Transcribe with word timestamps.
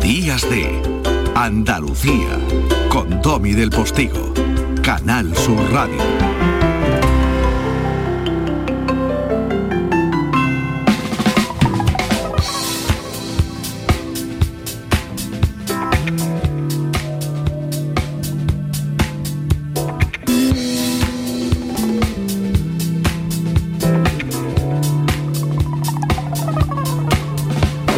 Días 0.00 0.48
de 0.48 0.80
Andalucía 1.34 2.38
con 2.90 3.20
Domi 3.20 3.54
del 3.54 3.70
Postigo, 3.70 4.32
Canal 4.82 5.34
Sur 5.36 5.58
Radio. 5.72 6.57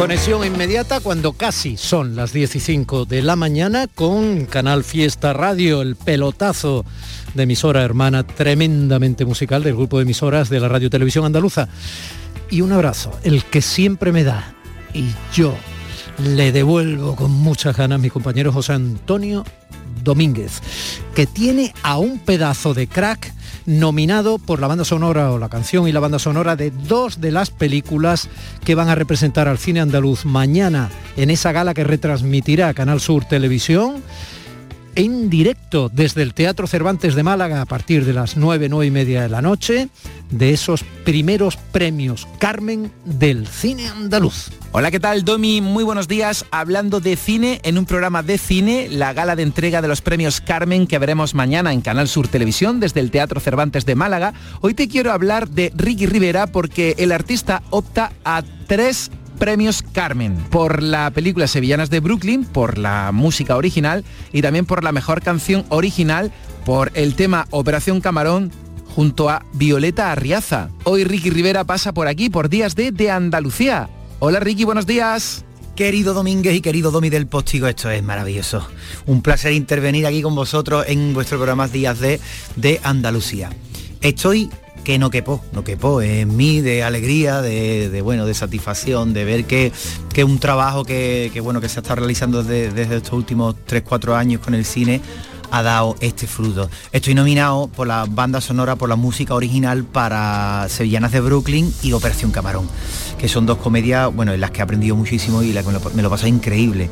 Conexión 0.01 0.43
inmediata 0.43 0.99
cuando 0.99 1.33
casi 1.33 1.77
son 1.77 2.15
las 2.15 2.31
15 2.31 3.05
de 3.07 3.21
la 3.21 3.35
mañana 3.35 3.85
con 3.85 4.47
Canal 4.47 4.83
Fiesta 4.83 5.31
Radio, 5.31 5.83
el 5.83 5.95
pelotazo 5.95 6.83
de 7.35 7.43
emisora 7.43 7.83
hermana 7.83 8.25
tremendamente 8.25 9.25
musical 9.25 9.61
del 9.61 9.75
grupo 9.75 9.97
de 9.99 10.03
emisoras 10.05 10.49
de 10.49 10.59
la 10.59 10.69
Radio 10.69 10.89
Televisión 10.89 11.25
Andaluza. 11.25 11.67
Y 12.49 12.61
un 12.61 12.71
abrazo, 12.71 13.11
el 13.23 13.43
que 13.43 13.61
siempre 13.61 14.11
me 14.11 14.23
da, 14.23 14.55
y 14.91 15.05
yo 15.35 15.53
le 16.17 16.51
devuelvo 16.51 17.15
con 17.15 17.29
muchas 17.29 17.77
ganas 17.77 17.99
mi 17.99 18.09
compañero 18.09 18.51
José 18.51 18.73
Antonio 18.73 19.45
Domínguez, 20.03 20.63
que 21.13 21.27
tiene 21.27 21.75
a 21.83 21.99
un 21.99 22.17
pedazo 22.17 22.73
de 22.73 22.87
crack 22.87 23.31
nominado 23.65 24.37
por 24.37 24.59
la 24.59 24.67
banda 24.67 24.85
sonora 24.85 25.31
o 25.31 25.39
la 25.39 25.49
canción 25.49 25.87
y 25.87 25.91
la 25.91 25.99
banda 25.99 26.19
sonora 26.19 26.55
de 26.55 26.71
dos 26.71 27.21
de 27.21 27.31
las 27.31 27.49
películas 27.49 28.29
que 28.63 28.75
van 28.75 28.89
a 28.89 28.95
representar 28.95 29.47
al 29.47 29.57
cine 29.57 29.79
andaluz 29.79 30.25
mañana 30.25 30.89
en 31.17 31.29
esa 31.29 31.51
gala 31.51 31.73
que 31.73 31.83
retransmitirá 31.83 32.73
Canal 32.73 32.99
Sur 32.99 33.25
Televisión 33.25 34.03
en 34.95 35.29
directo 35.29 35.89
desde 35.89 36.21
el 36.21 36.33
Teatro 36.33 36.67
Cervantes 36.67 37.15
de 37.15 37.23
Málaga 37.23 37.61
a 37.61 37.65
partir 37.65 38.05
de 38.05 38.13
las 38.13 38.37
9, 38.37 38.69
9 38.69 38.85
y 38.85 38.91
media 38.91 39.21
de 39.21 39.29
la 39.29 39.41
noche 39.41 39.89
de 40.29 40.51
esos 40.51 40.83
primeros 41.03 41.57
premios 41.57 42.27
Carmen 42.39 42.91
del 43.05 43.47
cine 43.47 43.87
andaluz. 43.87 44.49
Hola, 44.73 44.89
¿qué 44.89 44.99
tal, 44.99 45.25
Domi? 45.25 45.59
Muy 45.59 45.83
buenos 45.83 46.07
días. 46.07 46.45
Hablando 46.51 47.01
de 47.01 47.17
cine, 47.17 47.59
en 47.63 47.77
un 47.77 47.85
programa 47.85 48.23
de 48.23 48.37
cine, 48.37 48.87
la 48.89 49.11
gala 49.11 49.35
de 49.35 49.43
entrega 49.43 49.81
de 49.81 49.89
los 49.89 50.01
premios 50.01 50.39
Carmen 50.39 50.87
que 50.87 50.97
veremos 50.97 51.35
mañana 51.35 51.73
en 51.73 51.81
Canal 51.81 52.07
Sur 52.07 52.29
Televisión 52.29 52.79
desde 52.79 53.01
el 53.01 53.11
Teatro 53.11 53.41
Cervantes 53.41 53.85
de 53.85 53.95
Málaga. 53.95 54.33
Hoy 54.61 54.73
te 54.73 54.87
quiero 54.87 55.11
hablar 55.11 55.49
de 55.49 55.73
Ricky 55.75 56.05
Rivera 56.05 56.47
porque 56.47 56.95
el 56.97 57.11
artista 57.11 57.63
opta 57.69 58.13
a 58.23 58.43
tres 58.67 59.11
premios 59.41 59.81
Carmen 59.81 60.35
por 60.51 60.83
la 60.83 61.09
película 61.09 61.47
Sevillanas 61.47 61.89
de 61.89 61.99
Brooklyn, 61.99 62.45
por 62.45 62.77
la 62.77 63.11
música 63.11 63.57
original 63.57 64.05
y 64.31 64.43
también 64.43 64.67
por 64.67 64.83
la 64.83 64.91
mejor 64.91 65.23
canción 65.23 65.65
original 65.69 66.31
por 66.63 66.91
el 66.93 67.15
tema 67.15 67.47
Operación 67.49 68.01
Camarón 68.01 68.51
junto 68.93 69.31
a 69.31 69.43
Violeta 69.53 70.11
Arriaza. 70.11 70.69
Hoy 70.83 71.05
Ricky 71.05 71.31
Rivera 71.31 71.63
pasa 71.63 71.91
por 71.91 72.07
aquí 72.07 72.29
por 72.29 72.49
Días 72.49 72.75
de, 72.75 72.91
de 72.91 73.09
Andalucía. 73.09 73.89
Hola 74.19 74.39
Ricky, 74.39 74.63
buenos 74.63 74.85
días. 74.85 75.43
Querido 75.75 76.13
Domínguez 76.13 76.53
y 76.53 76.61
querido 76.61 76.91
Domi 76.91 77.09
del 77.09 77.25
Postigo, 77.25 77.65
esto 77.65 77.89
es 77.89 78.03
maravilloso. 78.03 78.67
Un 79.07 79.23
placer 79.23 79.53
intervenir 79.53 80.05
aquí 80.05 80.21
con 80.21 80.35
vosotros 80.35 80.85
en 80.87 81.15
vuestro 81.15 81.39
programa 81.39 81.67
Días 81.67 81.99
de, 81.99 82.19
de 82.57 82.79
Andalucía. 82.83 83.49
Estoy 84.01 84.51
que 84.91 84.99
no 84.99 85.09
quepo, 85.09 85.41
no 85.53 85.63
quepo 85.63 86.01
en 86.01 86.35
mí 86.35 86.59
de 86.59 86.83
alegría, 86.83 87.41
de, 87.41 88.01
bueno, 88.03 88.25
de 88.25 88.33
satisfacción, 88.33 89.13
de 89.13 89.23
ver 89.23 89.45
que, 89.45 89.71
que 90.13 90.25
un 90.25 90.37
trabajo 90.37 90.83
que, 90.83 91.31
bueno, 91.41 91.61
que 91.61 91.69
se 91.69 91.79
estado 91.79 91.95
realizando 91.95 92.43
desde, 92.43 92.97
estos 92.97 93.13
últimos 93.13 93.55
3-4 93.69 94.15
años 94.15 94.41
con 94.41 94.53
el 94.53 94.65
cine 94.65 94.99
ha 95.49 95.63
dado 95.63 95.95
este 96.01 96.27
fruto. 96.27 96.69
Estoy 96.91 97.15
nominado 97.15 97.69
por 97.69 97.87
la 97.87 98.05
banda 98.05 98.41
sonora, 98.41 98.75
por 98.75 98.89
la 98.89 98.97
música 98.97 99.33
original 99.33 99.85
para 99.85 100.67
Sevillanas 100.67 101.13
de 101.13 101.21
Brooklyn 101.21 101.73
y 101.81 101.93
Operación 101.93 102.31
Camarón, 102.31 102.67
que 103.17 103.29
son 103.29 103.45
dos 103.45 103.59
comedias, 103.59 104.13
bueno, 104.13 104.33
en 104.33 104.41
las 104.41 104.51
que 104.51 104.59
he 104.59 104.61
aprendido 104.61 104.97
muchísimo 104.97 105.41
y 105.41 105.53
la 105.53 105.63
que 105.63 105.69
me 105.69 106.01
lo, 106.03 106.11
me 106.11 106.27
increíble. 106.27 106.89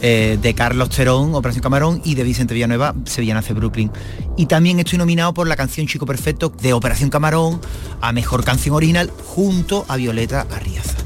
Eh, 0.00 0.38
de 0.40 0.54
Carlos 0.54 0.90
Terón, 0.90 1.34
Operación 1.34 1.62
Camarón, 1.62 2.00
y 2.04 2.14
de 2.14 2.22
Vicente 2.22 2.54
Villanueva, 2.54 2.94
Sevillanas 3.04 3.48
de 3.48 3.54
Brooklyn. 3.54 3.90
Y 4.36 4.46
también 4.46 4.78
estoy 4.78 4.98
nominado 4.98 5.34
por 5.34 5.48
la 5.48 5.56
canción 5.56 5.88
Chico 5.88 6.06
Perfecto 6.06 6.52
de 6.62 6.72
Operación 6.72 7.10
Camarón 7.10 7.60
a 8.00 8.12
Mejor 8.12 8.44
Canción 8.44 8.76
Original 8.76 9.10
junto 9.24 9.84
a 9.88 9.96
Violeta 9.96 10.46
Arriaza 10.52 10.96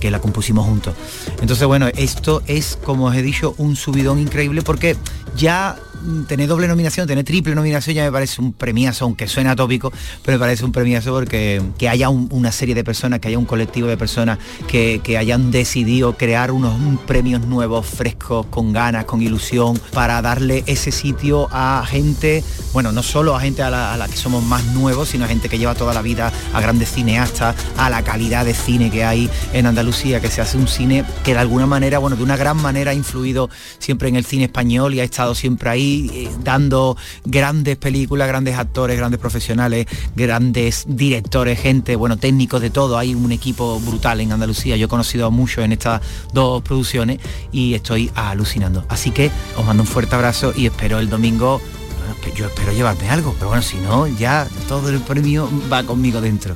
que 0.00 0.10
la 0.10 0.18
compusimos 0.18 0.64
juntos. 0.64 0.94
Entonces, 1.42 1.66
bueno, 1.66 1.88
esto 1.88 2.42
es, 2.46 2.78
como 2.82 3.04
os 3.06 3.14
he 3.14 3.22
dicho, 3.22 3.54
un 3.58 3.76
subidón 3.76 4.18
increíble 4.18 4.62
porque 4.62 4.96
ya 5.36 5.76
tener 6.26 6.48
doble 6.48 6.68
nominación, 6.68 7.06
tener 7.06 7.24
triple 7.24 7.54
nominación 7.54 7.94
ya 7.94 8.04
me 8.04 8.12
parece 8.12 8.40
un 8.40 8.52
premiazo, 8.52 9.04
aunque 9.04 9.28
suena 9.28 9.56
tópico, 9.56 9.92
pero 10.24 10.38
me 10.38 10.40
parece 10.40 10.64
un 10.64 10.72
premiazo 10.72 11.12
porque 11.12 11.62
que 11.78 11.88
haya 11.88 12.08
una 12.08 12.52
serie 12.52 12.74
de 12.74 12.84
personas, 12.84 13.20
que 13.20 13.28
haya 13.28 13.38
un 13.38 13.44
colectivo 13.44 13.88
de 13.88 13.96
personas 13.96 14.38
que, 14.66 15.00
hayan 15.20 15.50
decidido 15.50 16.16
crear 16.16 16.50
unos 16.50 16.72
premios 17.00 17.42
nuevos, 17.42 17.84
frescos, 17.84 18.46
con 18.46 18.72
ganas, 18.72 19.04
con 19.04 19.20
ilusión, 19.20 19.78
para 19.92 20.22
darle 20.22 20.62
ese 20.66 20.92
sitio 20.92 21.48
a 21.50 21.84
gente, 21.86 22.42
bueno, 22.72 22.92
no 22.92 23.02
solo 23.02 23.36
a 23.36 23.40
gente 23.40 23.62
a 23.62 23.70
la, 23.70 24.06
que 24.08 24.16
somos 24.16 24.42
más 24.44 24.64
nuevos, 24.66 25.10
sino 25.10 25.24
a 25.24 25.28
gente 25.28 25.48
que 25.48 25.58
lleva 25.58 25.74
toda 25.74 25.92
la 25.92 26.00
vida, 26.00 26.32
a 26.54 26.60
grandes 26.60 26.92
cineastas, 26.92 27.56
a 27.76 27.90
la 27.90 28.02
calidad 28.02 28.44
de 28.44 28.54
cine 28.54 28.90
que 28.90 29.04
hay 29.04 29.28
en 29.52 29.66
Andalucía, 29.66 30.20
que 30.20 30.30
se 30.30 30.40
hace 30.40 30.56
un 30.56 30.68
cine 30.68 31.04
que 31.24 31.34
de 31.34 31.40
alguna 31.40 31.66
manera, 31.66 31.98
bueno, 31.98 32.16
de 32.16 32.22
una 32.22 32.36
gran 32.36 32.56
manera 32.56 32.92
ha 32.92 32.94
influido 32.94 33.50
siempre 33.78 34.08
en 34.08 34.16
el 34.16 34.24
cine 34.24 34.44
español 34.44 34.94
y 34.94 35.00
ha 35.00 35.04
estado 35.04 35.34
siempre 35.34 35.70
ahí 35.70 35.89
eh, 36.12 36.30
dando 36.42 36.96
grandes 37.24 37.76
películas, 37.76 38.28
grandes 38.28 38.56
actores, 38.56 38.96
grandes 38.96 39.20
profesionales, 39.20 39.86
grandes 40.14 40.84
directores, 40.88 41.60
gente, 41.60 41.96
bueno, 41.96 42.16
técnicos 42.16 42.60
de 42.60 42.70
todo. 42.70 42.98
Hay 42.98 43.14
un 43.14 43.32
equipo 43.32 43.80
brutal 43.80 44.20
en 44.20 44.32
Andalucía. 44.32 44.76
Yo 44.76 44.86
he 44.86 44.88
conocido 44.88 45.26
a 45.26 45.30
muchos 45.30 45.64
en 45.64 45.72
estas 45.72 46.00
dos 46.32 46.62
producciones 46.62 47.18
y 47.52 47.74
estoy 47.74 48.10
alucinando. 48.14 48.84
Así 48.88 49.10
que 49.10 49.30
os 49.56 49.64
mando 49.64 49.82
un 49.82 49.86
fuerte 49.86 50.14
abrazo 50.14 50.52
y 50.56 50.66
espero 50.66 50.98
el 50.98 51.08
domingo 51.08 51.60
yo 52.34 52.46
espero 52.46 52.72
llevarme 52.72 53.08
algo, 53.08 53.34
pero 53.34 53.48
bueno, 53.48 53.62
si 53.62 53.76
no, 53.78 54.06
ya 54.06 54.46
todo 54.68 54.88
el 54.90 55.00
premio 55.00 55.48
va 55.72 55.82
conmigo 55.82 56.20
dentro. 56.20 56.54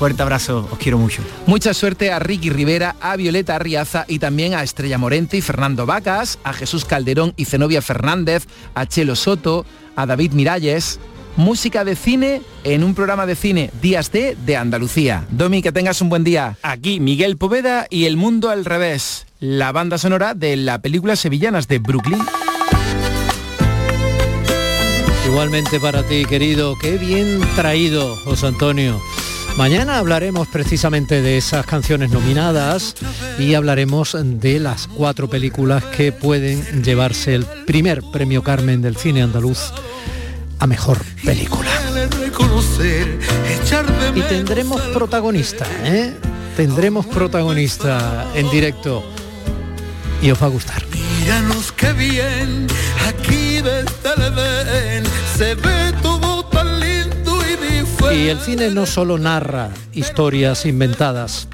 Fuerte 0.00 0.22
abrazo, 0.22 0.66
os 0.72 0.78
quiero 0.78 0.96
mucho. 0.96 1.22
Mucha 1.44 1.74
suerte 1.74 2.10
a 2.10 2.18
Ricky 2.18 2.48
Rivera, 2.48 2.96
a 3.02 3.16
Violeta 3.16 3.56
Arriaza 3.56 4.06
y 4.08 4.18
también 4.18 4.54
a 4.54 4.62
Estrella 4.62 4.96
Morente 4.96 5.36
y 5.36 5.42
Fernando 5.42 5.84
Vacas, 5.84 6.38
a 6.42 6.54
Jesús 6.54 6.86
Calderón 6.86 7.34
y 7.36 7.44
Zenobia 7.44 7.82
Fernández, 7.82 8.46
a 8.74 8.86
Chelo 8.86 9.14
Soto, 9.14 9.66
a 9.96 10.06
David 10.06 10.32
Miralles. 10.32 11.00
Música 11.36 11.84
de 11.84 11.96
cine 11.96 12.40
en 12.64 12.82
un 12.82 12.94
programa 12.94 13.26
de 13.26 13.36
cine 13.36 13.70
Días 13.82 14.10
de 14.10 14.38
de 14.46 14.56
Andalucía. 14.56 15.26
Domi, 15.32 15.60
que 15.60 15.70
tengas 15.70 16.00
un 16.00 16.08
buen 16.08 16.24
día. 16.24 16.56
Aquí 16.62 16.98
Miguel 16.98 17.36
Poveda 17.36 17.86
y 17.90 18.06
El 18.06 18.16
Mundo 18.16 18.48
al 18.48 18.64
Revés, 18.64 19.26
la 19.38 19.70
banda 19.70 19.98
sonora 19.98 20.32
de 20.32 20.56
la 20.56 20.80
película 20.80 21.14
Sevillanas 21.14 21.68
de 21.68 21.78
Brooklyn. 21.78 22.22
Igualmente 25.26 25.78
para 25.78 26.02
ti, 26.04 26.24
querido. 26.24 26.74
Qué 26.80 26.96
bien 26.96 27.42
traído, 27.54 28.16
José 28.24 28.46
Antonio. 28.46 28.98
Mañana 29.56 29.98
hablaremos 29.98 30.48
precisamente 30.48 31.20
de 31.22 31.36
esas 31.36 31.66
canciones 31.66 32.10
nominadas 32.10 32.94
y 33.38 33.54
hablaremos 33.54 34.16
de 34.18 34.58
las 34.58 34.86
cuatro 34.86 35.28
películas 35.28 35.84
que 35.84 36.12
pueden 36.12 36.82
llevarse 36.82 37.34
el 37.34 37.44
primer 37.66 38.02
premio 38.12 38.42
Carmen 38.42 38.80
del 38.80 38.96
cine 38.96 39.22
andaluz 39.22 39.72
a 40.58 40.66
mejor 40.66 40.98
película. 41.24 41.70
Y 44.14 44.20
tendremos 44.22 44.80
protagonista, 44.92 45.66
¿eh? 45.84 46.14
Tendremos 46.56 47.06
protagonista 47.06 48.26
en 48.34 48.50
directo 48.50 49.04
y 50.22 50.30
os 50.30 50.42
va 50.42 50.46
a 50.46 50.50
gustar. 50.50 50.84
Míranos 51.20 51.72
qué 51.72 51.92
bien, 51.92 52.66
aquí 53.06 53.60
desde 53.62 54.96
el 54.96 55.06
se 55.36 55.54
ve 55.54 55.92
todo 56.02 56.29
y 58.12 58.28
el 58.28 58.38
cine 58.40 58.70
no 58.70 58.86
solo 58.86 59.18
narra 59.18 59.70
historias 59.92 60.66
inventadas, 60.66 61.48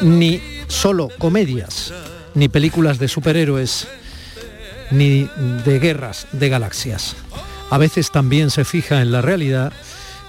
ni 0.00 0.40
solo 0.68 1.08
comedias, 1.18 1.92
ni 2.34 2.48
películas 2.48 2.98
de 2.98 3.08
superhéroes, 3.08 3.86
ni 4.90 5.28
de 5.64 5.78
guerras 5.78 6.26
de 6.32 6.48
galaxias. 6.48 7.16
A 7.70 7.78
veces 7.78 8.10
también 8.10 8.50
se 8.50 8.64
fija 8.64 9.00
en 9.00 9.12
la 9.12 9.22
realidad, 9.22 9.72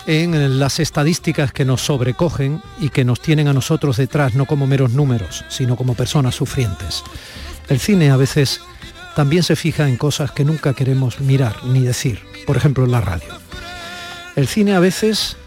en 0.05 0.59
las 0.59 0.79
estadísticas 0.79 1.51
que 1.51 1.65
nos 1.65 1.81
sobrecogen 1.81 2.61
y 2.79 2.89
que 2.89 3.05
nos 3.05 3.19
tienen 3.21 3.47
a 3.47 3.53
nosotros 3.53 3.97
detrás 3.97 4.35
no 4.35 4.45
como 4.45 4.67
meros 4.67 4.91
números, 4.91 5.43
sino 5.49 5.75
como 5.75 5.95
personas 5.95 6.35
sufrientes. 6.35 7.03
El 7.67 7.79
cine 7.79 8.11
a 8.11 8.17
veces 8.17 8.61
también 9.15 9.43
se 9.43 9.55
fija 9.55 9.87
en 9.87 9.97
cosas 9.97 10.31
que 10.31 10.45
nunca 10.45 10.73
queremos 10.73 11.19
mirar 11.19 11.63
ni 11.65 11.81
decir, 11.81 12.19
por 12.45 12.57
ejemplo 12.57 12.85
en 12.85 12.91
la 12.91 13.01
radio. 13.01 13.41
El 14.41 14.47
cine 14.47 14.73
a 14.73 14.79
veces, 14.79 15.37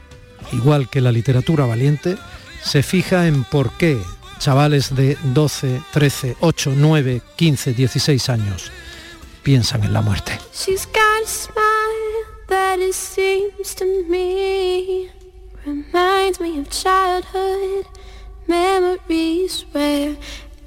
igual 0.53 0.89
que 0.89 1.01
la 1.01 1.11
literatura 1.11 1.67
valiente, 1.67 2.17
se 2.63 2.85
fija 2.85 3.27
en 3.27 3.43
por 3.43 3.77
qué 3.77 3.99
chavales 4.39 4.95
de 4.95 5.19
12, 5.35 5.83
13, 5.93 6.37
8, 6.39 6.75
9, 6.77 7.21
15, 7.35 7.75
16 7.75 8.29
años 8.29 8.71
piensan 9.43 9.83
en 9.83 9.93
la 9.93 10.01
muerte. 10.01 10.39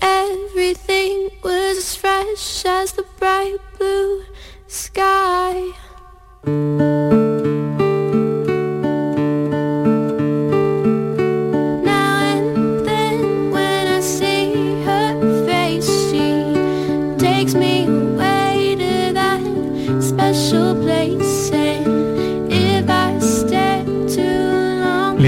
Everything 0.01 1.29
was 1.43 1.77
as 1.77 1.95
fresh 1.95 2.65
as 2.65 2.91
the 2.91 3.05
bright 3.19 3.57
blue 3.79 4.21
sky. 4.67 5.71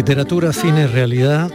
Literatura, 0.10 0.52
cine, 0.52 0.88
realidad. 0.88 1.52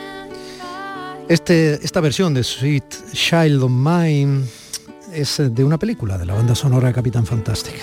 Este, 1.29 1.85
esta 1.85 2.01
versión 2.01 2.35
de 2.35 2.45
Sweet 2.45 2.85
Child 3.13 3.65
of 3.65 3.71
Mine 3.73 4.45
es 5.13 5.43
de 5.53 5.65
una 5.65 5.77
película 5.77 6.17
de 6.19 6.25
la 6.25 6.35
banda 6.35 6.55
sonora 6.55 6.87
de 6.87 6.95
Capitán 6.95 7.27
Fantastic. 7.27 7.75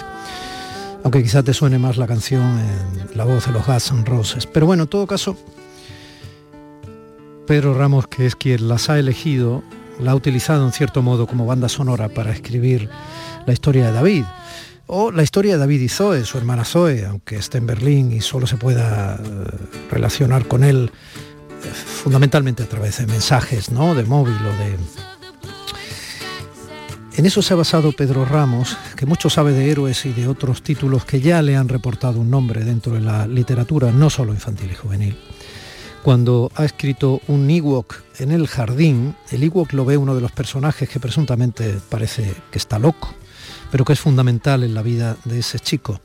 Aunque 1.04 1.22
quizás 1.22 1.44
te 1.44 1.54
suene 1.54 1.78
más 1.78 1.98
la 1.98 2.08
canción 2.08 2.58
en 2.58 3.18
la 3.18 3.26
voz 3.26 3.48
de 3.48 3.52
los 3.52 3.68
Guns 3.68 3.92
N' 3.92 4.06
Roses. 4.06 4.48
Pero 4.48 4.66
bueno, 4.66 4.84
en 4.84 4.90
todo 4.90 5.06
caso, 5.06 5.36
Pedro 7.46 7.74
Ramos, 7.74 8.08
que 8.08 8.26
es 8.26 8.38
quien 8.38 8.70
las 8.70 8.90
ha 8.90 8.98
elegido, 8.98 9.64
la 10.00 10.12
ha 10.12 10.16
utilizado 10.16 10.66
en 10.66 10.72
cierto 10.72 11.02
modo 11.02 11.28
como 11.28 11.46
banda 11.46 11.68
sonora 11.68 12.08
para 12.08 12.32
escribir 12.32 12.90
la 13.46 13.52
historia 13.52 13.88
de 13.88 13.92
David. 13.92 14.24
O 14.88 15.12
la 15.12 15.24
historia 15.24 15.54
de 15.54 15.60
David 15.60 15.82
y 15.82 15.90
Zoe, 15.90 16.26
su 16.26 16.38
hermana 16.38 16.66
Zoe, 16.66 17.06
aunque 17.06 17.38
esté 17.38 17.60
en 17.60 17.68
Berlín 17.68 18.12
y 18.12 18.22
solo 18.22 18.46
se 18.46 18.58
pueda 18.58 19.16
eh, 19.16 19.20
relacionar 19.90 20.48
con 20.48 20.64
él 20.64 20.92
eh, 21.64 21.68
fundamentalmente 21.68 22.64
a 22.64 22.68
través 22.68 22.98
de 22.98 23.08
mensajes, 23.08 23.72
¿no? 23.72 23.96
De 23.96 24.04
móvil 24.04 24.36
o 24.36 24.58
de... 24.58 24.78
En 27.14 27.26
eso 27.26 27.42
se 27.42 27.54
ha 27.54 27.58
basado 27.58 27.92
Pedro 27.92 28.26
Ramos, 28.26 28.78
que 28.96 29.06
mucho 29.06 29.30
sabe 29.30 29.54
de 29.54 29.70
héroes 29.70 30.06
y 30.06 30.14
de 30.14 30.28
otros 30.28 30.64
títulos 30.64 31.06
que 31.06 31.22
ya 31.22 31.42
le 31.42 31.56
han 31.56 31.70
reportado 31.70 32.20
un 32.20 32.30
nombre 32.30 32.64
dentro 32.64 32.94
de 32.94 33.02
la 33.02 33.28
literatura, 33.28 33.92
no 33.92 34.10
solo 34.10 34.34
infantil 34.34 34.72
y 34.72 34.76
juvenil. 34.76 35.18
Cuando 36.04 36.52
ha 36.56 36.66
escrito 36.66 37.22
un 37.28 37.50
Ewok 37.50 38.02
en 38.20 38.32
el 38.32 38.48
jardín, 38.48 39.16
el 39.30 39.44
Ewok 39.44 39.74
lo 39.74 39.86
ve 39.86 39.98
uno 39.98 40.16
de 40.16 40.22
los 40.22 40.32
personajes 40.32 40.90
que 40.90 41.00
presuntamente 41.00 41.78
parece 41.90 42.34
que 42.50 42.58
está 42.58 42.80
loco 42.80 43.14
pero 43.72 43.86
que 43.86 43.94
es 43.94 44.00
fundamental 44.00 44.64
en 44.64 44.74
la 44.74 44.82
vida 44.82 45.18
de 45.24 45.40
ese 45.40 45.60
chico, 45.60 46.02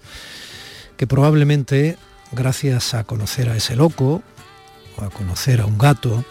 que 0.96 1.06
probablemente 1.06 1.98
gracias 2.32 2.94
a 2.94 3.04
conocer 3.04 3.50
a 3.50 3.56
ese 3.56 3.76
loco 3.76 4.22
o 4.96 5.04
a 5.04 5.10
conocer 5.10 5.60
a 5.60 5.66
un 5.66 5.76
gato 5.76 6.24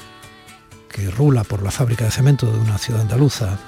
que 0.90 1.12
rula 1.12 1.44
por 1.44 1.62
la 1.62 1.72
fábrica 1.72 2.06
de 2.06 2.12
cemento 2.12 2.52
de 2.52 2.58
una 2.58 2.78
ciudad 2.78 3.02
andaluza, 3.02 3.60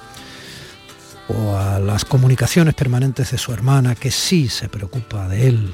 o 1.27 1.57
a 1.57 1.79
las 1.79 2.05
comunicaciones 2.05 2.73
permanentes 2.73 3.31
de 3.31 3.37
su 3.37 3.51
hermana 3.51 3.95
que 3.95 4.11
sí 4.11 4.47
se 4.47 4.69
preocupa 4.69 5.27
de 5.27 5.47
él 5.49 5.73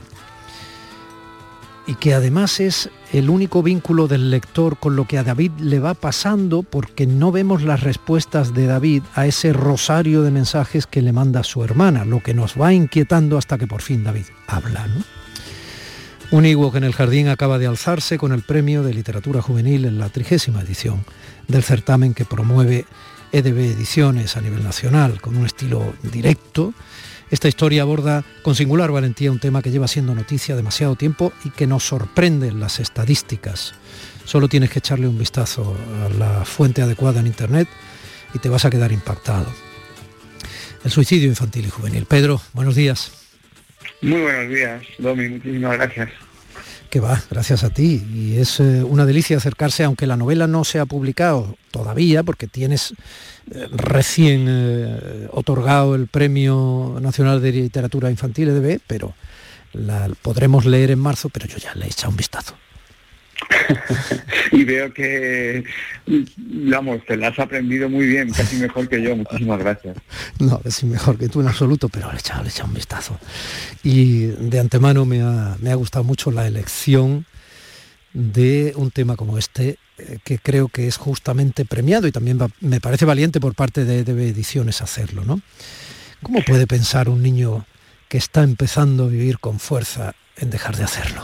y 1.85 1.95
que 1.95 2.13
además 2.13 2.59
es 2.59 2.89
el 3.11 3.29
único 3.29 3.61
vínculo 3.61 4.07
del 4.07 4.31
lector 4.31 4.77
con 4.77 4.95
lo 4.95 5.05
que 5.05 5.17
a 5.17 5.23
David 5.23 5.51
le 5.59 5.79
va 5.79 5.93
pasando 5.93 6.63
porque 6.63 7.05
no 7.05 7.31
vemos 7.31 7.63
las 7.63 7.81
respuestas 7.81 8.53
de 8.53 8.67
David 8.67 9.03
a 9.15 9.25
ese 9.25 9.53
rosario 9.53 10.21
de 10.21 10.31
mensajes 10.31 10.87
que 10.87 11.01
le 11.01 11.11
manda 11.11 11.43
su 11.43 11.63
hermana, 11.63 12.05
lo 12.05 12.21
que 12.21 12.33
nos 12.33 12.59
va 12.59 12.73
inquietando 12.73 13.37
hasta 13.37 13.57
que 13.57 13.67
por 13.67 13.81
fin 13.81 14.03
David 14.03 14.25
habla. 14.47 14.87
Un 16.31 16.45
Ewok 16.45 16.75
en 16.75 16.83
el 16.83 16.93
jardín 16.93 17.27
acaba 17.27 17.59
de 17.59 17.67
alzarse 17.67 18.17
con 18.17 18.31
el 18.31 18.41
premio 18.41 18.81
de 18.81 18.93
literatura 18.93 19.41
juvenil 19.41 19.85
en 19.85 19.99
la 19.99 20.09
trigésima 20.09 20.61
edición 20.61 21.05
del 21.47 21.63
certamen 21.63 22.13
que 22.13 22.25
promueve 22.25 22.85
EDB 23.31 23.59
Ediciones 23.59 24.37
a 24.37 24.41
nivel 24.41 24.63
nacional, 24.63 25.19
con 25.19 25.35
un 25.35 25.45
estilo 25.45 25.93
directo, 26.01 26.73
esta 27.33 27.47
historia 27.47 27.81
aborda 27.81 28.23
con 28.43 28.53
singular 28.53 28.91
valentía 28.91 29.31
un 29.31 29.39
tema 29.39 29.63
que 29.63 29.71
lleva 29.71 29.87
siendo 29.87 30.13
noticia 30.13 30.55
demasiado 30.55 30.95
tiempo 30.95 31.33
y 31.43 31.49
que 31.49 31.65
nos 31.65 31.83
sorprende 31.83 32.47
en 32.47 32.59
las 32.59 32.79
estadísticas. 32.79 33.73
Solo 34.23 34.47
tienes 34.47 34.69
que 34.69 34.77
echarle 34.77 35.07
un 35.07 35.17
vistazo 35.17 35.75
a 36.05 36.09
la 36.09 36.45
fuente 36.45 36.83
adecuada 36.83 37.21
en 37.21 37.25
Internet 37.25 37.67
y 38.35 38.37
te 38.37 38.49
vas 38.49 38.65
a 38.65 38.69
quedar 38.69 38.91
impactado. 38.91 39.47
El 40.85 40.91
suicidio 40.91 41.27
infantil 41.27 41.65
y 41.65 41.69
juvenil. 41.71 42.05
Pedro, 42.05 42.39
buenos 42.53 42.75
días. 42.75 43.11
Muy 44.03 44.21
buenos 44.21 44.49
días, 44.49 44.83
Domi, 44.99 45.29
muchísimas 45.29 45.73
gracias. 45.73 46.11
Que 46.93 46.99
va, 46.99 47.19
gracias 47.31 47.63
a 47.63 47.71
ti. 47.71 48.05
Y 48.13 48.37
es 48.37 48.59
eh, 48.59 48.83
una 48.83 49.07
delicia 49.07 49.35
acercarse, 49.35 49.83
aunque 49.83 50.05
la 50.05 50.15
novela 50.15 50.45
no 50.45 50.63
se 50.63 50.77
ha 50.77 50.85
publicado 50.85 51.57
todavía, 51.71 52.21
porque 52.21 52.45
tienes 52.45 52.93
eh, 53.49 53.67
recién 53.71 54.45
eh, 54.47 55.27
otorgado 55.31 55.95
el 55.95 56.05
Premio 56.05 56.99
Nacional 57.01 57.41
de 57.41 57.51
Literatura 57.51 58.11
Infantil 58.11 58.49
EDB, 58.49 58.79
pero 58.85 59.15
la 59.71 60.07
podremos 60.21 60.65
leer 60.65 60.91
en 60.91 60.99
marzo, 60.99 61.29
pero 61.29 61.47
yo 61.47 61.57
ya 61.57 61.73
le 61.73 61.85
he 61.85 61.87
echado 61.87 62.11
un 62.11 62.17
vistazo. 62.17 62.53
y 64.51 64.63
veo 64.63 64.93
que, 64.93 65.63
vamos, 66.37 67.01
te 67.05 67.17
la 67.17 67.29
has 67.29 67.39
aprendido 67.39 67.89
muy 67.89 68.05
bien, 68.05 68.31
casi 68.31 68.57
mejor 68.57 68.87
que 68.89 69.01
yo, 69.01 69.15
muchísimas 69.15 69.59
gracias. 69.59 69.97
No, 70.39 70.59
casi 70.59 70.85
mejor 70.85 71.17
que 71.17 71.29
tú 71.29 71.41
en 71.41 71.47
absoluto, 71.47 71.89
pero 71.89 72.09
le 72.09 72.17
he 72.17 72.19
echado, 72.19 72.43
le 72.43 72.51
un 72.63 72.73
vistazo. 72.73 73.19
Y 73.83 74.27
de 74.27 74.59
antemano 74.59 75.05
me 75.05 75.21
ha, 75.21 75.57
me 75.59 75.71
ha 75.71 75.75
gustado 75.75 76.03
mucho 76.03 76.31
la 76.31 76.47
elección 76.47 77.25
de 78.13 78.73
un 78.75 78.91
tema 78.91 79.15
como 79.15 79.37
este, 79.37 79.79
eh, 79.97 80.19
que 80.23 80.37
creo 80.37 80.67
que 80.67 80.87
es 80.87 80.97
justamente 80.97 81.65
premiado 81.65 82.07
y 82.07 82.11
también 82.11 82.39
me 82.61 82.79
parece 82.79 83.05
valiente 83.05 83.39
por 83.39 83.55
parte 83.55 83.85
de 83.85 83.99
EDB 83.99 84.19
Ediciones 84.19 84.81
hacerlo, 84.81 85.23
¿no? 85.25 85.41
¿Cómo 86.21 86.41
puede 86.43 86.67
pensar 86.67 87.09
un 87.09 87.21
niño 87.21 87.65
que 88.07 88.17
está 88.17 88.43
empezando 88.43 89.05
a 89.05 89.07
vivir 89.07 89.39
con 89.39 89.59
fuerza 89.59 90.15
en 90.37 90.51
dejar 90.51 90.77
de 90.77 90.83
hacerlo? 90.83 91.23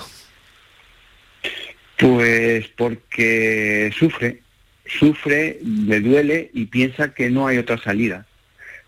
Pues 1.99 2.65
porque 2.77 3.91
sufre, 3.93 4.41
sufre, 4.85 5.59
le 5.61 5.99
duele 5.99 6.49
y 6.53 6.65
piensa 6.65 7.13
que 7.13 7.29
no 7.29 7.45
hay 7.45 7.57
otra 7.57 7.77
salida. 7.77 8.25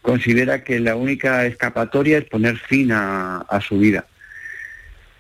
Considera 0.02 0.64
que 0.64 0.80
la 0.80 0.96
única 0.96 1.46
escapatoria 1.46 2.20
es 2.20 2.24
poner 2.24 2.58
fin 2.58 2.92
a, 2.94 3.46
su 3.68 3.78
vida. 3.78 4.06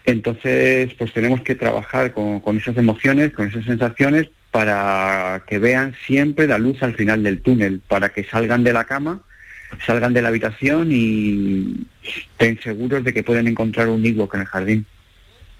Entonces, 0.05 0.93
pues 0.93 1.11
tenemos 1.11 1.41
que 1.41 1.53
trabajar 1.53 2.13
con, 2.13 2.39
con, 2.39 2.57
esas 2.57 2.77
emociones, 2.77 3.33
con 3.33 3.49
esas 3.49 3.65
sensaciones, 3.65 4.29
para 4.51 5.43
que 5.45 5.59
vean 5.59 5.93
siempre 6.07 6.47
la 6.47 6.57
luz 6.57 6.81
al 6.81 6.95
final 6.95 7.23
del 7.23 7.41
túnel, 7.41 7.81
para 7.87 8.09
que 8.09 8.23
salgan 8.23 8.63
de 8.63 8.71
la 8.71 8.85
cama, 8.85 9.21
salgan 9.85 10.13
de 10.13 10.21
la 10.21 10.29
habitación 10.29 10.89
y 10.91 11.87
estén 12.03 12.57
seguros 12.61 13.03
de 13.03 13.13
que 13.13 13.23
pueden 13.23 13.47
encontrar 13.47 13.89
un 13.89 14.05
higo 14.05 14.29
en 14.33 14.39
el 14.39 14.47
jardín. 14.47 14.85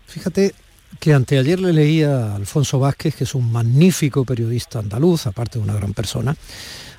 Fíjate, 0.08 0.54
que 1.00 1.14
anteayer 1.14 1.60
le 1.60 1.74
leía 1.74 2.28
a 2.28 2.36
Alfonso 2.36 2.80
Vázquez, 2.80 3.16
que 3.16 3.24
es 3.24 3.36
un 3.36 3.52
magnífico 3.52 4.26
periodista 4.26 4.80
andaluz, 4.80 5.28
aparte 5.28 5.60
de 5.60 5.64
una 5.64 5.74
gran 5.74 5.94
persona, 5.94 6.36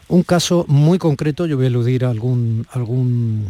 un 0.08 0.22
caso 0.22 0.64
muy 0.68 0.99
concreto, 0.99 1.46
yo 1.46 1.56
voy 1.56 1.66
a 1.66 1.68
eludir 1.68 2.04
algún, 2.04 2.66
algún, 2.72 3.46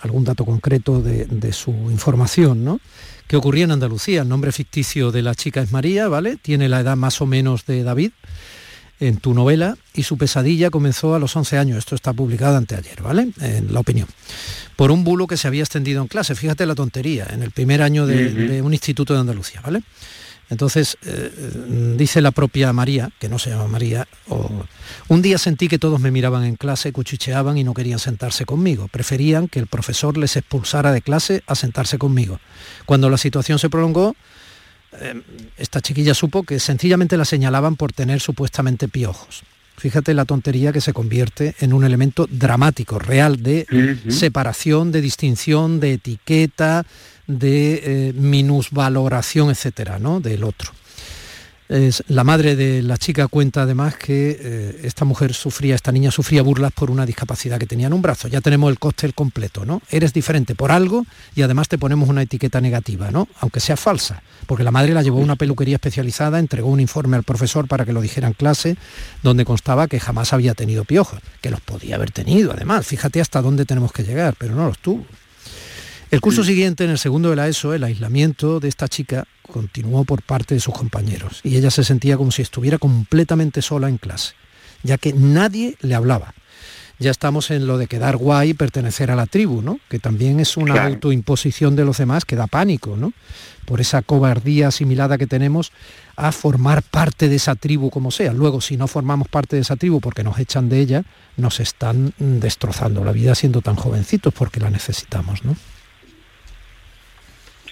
algún 0.00 0.24
dato 0.24 0.44
concreto 0.44 1.00
de, 1.00 1.24
de, 1.26 1.52
su 1.52 1.72
información, 1.90 2.64
¿no? 2.64 2.80
que 3.26 3.36
ocurría 3.36 3.64
en 3.64 3.72
Andalucía. 3.72 4.22
El 4.22 4.28
nombre 4.28 4.52
ficticio 4.52 5.10
de 5.10 5.22
la 5.22 5.34
chica 5.34 5.62
es 5.62 5.72
María, 5.72 6.08
¿vale? 6.08 6.36
Tiene 6.36 6.68
la 6.68 6.80
edad 6.80 6.96
más 6.96 7.20
o 7.20 7.26
menos 7.26 7.66
de 7.66 7.82
David 7.82 8.12
en 9.00 9.18
tu 9.18 9.34
novela 9.34 9.76
y 9.94 10.04
su 10.04 10.16
pesadilla 10.16 10.70
comenzó 10.70 11.14
a 11.14 11.18
los 11.18 11.34
11 11.36 11.58
años. 11.58 11.78
Esto 11.78 11.94
está 11.94 12.12
publicado 12.12 12.56
anteayer, 12.56 13.02
¿vale? 13.02 13.30
En 13.40 13.72
la 13.72 13.80
opinión 13.80 14.08
por 14.76 14.90
un 14.90 15.04
bulo 15.04 15.26
que 15.26 15.36
se 15.36 15.48
había 15.48 15.62
extendido 15.62 16.02
en 16.02 16.08
clase. 16.08 16.34
Fíjate 16.34 16.66
la 16.66 16.74
tontería, 16.74 17.26
en 17.30 17.42
el 17.42 17.50
primer 17.50 17.82
año 17.82 18.06
de, 18.06 18.60
un 18.62 18.72
instituto 18.72 19.14
de 19.14 19.20
Andalucía, 19.20 19.60
¿vale? 19.60 19.82
Entonces, 20.50 20.98
eh, 21.06 21.30
dice 21.96 22.20
la 22.20 22.30
propia 22.30 22.72
María, 22.72 23.10
que 23.18 23.30
no 23.30 23.38
se 23.38 23.50
llama 23.50 23.66
María, 23.66 24.06
un 25.08 25.22
día 25.22 25.38
sentí 25.38 25.68
que 25.68 25.78
todos 25.78 26.00
me 26.00 26.10
miraban 26.10 26.44
en 26.44 26.56
clase, 26.56 26.92
cuchicheaban 26.92 27.56
y 27.56 27.64
no 27.64 27.72
querían 27.72 27.98
sentarse 27.98 28.44
conmigo. 28.44 28.88
Preferían 28.88 29.48
que 29.48 29.58
el 29.58 29.66
profesor 29.66 30.18
les 30.18 30.36
expulsara 30.36 30.92
de 30.92 31.00
clase 31.00 31.42
a 31.46 31.54
sentarse 31.54 31.96
conmigo. 31.96 32.40
Cuando 32.84 33.08
la 33.08 33.16
situación 33.16 33.58
se 33.58 33.70
prolongó, 33.70 34.16
esta 35.56 35.80
chiquilla 35.80 36.14
supo 36.14 36.42
que 36.42 36.58
sencillamente 36.60 37.16
la 37.16 37.24
señalaban 37.24 37.76
por 37.76 37.92
tener 37.92 38.20
supuestamente 38.20 38.88
piojos. 38.88 39.42
Fíjate 39.76 40.14
la 40.14 40.24
tontería 40.24 40.72
que 40.72 40.80
se 40.80 40.92
convierte 40.92 41.56
en 41.58 41.72
un 41.72 41.84
elemento 41.84 42.28
dramático, 42.30 42.98
real, 42.98 43.42
de 43.42 43.66
separación, 44.08 44.92
de 44.92 45.00
distinción, 45.00 45.80
de 45.80 45.94
etiqueta, 45.94 46.86
de 47.26 47.80
eh, 47.82 48.12
minusvaloración, 48.14 49.50
etcétera, 49.50 49.98
¿no? 49.98 50.20
del 50.20 50.44
otro. 50.44 50.70
La 51.68 52.24
madre 52.24 52.56
de 52.56 52.82
la 52.82 52.98
chica 52.98 53.26
cuenta 53.26 53.62
además 53.62 53.96
que 53.96 54.38
eh, 54.38 54.80
esta 54.84 55.06
mujer 55.06 55.32
sufría, 55.32 55.74
esta 55.74 55.92
niña 55.92 56.10
sufría 56.10 56.42
burlas 56.42 56.72
por 56.72 56.90
una 56.90 57.06
discapacidad 57.06 57.58
que 57.58 57.66
tenía 57.66 57.86
en 57.86 57.94
un 57.94 58.02
brazo. 58.02 58.28
Ya 58.28 58.42
tenemos 58.42 58.70
el 58.70 58.78
cóctel 58.78 59.14
completo, 59.14 59.64
¿no? 59.64 59.80
Eres 59.90 60.12
diferente 60.12 60.54
por 60.54 60.70
algo 60.72 61.06
y 61.34 61.42
además 61.42 61.68
te 61.68 61.78
ponemos 61.78 62.08
una 62.08 62.22
etiqueta 62.22 62.60
negativa, 62.60 63.10
¿no? 63.10 63.28
Aunque 63.40 63.60
sea 63.60 63.78
falsa, 63.78 64.22
porque 64.46 64.62
la 64.62 64.70
madre 64.70 64.92
la 64.92 65.02
llevó 65.02 65.20
a 65.20 65.24
una 65.24 65.36
peluquería 65.36 65.76
especializada, 65.76 66.38
entregó 66.38 66.68
un 66.68 66.80
informe 66.80 67.16
al 67.16 67.22
profesor 67.22 67.66
para 67.66 67.86
que 67.86 67.94
lo 67.94 68.02
dijera 68.02 68.28
en 68.28 68.34
clase, 68.34 68.76
donde 69.22 69.46
constaba 69.46 69.88
que 69.88 70.00
jamás 70.00 70.34
había 70.34 70.54
tenido 70.54 70.84
piojos, 70.84 71.20
que 71.40 71.50
los 71.50 71.60
podía 71.60 71.96
haber 71.96 72.10
tenido, 72.10 72.52
además. 72.52 72.86
Fíjate 72.86 73.22
hasta 73.22 73.40
dónde 73.40 73.64
tenemos 73.64 73.92
que 73.92 74.02
llegar, 74.02 74.34
pero 74.38 74.54
no 74.54 74.66
los 74.66 74.78
tuvo. 74.78 75.06
El 76.14 76.20
curso 76.20 76.44
siguiente, 76.44 76.84
en 76.84 76.90
el 76.90 76.98
segundo 76.98 77.30
de 77.30 77.34
la 77.34 77.48
ESO, 77.48 77.74
el 77.74 77.82
aislamiento 77.82 78.60
de 78.60 78.68
esta 78.68 78.86
chica 78.86 79.24
continuó 79.42 80.04
por 80.04 80.22
parte 80.22 80.54
de 80.54 80.60
sus 80.60 80.72
compañeros 80.72 81.40
y 81.42 81.56
ella 81.56 81.72
se 81.72 81.82
sentía 81.82 82.16
como 82.16 82.30
si 82.30 82.40
estuviera 82.40 82.78
completamente 82.78 83.62
sola 83.62 83.88
en 83.88 83.98
clase, 83.98 84.34
ya 84.84 84.96
que 84.96 85.12
nadie 85.12 85.76
le 85.80 85.96
hablaba. 85.96 86.32
Ya 87.00 87.10
estamos 87.10 87.50
en 87.50 87.66
lo 87.66 87.78
de 87.78 87.88
quedar 87.88 88.16
guay 88.16 88.50
y 88.50 88.54
pertenecer 88.54 89.10
a 89.10 89.16
la 89.16 89.26
tribu, 89.26 89.60
¿no? 89.60 89.80
Que 89.88 89.98
también 89.98 90.38
es 90.38 90.56
una 90.56 90.84
autoimposición 90.84 91.74
de 91.74 91.84
los 91.84 91.98
demás 91.98 92.24
que 92.24 92.36
da 92.36 92.46
pánico, 92.46 92.96
¿no? 92.96 93.12
Por 93.64 93.80
esa 93.80 94.00
cobardía 94.00 94.68
asimilada 94.68 95.18
que 95.18 95.26
tenemos 95.26 95.72
a 96.14 96.30
formar 96.30 96.84
parte 96.84 97.28
de 97.28 97.34
esa 97.34 97.56
tribu 97.56 97.90
como 97.90 98.12
sea. 98.12 98.32
Luego, 98.32 98.60
si 98.60 98.76
no 98.76 98.86
formamos 98.86 99.26
parte 99.26 99.56
de 99.56 99.62
esa 99.62 99.74
tribu 99.74 100.00
porque 100.00 100.22
nos 100.22 100.38
echan 100.38 100.68
de 100.68 100.78
ella, 100.78 101.02
nos 101.36 101.58
están 101.58 102.14
destrozando 102.18 103.02
la 103.02 103.10
vida 103.10 103.34
siendo 103.34 103.62
tan 103.62 103.74
jovencitos 103.74 104.32
porque 104.32 104.60
la 104.60 104.70
necesitamos, 104.70 105.44
¿no? 105.44 105.56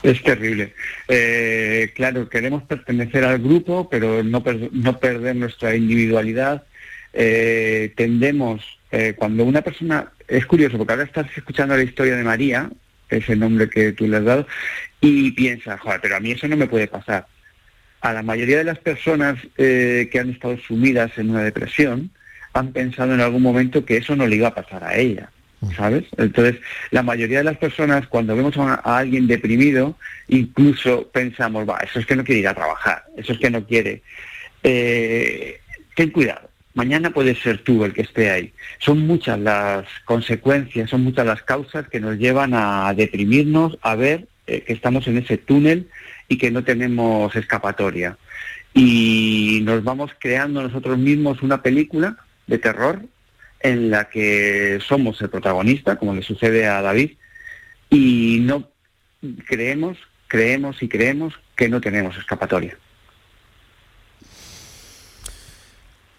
Es 0.02 0.22
terrible. 0.22 0.74
Eh, 1.06 1.92
claro, 1.94 2.28
queremos 2.28 2.64
pertenecer 2.64 3.24
al 3.24 3.38
grupo, 3.38 3.88
pero 3.88 4.24
no, 4.24 4.42
no 4.72 4.98
perder 4.98 5.36
nuestra 5.36 5.76
individualidad. 5.76 6.64
Eh, 7.12 7.92
tendemos, 7.96 8.78
eh, 8.90 9.14
cuando 9.16 9.44
una 9.44 9.62
persona, 9.62 10.10
es 10.26 10.44
curioso, 10.46 10.76
porque 10.76 10.92
ahora 10.92 11.04
estás 11.04 11.26
escuchando 11.36 11.76
la 11.76 11.84
historia 11.84 12.16
de 12.16 12.24
María, 12.24 12.70
ese 13.08 13.36
nombre 13.36 13.68
que 13.68 13.92
tú 13.92 14.08
le 14.08 14.16
has 14.16 14.24
dado, 14.24 14.46
y 15.00 15.30
piensas, 15.32 15.80
joder, 15.80 16.00
pero 16.00 16.16
a 16.16 16.20
mí 16.20 16.32
eso 16.32 16.48
no 16.48 16.56
me 16.56 16.66
puede 16.66 16.88
pasar. 16.88 17.26
A 18.00 18.12
la 18.12 18.22
mayoría 18.22 18.58
de 18.58 18.64
las 18.64 18.78
personas 18.78 19.38
que 19.56 20.18
han 20.18 20.30
estado 20.30 20.58
sumidas 20.58 21.16
en 21.18 21.30
una 21.30 21.44
depresión, 21.44 22.10
han 22.52 22.72
pensado 22.72 23.14
en 23.14 23.20
algún 23.20 23.42
momento 23.42 23.84
que 23.84 23.98
eso 23.98 24.16
no 24.16 24.26
le 24.26 24.36
iba 24.36 24.48
a 24.48 24.54
pasar 24.54 24.82
a 24.84 24.96
ella. 24.96 25.30
¿Sabes? 25.76 26.04
Entonces, 26.16 26.56
la 26.90 27.02
mayoría 27.02 27.38
de 27.38 27.44
las 27.44 27.58
personas, 27.58 28.06
cuando 28.08 28.36
vemos 28.36 28.56
a, 28.56 28.74
alguien 28.74 29.26
deprimido, 29.26 29.96
incluso 30.28 31.08
pensamos, 31.08 31.68
va, 31.68 31.78
eso 31.78 32.00
es 32.00 32.06
que 32.06 32.16
no 32.16 32.24
quiere 32.24 32.40
ir 32.40 32.48
a 32.48 32.54
trabajar, 32.54 33.04
eso 33.16 33.32
es 33.32 33.38
que 33.38 33.50
no 33.50 33.64
quiere. 33.64 34.02
Eh, 34.62 35.60
ten 35.94 36.10
cuidado, 36.10 36.48
mañana 36.74 37.10
puede 37.10 37.34
ser 37.34 37.58
tú 37.58 37.84
el 37.84 37.92
que 37.92 38.02
esté 38.02 38.30
ahí. 38.30 38.52
Son 38.78 39.06
muchas 39.06 39.38
las 39.38 39.86
consecuencias, 40.04 40.90
son 40.90 41.04
muchas 41.04 41.26
las 41.26 41.42
causas 41.42 41.88
que 41.88 42.00
nos 42.00 42.18
llevan 42.18 42.52
a 42.54 42.92
deprimirnos, 42.94 43.78
a 43.82 43.94
ver 43.94 44.26
eh, 44.46 44.62
que 44.62 44.72
estamos 44.72 45.06
en 45.06 45.18
ese 45.18 45.38
túnel 45.38 45.88
y 46.28 46.38
que 46.38 46.50
no 46.50 46.64
tenemos 46.64 47.34
escapatoria. 47.36 48.16
Y 48.74 49.60
nos 49.64 49.84
vamos 49.84 50.12
creando 50.18 50.62
nosotros 50.62 50.98
mismos 50.98 51.42
una 51.42 51.62
película 51.62 52.16
de 52.46 52.58
terror 52.58 53.02
en 53.62 53.90
la 53.90 54.08
que 54.08 54.78
somos 54.86 55.20
el 55.20 55.30
protagonista, 55.30 55.96
como 55.96 56.14
le 56.14 56.22
sucede 56.22 56.66
a 56.66 56.82
David, 56.82 57.12
y 57.90 58.38
no 58.42 58.68
creemos, 59.46 59.98
creemos 60.28 60.82
y 60.82 60.88
creemos 60.88 61.34
que 61.56 61.68
no 61.68 61.80
tenemos 61.80 62.16
escapatoria. 62.16 62.76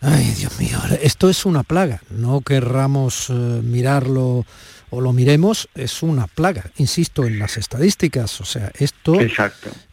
Ay, 0.02 0.34
Dios 0.38 0.60
mío, 0.60 0.78
esto 1.02 1.30
es 1.30 1.46
una 1.46 1.64
plaga. 1.64 2.02
No 2.10 2.42
querramos 2.42 3.30
eh, 3.30 3.34
mirarlo 3.34 4.46
o 4.96 5.02
lo 5.02 5.12
miremos, 5.12 5.70
es 5.74 6.04
una 6.04 6.28
plaga, 6.28 6.66
insisto, 6.78 7.26
en 7.26 7.40
las 7.40 7.58
estadísticas. 7.58 8.40
O 8.42 8.46
sea, 8.46 8.72
esto, 8.78 9.18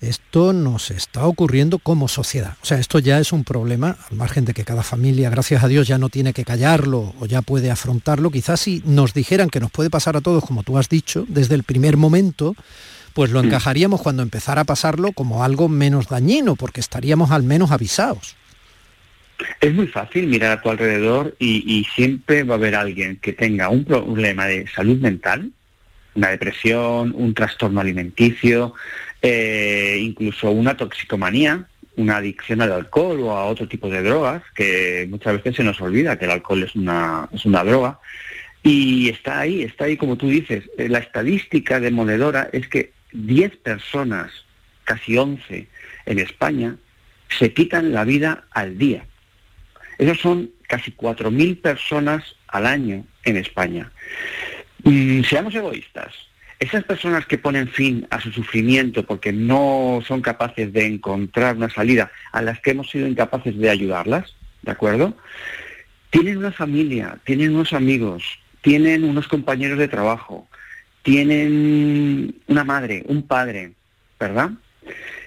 esto 0.02 0.52
nos 0.52 0.90
está 0.90 1.24
ocurriendo 1.24 1.78
como 1.78 2.06
sociedad. 2.06 2.58
O 2.62 2.66
sea, 2.66 2.78
esto 2.78 2.98
ya 2.98 3.18
es 3.18 3.32
un 3.32 3.44
problema, 3.44 3.96
al 4.10 4.16
margen 4.18 4.44
de 4.44 4.52
que 4.52 4.62
cada 4.62 4.82
familia, 4.82 5.30
gracias 5.30 5.64
a 5.64 5.68
Dios, 5.68 5.88
ya 5.88 5.96
no 5.96 6.10
tiene 6.10 6.34
que 6.34 6.44
callarlo 6.44 7.14
o 7.18 7.24
ya 7.24 7.40
puede 7.40 7.70
afrontarlo. 7.70 8.30
Quizás 8.30 8.60
si 8.60 8.82
nos 8.84 9.14
dijeran 9.14 9.48
que 9.48 9.58
nos 9.58 9.70
puede 9.70 9.88
pasar 9.88 10.18
a 10.18 10.20
todos, 10.20 10.44
como 10.44 10.64
tú 10.64 10.76
has 10.76 10.90
dicho, 10.90 11.24
desde 11.28 11.54
el 11.54 11.62
primer 11.62 11.96
momento, 11.96 12.54
pues 13.14 13.30
lo 13.30 13.42
mm. 13.42 13.46
encajaríamos 13.46 14.02
cuando 14.02 14.22
empezara 14.22 14.60
a 14.60 14.64
pasarlo 14.64 15.12
como 15.12 15.42
algo 15.44 15.70
menos 15.70 16.08
dañino, 16.08 16.56
porque 16.56 16.80
estaríamos 16.80 17.30
al 17.30 17.42
menos 17.42 17.70
avisados. 17.70 18.36
Es 19.60 19.74
muy 19.74 19.86
fácil 19.86 20.26
mirar 20.26 20.52
a 20.52 20.62
tu 20.62 20.70
alrededor 20.70 21.34
y, 21.38 21.86
siempre 21.94 22.42
va 22.42 22.54
a 22.54 22.58
haber 22.58 22.74
alguien 22.74 23.16
que 23.16 23.32
tenga 23.32 23.68
un 23.68 23.84
problema 23.84 24.46
de 24.46 24.66
salud 24.68 24.98
mental, 24.98 25.50
una 26.14 26.28
depresión, 26.28 27.12
un 27.16 27.34
trastorno 27.34 27.80
alimenticio, 27.80 28.74
eh, 29.22 29.98
incluso 30.00 30.50
una 30.50 30.76
toxicomanía, 30.76 31.66
una 31.96 32.16
adicción 32.16 32.62
al 32.62 32.72
alcohol 32.72 33.20
o 33.20 33.32
a 33.32 33.46
otro 33.46 33.68
tipo 33.68 33.88
de 33.88 34.02
drogas, 34.02 34.42
que 34.54 35.06
muchas 35.10 35.34
veces 35.36 35.56
se 35.56 35.64
nos 35.64 35.80
olvida 35.80 36.18
que 36.18 36.24
el 36.24 36.30
alcohol 36.32 36.62
es 36.62 36.74
una, 36.74 37.28
es 37.32 37.44
una 37.44 37.64
droga. 37.64 37.98
Y 38.62 39.08
está 39.08 39.40
ahí, 39.40 39.62
está 39.62 39.84
ahí 39.84 39.96
como 39.96 40.16
tú 40.16 40.28
dices. 40.28 40.64
Eh, 40.76 40.88
la 40.88 40.98
estadística 40.98 41.80
demoledora 41.80 42.48
es 42.52 42.68
que 42.68 42.92
10 43.12 43.56
personas, 43.58 44.30
casi 44.84 45.16
11 45.16 45.68
en 46.06 46.18
España, 46.18 46.76
se 47.28 47.52
quitan 47.52 47.92
la 47.92 48.04
vida 48.04 48.44
al 48.50 48.76
día. 48.76 49.04
Esos 50.00 50.18
son 50.18 50.50
casi 50.66 50.92
4.000 50.92 51.60
personas 51.60 52.34
al 52.48 52.64
año 52.64 53.04
en 53.22 53.36
España. 53.36 53.92
Mm, 54.82 55.22
seamos 55.24 55.54
egoístas. 55.54 56.14
Esas 56.58 56.84
personas 56.84 57.26
que 57.26 57.36
ponen 57.36 57.68
fin 57.68 58.06
a 58.08 58.18
su 58.18 58.32
sufrimiento 58.32 59.04
porque 59.04 59.30
no 59.30 60.00
son 60.08 60.22
capaces 60.22 60.72
de 60.72 60.86
encontrar 60.86 61.54
una 61.56 61.68
salida, 61.68 62.10
a 62.32 62.40
las 62.40 62.60
que 62.60 62.70
hemos 62.70 62.88
sido 62.88 63.06
incapaces 63.06 63.58
de 63.58 63.68
ayudarlas, 63.68 64.34
¿de 64.62 64.72
acuerdo? 64.72 65.14
Tienen 66.08 66.38
una 66.38 66.52
familia, 66.52 67.18
tienen 67.24 67.54
unos 67.54 67.74
amigos, 67.74 68.24
tienen 68.62 69.04
unos 69.04 69.28
compañeros 69.28 69.78
de 69.78 69.88
trabajo, 69.88 70.48
tienen 71.02 72.40
una 72.46 72.64
madre, 72.64 73.04
un 73.06 73.22
padre, 73.26 73.72
¿verdad? 74.18 74.52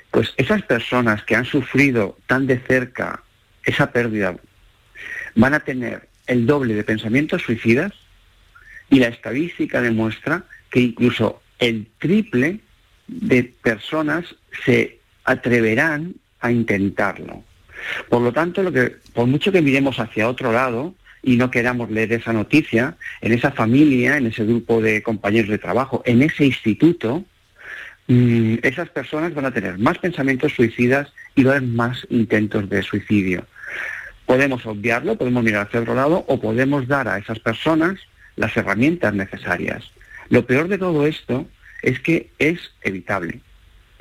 Pues 0.10 0.34
esas 0.38 0.64
personas 0.64 1.24
que 1.26 1.36
han 1.36 1.46
sufrido 1.46 2.18
tan 2.26 2.48
de 2.48 2.58
cerca 2.58 3.22
esa 3.66 3.92
pérdida 3.92 4.36
van 5.36 5.54
a 5.54 5.60
tener 5.62 6.08
el 6.28 6.46
doble 6.46 6.74
de 6.74 6.84
pensamientos 6.84 7.42
suicidas 7.42 7.94
y 8.90 9.00
la 9.00 9.08
estadística 9.08 9.82
demuestra 9.82 10.46
que 10.70 10.80
incluso 10.80 11.42
el 11.60 11.88
triple 12.00 12.60
de 13.08 13.44
personas 13.44 14.36
se 14.66 15.00
atreverán 15.26 16.16
a 16.40 16.52
intentarlo. 16.52 17.44
Por 18.10 18.22
lo 18.22 18.32
tanto, 18.32 18.64
lo 18.64 18.72
que, 18.72 18.96
por 19.14 19.28
mucho 19.28 19.52
que 19.52 19.62
miremos 19.62 20.00
hacia 20.00 20.30
otro 20.30 20.52
lado 20.52 20.96
y 21.22 21.38
no 21.38 21.50
queramos 21.52 21.90
leer 21.90 22.14
esa 22.14 22.34
noticia, 22.34 22.98
en 23.22 23.32
esa 23.32 23.52
familia, 23.52 24.18
en 24.18 24.28
ese 24.28 24.46
grupo 24.46 24.82
de 24.82 25.02
compañeros 25.02 25.50
de 25.50 25.58
trabajo, 25.58 26.02
en 26.06 26.22
ese 26.22 26.46
instituto, 26.46 27.24
mm, 28.08 28.56
esas 28.62 28.90
personas 28.90 29.34
van 29.34 29.46
a 29.46 29.54
tener 29.54 29.78
más 29.78 29.98
pensamientos 29.98 30.54
suicidas 30.54 31.14
y 31.36 31.44
va 31.44 31.54
a 31.54 31.58
haber 31.58 31.70
más 31.70 32.06
intentos 32.10 32.70
de 32.70 32.84
suicidio. 32.84 33.46
Podemos 34.26 34.66
obviarlo, 34.66 35.18
podemos 35.18 35.44
mirar 35.44 35.68
hacia 35.68 35.82
otro 35.82 35.96
lado 35.96 36.26
o 36.28 36.40
podemos 36.40 36.88
dar 36.88 37.08
a 37.08 37.18
esas 37.18 37.40
personas 37.40 38.00
las 38.36 38.56
herramientas 38.58 39.14
necesarias. 39.14 39.92
Lo 40.30 40.46
peor 40.46 40.68
de 40.68 40.78
todo 40.78 41.06
esto 41.06 41.48
es 41.82 42.00
que 42.00 42.30
es 42.40 42.72
evitable, 42.82 43.42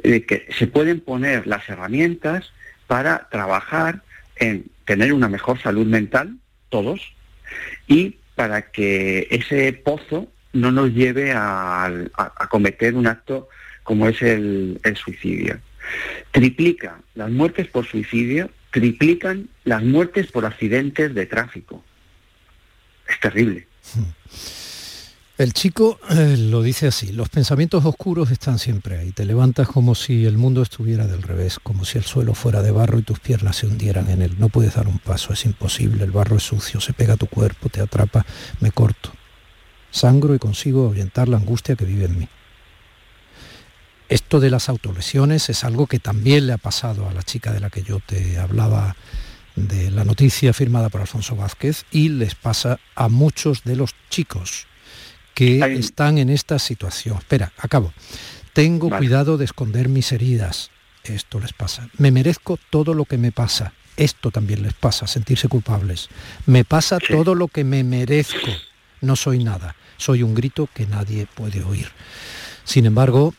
que 0.02 0.46
se 0.56 0.66
pueden 0.66 1.00
poner 1.00 1.46
las 1.46 1.68
herramientas 1.68 2.52
para 2.86 3.28
trabajar 3.30 4.02
en 4.36 4.66
tener 4.84 5.12
una 5.12 5.28
mejor 5.28 5.60
salud 5.60 5.86
mental, 5.86 6.36
todos, 6.68 7.14
y 7.86 8.16
para 8.34 8.70
que 8.70 9.26
ese 9.30 9.72
pozo 9.72 10.28
no 10.52 10.70
nos 10.70 10.92
lleve 10.92 11.32
a, 11.34 11.90
cometer 12.48 12.94
un 12.94 13.06
acto 13.06 13.48
como 13.82 14.08
es 14.08 14.22
el 14.22 14.78
suicidio. 14.96 15.58
Triplica 16.30 17.00
las 17.14 17.30
muertes 17.30 17.68
por 17.68 17.86
suicidio 17.86 18.50
triplican 18.72 19.48
las 19.64 19.84
muertes 19.84 20.32
por 20.32 20.44
accidentes 20.44 21.14
de 21.14 21.26
tráfico. 21.26 21.84
Es 23.08 23.20
terrible. 23.20 23.68
El 25.38 25.52
chico 25.52 25.98
eh, 26.10 26.36
lo 26.38 26.62
dice 26.62 26.86
así, 26.86 27.12
los 27.12 27.28
pensamientos 27.28 27.84
oscuros 27.84 28.30
están 28.30 28.58
siempre 28.58 28.98
ahí, 28.98 29.12
te 29.12 29.24
levantas 29.24 29.66
como 29.66 29.94
si 29.94 30.24
el 30.24 30.38
mundo 30.38 30.62
estuviera 30.62 31.06
del 31.06 31.22
revés, 31.22 31.58
como 31.58 31.84
si 31.84 31.98
el 31.98 32.04
suelo 32.04 32.34
fuera 32.34 32.62
de 32.62 32.70
barro 32.70 32.98
y 32.98 33.02
tus 33.02 33.18
piernas 33.18 33.56
se 33.56 33.66
hundieran 33.66 34.08
en 34.10 34.22
él, 34.22 34.36
no 34.38 34.50
puedes 34.50 34.74
dar 34.74 34.88
un 34.88 34.98
paso, 34.98 35.32
es 35.32 35.44
imposible, 35.44 36.04
el 36.04 36.10
barro 36.10 36.36
es 36.36 36.44
sucio, 36.44 36.80
se 36.80 36.92
pega 36.92 37.14
a 37.14 37.16
tu 37.16 37.26
cuerpo, 37.26 37.70
te 37.70 37.80
atrapa, 37.80 38.24
me 38.60 38.70
corto, 38.70 39.12
sangro 39.90 40.34
y 40.34 40.38
consigo 40.38 40.86
ahuyentar 40.86 41.28
la 41.28 41.38
angustia 41.38 41.76
que 41.76 41.86
vive 41.86 42.04
en 42.04 42.18
mí. 42.20 42.28
Esto 44.12 44.40
de 44.40 44.50
las 44.50 44.68
autolesiones 44.68 45.48
es 45.48 45.64
algo 45.64 45.86
que 45.86 45.98
también 45.98 46.46
le 46.46 46.52
ha 46.52 46.58
pasado 46.58 47.08
a 47.08 47.14
la 47.14 47.22
chica 47.22 47.50
de 47.50 47.60
la 47.60 47.70
que 47.70 47.82
yo 47.82 47.98
te 47.98 48.38
hablaba 48.38 48.94
de 49.56 49.90
la 49.90 50.04
noticia 50.04 50.52
firmada 50.52 50.90
por 50.90 51.00
Alfonso 51.00 51.34
Vázquez 51.34 51.86
y 51.90 52.10
les 52.10 52.34
pasa 52.34 52.78
a 52.94 53.08
muchos 53.08 53.64
de 53.64 53.74
los 53.74 53.94
chicos 54.10 54.66
que 55.32 55.60
están 55.78 56.18
en 56.18 56.28
esta 56.28 56.58
situación. 56.58 57.16
Espera, 57.16 57.52
acabo. 57.56 57.94
Tengo 58.52 58.90
cuidado 58.90 59.38
de 59.38 59.46
esconder 59.46 59.88
mis 59.88 60.12
heridas. 60.12 60.70
Esto 61.04 61.40
les 61.40 61.54
pasa. 61.54 61.88
Me 61.96 62.10
merezco 62.10 62.58
todo 62.68 62.92
lo 62.92 63.06
que 63.06 63.16
me 63.16 63.32
pasa. 63.32 63.72
Esto 63.96 64.30
también 64.30 64.62
les 64.62 64.74
pasa, 64.74 65.06
sentirse 65.06 65.48
culpables. 65.48 66.10
Me 66.44 66.64
pasa 66.66 66.98
todo 66.98 67.34
lo 67.34 67.48
que 67.48 67.64
me 67.64 67.82
merezco. 67.82 68.50
No 69.00 69.16
soy 69.16 69.42
nada. 69.42 69.74
Soy 69.96 70.22
un 70.22 70.34
grito 70.34 70.68
que 70.74 70.86
nadie 70.86 71.26
puede 71.34 71.64
oír. 71.64 71.88
Sin 72.64 72.84
embargo, 72.84 73.34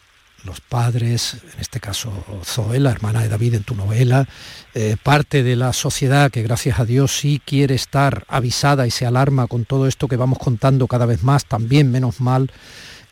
los 0.46 0.62
padres, 0.62 1.38
en 1.54 1.60
este 1.60 1.80
caso 1.80 2.12
Zoe, 2.44 2.80
la 2.80 2.92
hermana 2.92 3.22
de 3.22 3.30
David 3.30 3.56
en 3.56 3.64
tu 3.64 3.76
novela, 3.76 4.28
eh, 4.74 4.98
parte 5.02 5.44
de 5.44 5.56
la 5.56 5.74
sociedad 5.74 6.32
que 6.32 6.44
gracias 6.44 6.80
a 6.80 6.86
Dios 6.86 7.18
sí 7.18 7.42
quiere 7.44 7.76
estar 7.76 8.26
avisada 8.28 8.86
y 8.88 8.92
se 8.92 9.06
alarma 9.06 9.48
con 9.48 9.66
todo 9.66 9.88
esto 9.88 10.08
que 10.08 10.18
vamos 10.18 10.40
contando 10.40 10.88
cada 10.88 11.06
vez 11.06 11.24
más, 11.24 11.46
también 11.46 11.92
menos 11.92 12.20
mal, 12.20 12.52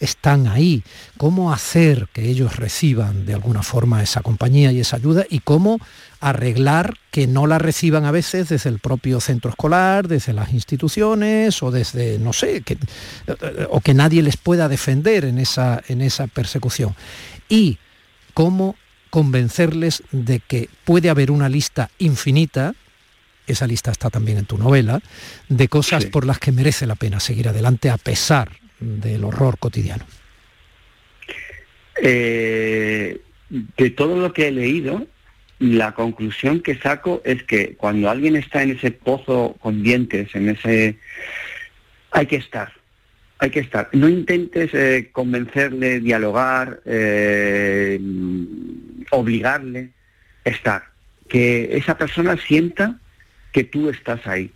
están 0.01 0.47
ahí. 0.47 0.83
¿Cómo 1.17 1.53
hacer 1.53 2.07
que 2.11 2.27
ellos 2.27 2.57
reciban 2.57 3.25
de 3.25 3.35
alguna 3.35 3.63
forma 3.63 4.03
esa 4.03 4.21
compañía 4.21 4.71
y 4.71 4.79
esa 4.79 4.97
ayuda 4.97 5.25
y 5.29 5.39
cómo 5.39 5.79
arreglar 6.19 6.97
que 7.11 7.27
no 7.27 7.47
la 7.47 7.59
reciban 7.59 8.05
a 8.05 8.11
veces 8.11 8.49
desde 8.49 8.69
el 8.69 8.79
propio 8.79 9.21
centro 9.21 9.51
escolar, 9.51 10.07
desde 10.07 10.33
las 10.33 10.53
instituciones 10.53 11.61
o 11.63 11.71
desde, 11.71 12.17
no 12.19 12.33
sé, 12.33 12.61
que, 12.61 12.77
o 13.69 13.79
que 13.79 13.93
nadie 13.93 14.23
les 14.23 14.37
pueda 14.37 14.67
defender 14.67 15.23
en 15.23 15.37
esa, 15.37 15.81
en 15.87 16.01
esa 16.01 16.27
persecución. 16.27 16.95
Y 17.47 17.77
cómo 18.33 18.75
convencerles 19.11 20.03
de 20.11 20.39
que 20.39 20.69
puede 20.83 21.09
haber 21.09 21.29
una 21.29 21.47
lista 21.47 21.91
infinita, 21.99 22.73
esa 23.45 23.67
lista 23.67 23.91
está 23.91 24.09
también 24.09 24.39
en 24.39 24.45
tu 24.45 24.57
novela, 24.57 25.01
de 25.49 25.67
cosas 25.67 26.05
por 26.05 26.25
las 26.25 26.39
que 26.39 26.51
merece 26.51 26.87
la 26.87 26.95
pena 26.95 27.19
seguir 27.19 27.49
adelante 27.49 27.89
a 27.89 27.97
pesar 27.97 28.60
del 28.81 29.23
horror 29.23 29.57
cotidiano. 29.57 30.03
Eh, 32.01 33.21
de 33.49 33.89
todo 33.91 34.19
lo 34.19 34.33
que 34.33 34.47
he 34.47 34.51
leído, 34.51 35.07
la 35.59 35.93
conclusión 35.93 36.61
que 36.61 36.75
saco 36.75 37.21
es 37.23 37.43
que 37.43 37.75
cuando 37.75 38.09
alguien 38.09 38.35
está 38.35 38.63
en 38.63 38.71
ese 38.71 38.91
pozo 38.91 39.55
con 39.59 39.83
dientes, 39.83 40.33
en 40.33 40.49
ese... 40.49 40.97
hay 42.11 42.25
que 42.25 42.37
estar, 42.37 42.73
hay 43.37 43.51
que 43.51 43.59
estar. 43.59 43.89
No 43.93 44.09
intentes 44.09 44.73
eh, 44.73 45.09
convencerle, 45.11 45.99
dialogar, 45.99 46.81
eh, 46.85 47.99
obligarle, 49.11 49.91
estar. 50.43 50.85
Que 51.29 51.77
esa 51.77 51.97
persona 51.97 52.37
sienta 52.37 52.99
que 53.51 53.63
tú 53.63 53.89
estás 53.89 54.25
ahí, 54.25 54.51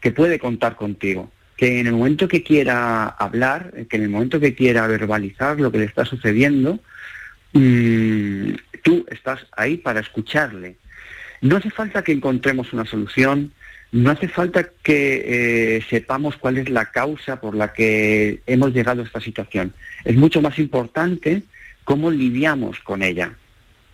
que 0.00 0.12
puede 0.12 0.38
contar 0.38 0.76
contigo, 0.76 1.30
que 1.56 1.80
en 1.80 1.86
el 1.86 1.94
momento 1.94 2.28
que 2.28 2.42
quiera 2.42 3.06
hablar, 3.06 3.72
que 3.88 3.96
en 3.96 4.02
el 4.02 4.08
momento 4.10 4.40
que 4.40 4.54
quiera 4.54 4.86
verbalizar 4.86 5.58
lo 5.58 5.72
que 5.72 5.78
le 5.78 5.84
está 5.84 6.04
sucediendo, 6.04 6.78
mm, 7.52 8.50
tú 8.82 9.06
estás 9.10 9.46
ahí 9.56 9.78
para 9.78 10.00
escucharle. 10.00 10.76
No 11.40 11.56
hace 11.56 11.70
falta 11.70 12.04
que 12.04 12.12
encontremos 12.12 12.72
una 12.72 12.84
solución, 12.84 13.52
no 13.92 14.10
hace 14.10 14.28
falta 14.28 14.68
que 14.82 15.76
eh, 15.76 15.84
sepamos 15.88 16.36
cuál 16.36 16.58
es 16.58 16.68
la 16.68 16.86
causa 16.86 17.40
por 17.40 17.54
la 17.54 17.72
que 17.72 18.42
hemos 18.46 18.72
llegado 18.72 19.00
a 19.02 19.04
esta 19.04 19.20
situación. 19.20 19.72
Es 20.04 20.16
mucho 20.16 20.42
más 20.42 20.58
importante 20.58 21.42
cómo 21.84 22.10
lidiamos 22.10 22.80
con 22.80 23.02
ella, 23.02 23.32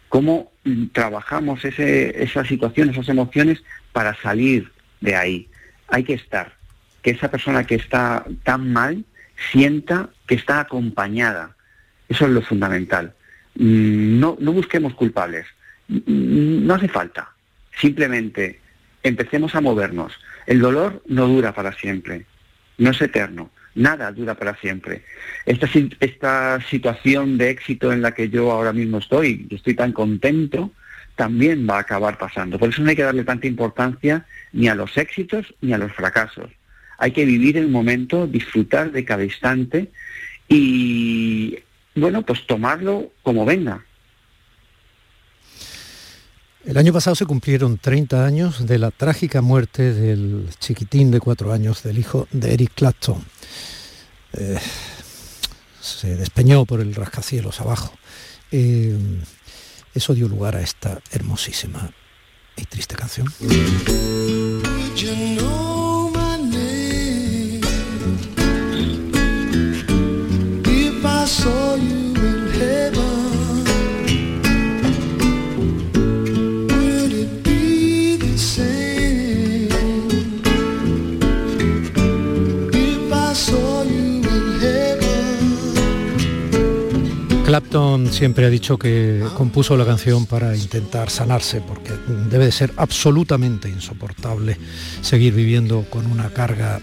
cómo 0.08 0.50
mm, 0.64 0.86
trabajamos 0.86 1.64
esa 1.64 2.44
situación, 2.44 2.90
esas 2.90 3.08
emociones 3.08 3.62
para 3.92 4.14
salir 4.20 4.72
de 5.00 5.14
ahí. 5.14 5.48
Hay 5.88 6.04
que 6.04 6.14
estar, 6.14 6.56
que 7.02 7.10
esa 7.10 7.30
persona 7.30 7.66
que 7.66 7.74
está 7.74 8.24
tan 8.44 8.72
mal 8.72 9.04
sienta 9.50 10.10
que 10.26 10.36
está 10.36 10.60
acompañada. 10.60 11.56
Eso 12.08 12.26
es 12.26 12.32
lo 12.32 12.42
fundamental. 12.42 13.14
Mm, 13.54 14.18
no, 14.18 14.36
no 14.40 14.52
busquemos 14.52 14.94
culpables, 14.94 15.46
mm, 15.88 16.66
no 16.66 16.74
hace 16.74 16.88
falta, 16.88 17.32
simplemente 17.78 18.60
empecemos 19.02 19.54
a 19.54 19.60
movernos. 19.60 20.12
El 20.46 20.60
dolor 20.60 21.02
no 21.06 21.26
dura 21.26 21.52
para 21.52 21.72
siempre, 21.72 22.24
no 22.78 22.90
es 22.90 23.00
eterno, 23.00 23.50
nada 23.74 24.10
dura 24.12 24.34
para 24.34 24.56
siempre. 24.56 25.04
Esta, 25.44 25.68
esta 26.00 26.60
situación 26.62 27.36
de 27.36 27.50
éxito 27.50 27.92
en 27.92 28.00
la 28.00 28.12
que 28.12 28.30
yo 28.30 28.50
ahora 28.50 28.72
mismo 28.72 28.98
estoy, 28.98 29.46
y 29.50 29.54
estoy 29.54 29.74
tan 29.74 29.92
contento, 29.92 30.72
también 31.14 31.66
va 31.68 31.76
a 31.76 31.80
acabar 31.80 32.16
pasando. 32.16 32.58
Por 32.58 32.70
eso 32.70 32.82
no 32.82 32.88
hay 32.88 32.96
que 32.96 33.02
darle 33.02 33.24
tanta 33.24 33.46
importancia 33.46 34.24
ni 34.52 34.68
a 34.68 34.74
los 34.74 34.96
éxitos 34.96 35.54
ni 35.60 35.74
a 35.74 35.78
los 35.78 35.92
fracasos. 35.92 36.50
Hay 37.02 37.10
que 37.10 37.24
vivir 37.24 37.56
el 37.56 37.66
momento, 37.66 38.28
disfrutar 38.28 38.92
de 38.92 39.04
cada 39.04 39.24
instante 39.24 39.90
y 40.46 41.58
bueno, 41.96 42.22
pues 42.22 42.46
tomarlo 42.46 43.10
como 43.24 43.44
venga. 43.44 43.84
El 46.64 46.78
año 46.78 46.92
pasado 46.92 47.16
se 47.16 47.26
cumplieron 47.26 47.78
30 47.78 48.24
años 48.24 48.68
de 48.68 48.78
la 48.78 48.92
trágica 48.92 49.42
muerte 49.42 49.92
del 49.92 50.48
chiquitín 50.60 51.10
de 51.10 51.18
cuatro 51.18 51.52
años, 51.52 51.82
del 51.82 51.98
hijo 51.98 52.28
de 52.30 52.54
Eric 52.54 52.70
Clapton. 52.76 53.24
Eh, 54.34 54.60
se 55.80 56.14
despeñó 56.14 56.64
por 56.66 56.80
el 56.80 56.94
rascacielos 56.94 57.60
abajo. 57.60 57.92
Eh, 58.52 58.96
eso 59.92 60.14
dio 60.14 60.28
lugar 60.28 60.54
a 60.54 60.60
esta 60.60 61.00
hermosísima 61.10 61.90
y 62.56 62.64
triste 62.66 62.94
canción. 62.94 63.26
Clapton 87.52 88.10
siempre 88.10 88.46
ha 88.46 88.48
dicho 88.48 88.78
que 88.78 89.22
compuso 89.36 89.76
la 89.76 89.84
canción 89.84 90.24
para 90.24 90.56
intentar 90.56 91.10
sanarse, 91.10 91.60
porque 91.60 91.92
debe 92.30 92.46
de 92.46 92.50
ser 92.50 92.72
absolutamente 92.78 93.68
insoportable 93.68 94.56
seguir 95.02 95.34
viviendo 95.34 95.84
con 95.90 96.10
una 96.10 96.30
carga 96.30 96.80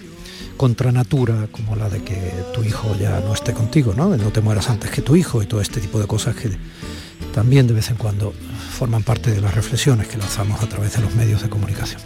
contra 0.57 0.91
natura 0.91 1.47
como 1.51 1.75
la 1.75 1.89
de 1.89 2.03
que 2.03 2.21
tu 2.53 2.63
hijo 2.63 2.95
ya 2.99 3.19
no 3.19 3.33
esté 3.33 3.51
contigo, 3.51 3.95
¿no? 3.97 4.15
No 4.15 4.31
te 4.31 4.41
mueras 4.41 4.69
antes 4.69 4.91
que 4.91 5.01
tu 5.01 5.15
hijo 5.15 5.41
y 5.41 5.47
todo 5.47 5.59
este 5.59 5.81
tipo 5.81 5.99
de 5.99 6.05
cosas 6.05 6.35
que 6.35 6.51
también 7.33 7.65
de 7.65 7.73
vez 7.73 7.89
en 7.89 7.95
cuando 7.95 8.31
forman 8.77 9.01
parte 9.01 9.31
de 9.31 9.41
las 9.41 9.55
reflexiones 9.55 10.07
que 10.07 10.17
lanzamos 10.17 10.61
a 10.61 10.69
través 10.69 10.93
de 10.93 11.01
los 11.01 11.15
medios 11.15 11.41
de 11.41 11.49
comunicación. 11.49 11.99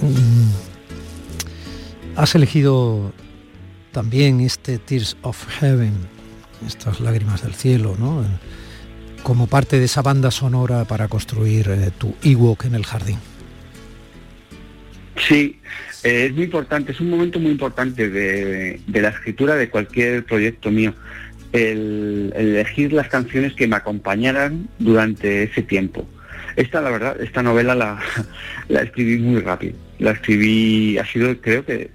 Mm, 0.00 0.50
has 2.16 2.34
elegido 2.34 3.12
también 3.92 4.40
este 4.40 4.78
Tears 4.78 5.16
of 5.22 5.46
Heaven 5.60 6.11
estas 6.66 7.00
lágrimas 7.00 7.42
del 7.42 7.54
cielo, 7.54 7.96
¿no? 7.98 8.24
como 9.22 9.46
parte 9.46 9.78
de 9.78 9.84
esa 9.84 10.02
banda 10.02 10.30
sonora 10.30 10.84
para 10.84 11.08
construir 11.08 11.68
eh, 11.70 11.90
tu 11.96 12.14
Ewok 12.22 12.64
en 12.64 12.74
el 12.74 12.84
jardín. 12.84 13.18
Sí, 15.28 15.60
eh, 16.02 16.26
es 16.26 16.32
muy 16.34 16.44
importante, 16.44 16.92
es 16.92 17.00
un 17.00 17.10
momento 17.10 17.38
muy 17.38 17.52
importante 17.52 18.10
de, 18.10 18.80
la 18.88 19.08
escritura 19.08 19.54
de 19.54 19.70
cualquier 19.70 20.24
proyecto 20.24 20.70
mío, 20.70 20.94
el, 21.52 22.32
elegir 22.34 22.92
las 22.92 23.08
canciones 23.08 23.54
que 23.54 23.68
me 23.68 23.76
acompañaran 23.76 24.68
durante 24.78 25.44
ese 25.44 25.62
tiempo. 25.62 26.06
Esta, 26.56 26.80
la 26.80 26.90
verdad, 26.90 27.20
esta 27.20 27.42
novela 27.42 27.74
la, 27.74 28.00
la 28.68 28.82
escribí 28.82 29.18
muy 29.18 29.40
rápido. 29.40 29.74
La 29.98 30.12
escribí, 30.12 30.98
ha 30.98 31.06
sido, 31.06 31.40
creo 31.40 31.64
que 31.64 31.90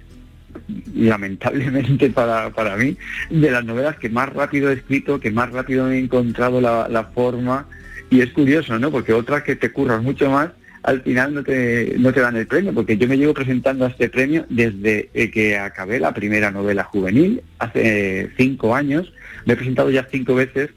lamentablemente 0.94 2.10
para, 2.14 2.50
para 2.50 2.76
mí, 2.76 2.96
de 3.30 3.50
las 3.50 3.64
novelas 3.64 3.96
que 3.96 4.08
más 4.08 4.32
rápido 4.32 4.70
he 4.70 4.74
escrito, 4.74 5.20
que 5.20 5.30
más 5.30 5.50
rápido 5.50 5.90
he 5.90 5.98
encontrado 5.98 6.60
la, 6.60 7.10
forma. 7.14 7.66
Y 8.10 8.20
es 8.20 8.30
curioso, 8.30 8.78
¿no? 8.78 8.90
Porque 8.90 9.12
otras 9.12 9.42
que 9.42 9.56
te 9.56 9.70
curran 9.70 10.02
mucho 10.02 10.30
más, 10.30 10.50
al 10.82 11.02
final 11.02 11.34
no 11.34 11.42
te, 11.42 11.94
no 11.98 12.12
te 12.12 12.20
dan 12.20 12.36
el 12.36 12.46
premio, 12.46 12.72
porque 12.72 12.96
yo 12.96 13.06
me 13.06 13.18
llevo 13.18 13.34
presentando 13.34 13.84
a 13.84 13.88
este 13.88 14.08
premio 14.08 14.46
desde 14.48 15.10
que 15.30 15.58
acabé 15.58 16.00
la 16.00 16.14
primera 16.14 16.50
novela 16.50 16.84
juvenil, 16.84 17.42
hace 17.58 18.30
cinco 18.36 18.74
años, 18.74 19.12
me 19.44 19.52
he 19.52 19.56
presentado 19.56 19.90
ya 19.90 20.06
cinco 20.10 20.34
veces 20.34 20.70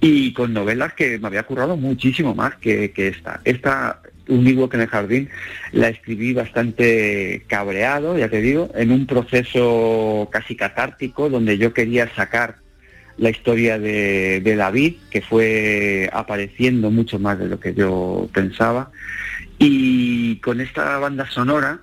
y 0.00 0.32
con 0.32 0.54
novelas 0.54 0.94
que 0.94 1.18
me 1.18 1.26
había 1.26 1.42
currado 1.42 1.76
muchísimo 1.76 2.34
más 2.34 2.54
que, 2.56 2.92
que 2.92 3.08
esta. 3.08 3.40
Esta 3.44 4.00
un 4.30 4.68
que 4.68 4.76
en 4.76 4.82
el 4.82 4.88
jardín, 4.88 5.28
la 5.72 5.88
escribí 5.88 6.32
bastante 6.32 7.44
cabreado, 7.46 8.16
ya 8.16 8.28
te 8.28 8.40
digo, 8.40 8.70
en 8.74 8.92
un 8.92 9.06
proceso 9.06 10.28
casi 10.32 10.56
catártico 10.56 11.28
donde 11.28 11.58
yo 11.58 11.74
quería 11.74 12.08
sacar 12.14 12.56
la 13.18 13.30
historia 13.30 13.78
de, 13.78 14.54
David, 14.56 14.94
que 15.10 15.20
fue 15.20 16.08
apareciendo 16.12 16.90
mucho 16.90 17.18
más 17.18 17.38
de 17.38 17.48
lo 17.48 17.60
que 17.60 17.74
yo 17.74 18.30
pensaba. 18.32 18.90
Y 19.58 20.36
con 20.36 20.60
esta 20.60 20.98
banda 20.98 21.30
sonora, 21.30 21.80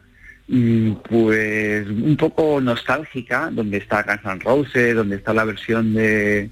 mm, 0.47 0.93
pues 1.07 1.87
un 1.87 2.17
poco 2.17 2.59
nostálgica, 2.59 3.51
donde 3.51 3.77
está 3.77 4.01
Guns 4.01 4.25
N' 4.25 4.39
Roses, 4.39 4.95
donde 4.95 5.17
está 5.17 5.31
la 5.31 5.45
versión 5.45 5.93
de, 5.93 6.49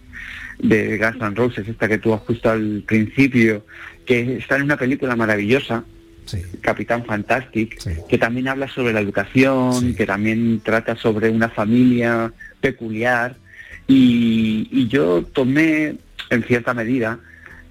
de 0.59 0.97
Guns 0.99 1.19
N' 1.19 1.35
Roses, 1.35 1.67
esta 1.67 1.87
que 1.87 1.97
tú 1.97 2.13
has 2.13 2.21
puesto 2.21 2.51
al 2.51 2.83
principio, 2.85 3.65
que 4.05 4.37
está 4.37 4.57
en 4.57 4.63
una 4.63 4.77
película 4.77 5.15
maravillosa, 5.15 5.83
Capitán 6.61 7.05
Fantastic, 7.05 8.07
que 8.07 8.17
también 8.17 8.47
habla 8.47 8.67
sobre 8.67 8.93
la 8.93 8.99
educación, 8.99 9.93
que 9.95 10.05
también 10.05 10.61
trata 10.63 10.95
sobre 10.95 11.29
una 11.29 11.49
familia 11.49 12.31
peculiar. 12.61 13.35
Y, 13.87 14.87
yo 14.87 15.23
tomé, 15.23 15.95
en 16.29 16.43
cierta 16.43 16.73
medida, 16.73 17.19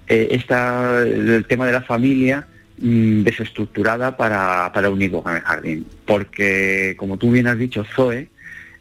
eh, 0.07 0.29
esta, 0.31 1.01
el 1.01 1.45
tema 1.45 1.65
de 1.65 1.73
la 1.73 1.81
familia 1.81 2.47
mm, 2.77 3.23
desestructurada 3.23 4.15
para, 4.15 4.71
para 4.73 4.89
unirlo 4.89 5.21
con 5.21 5.35
el 5.35 5.41
jardín. 5.41 5.85
Porque, 6.05 6.95
como 6.97 7.17
tú 7.17 7.31
bien 7.31 7.47
has 7.47 7.57
dicho, 7.57 7.83
Zoe 7.83 8.29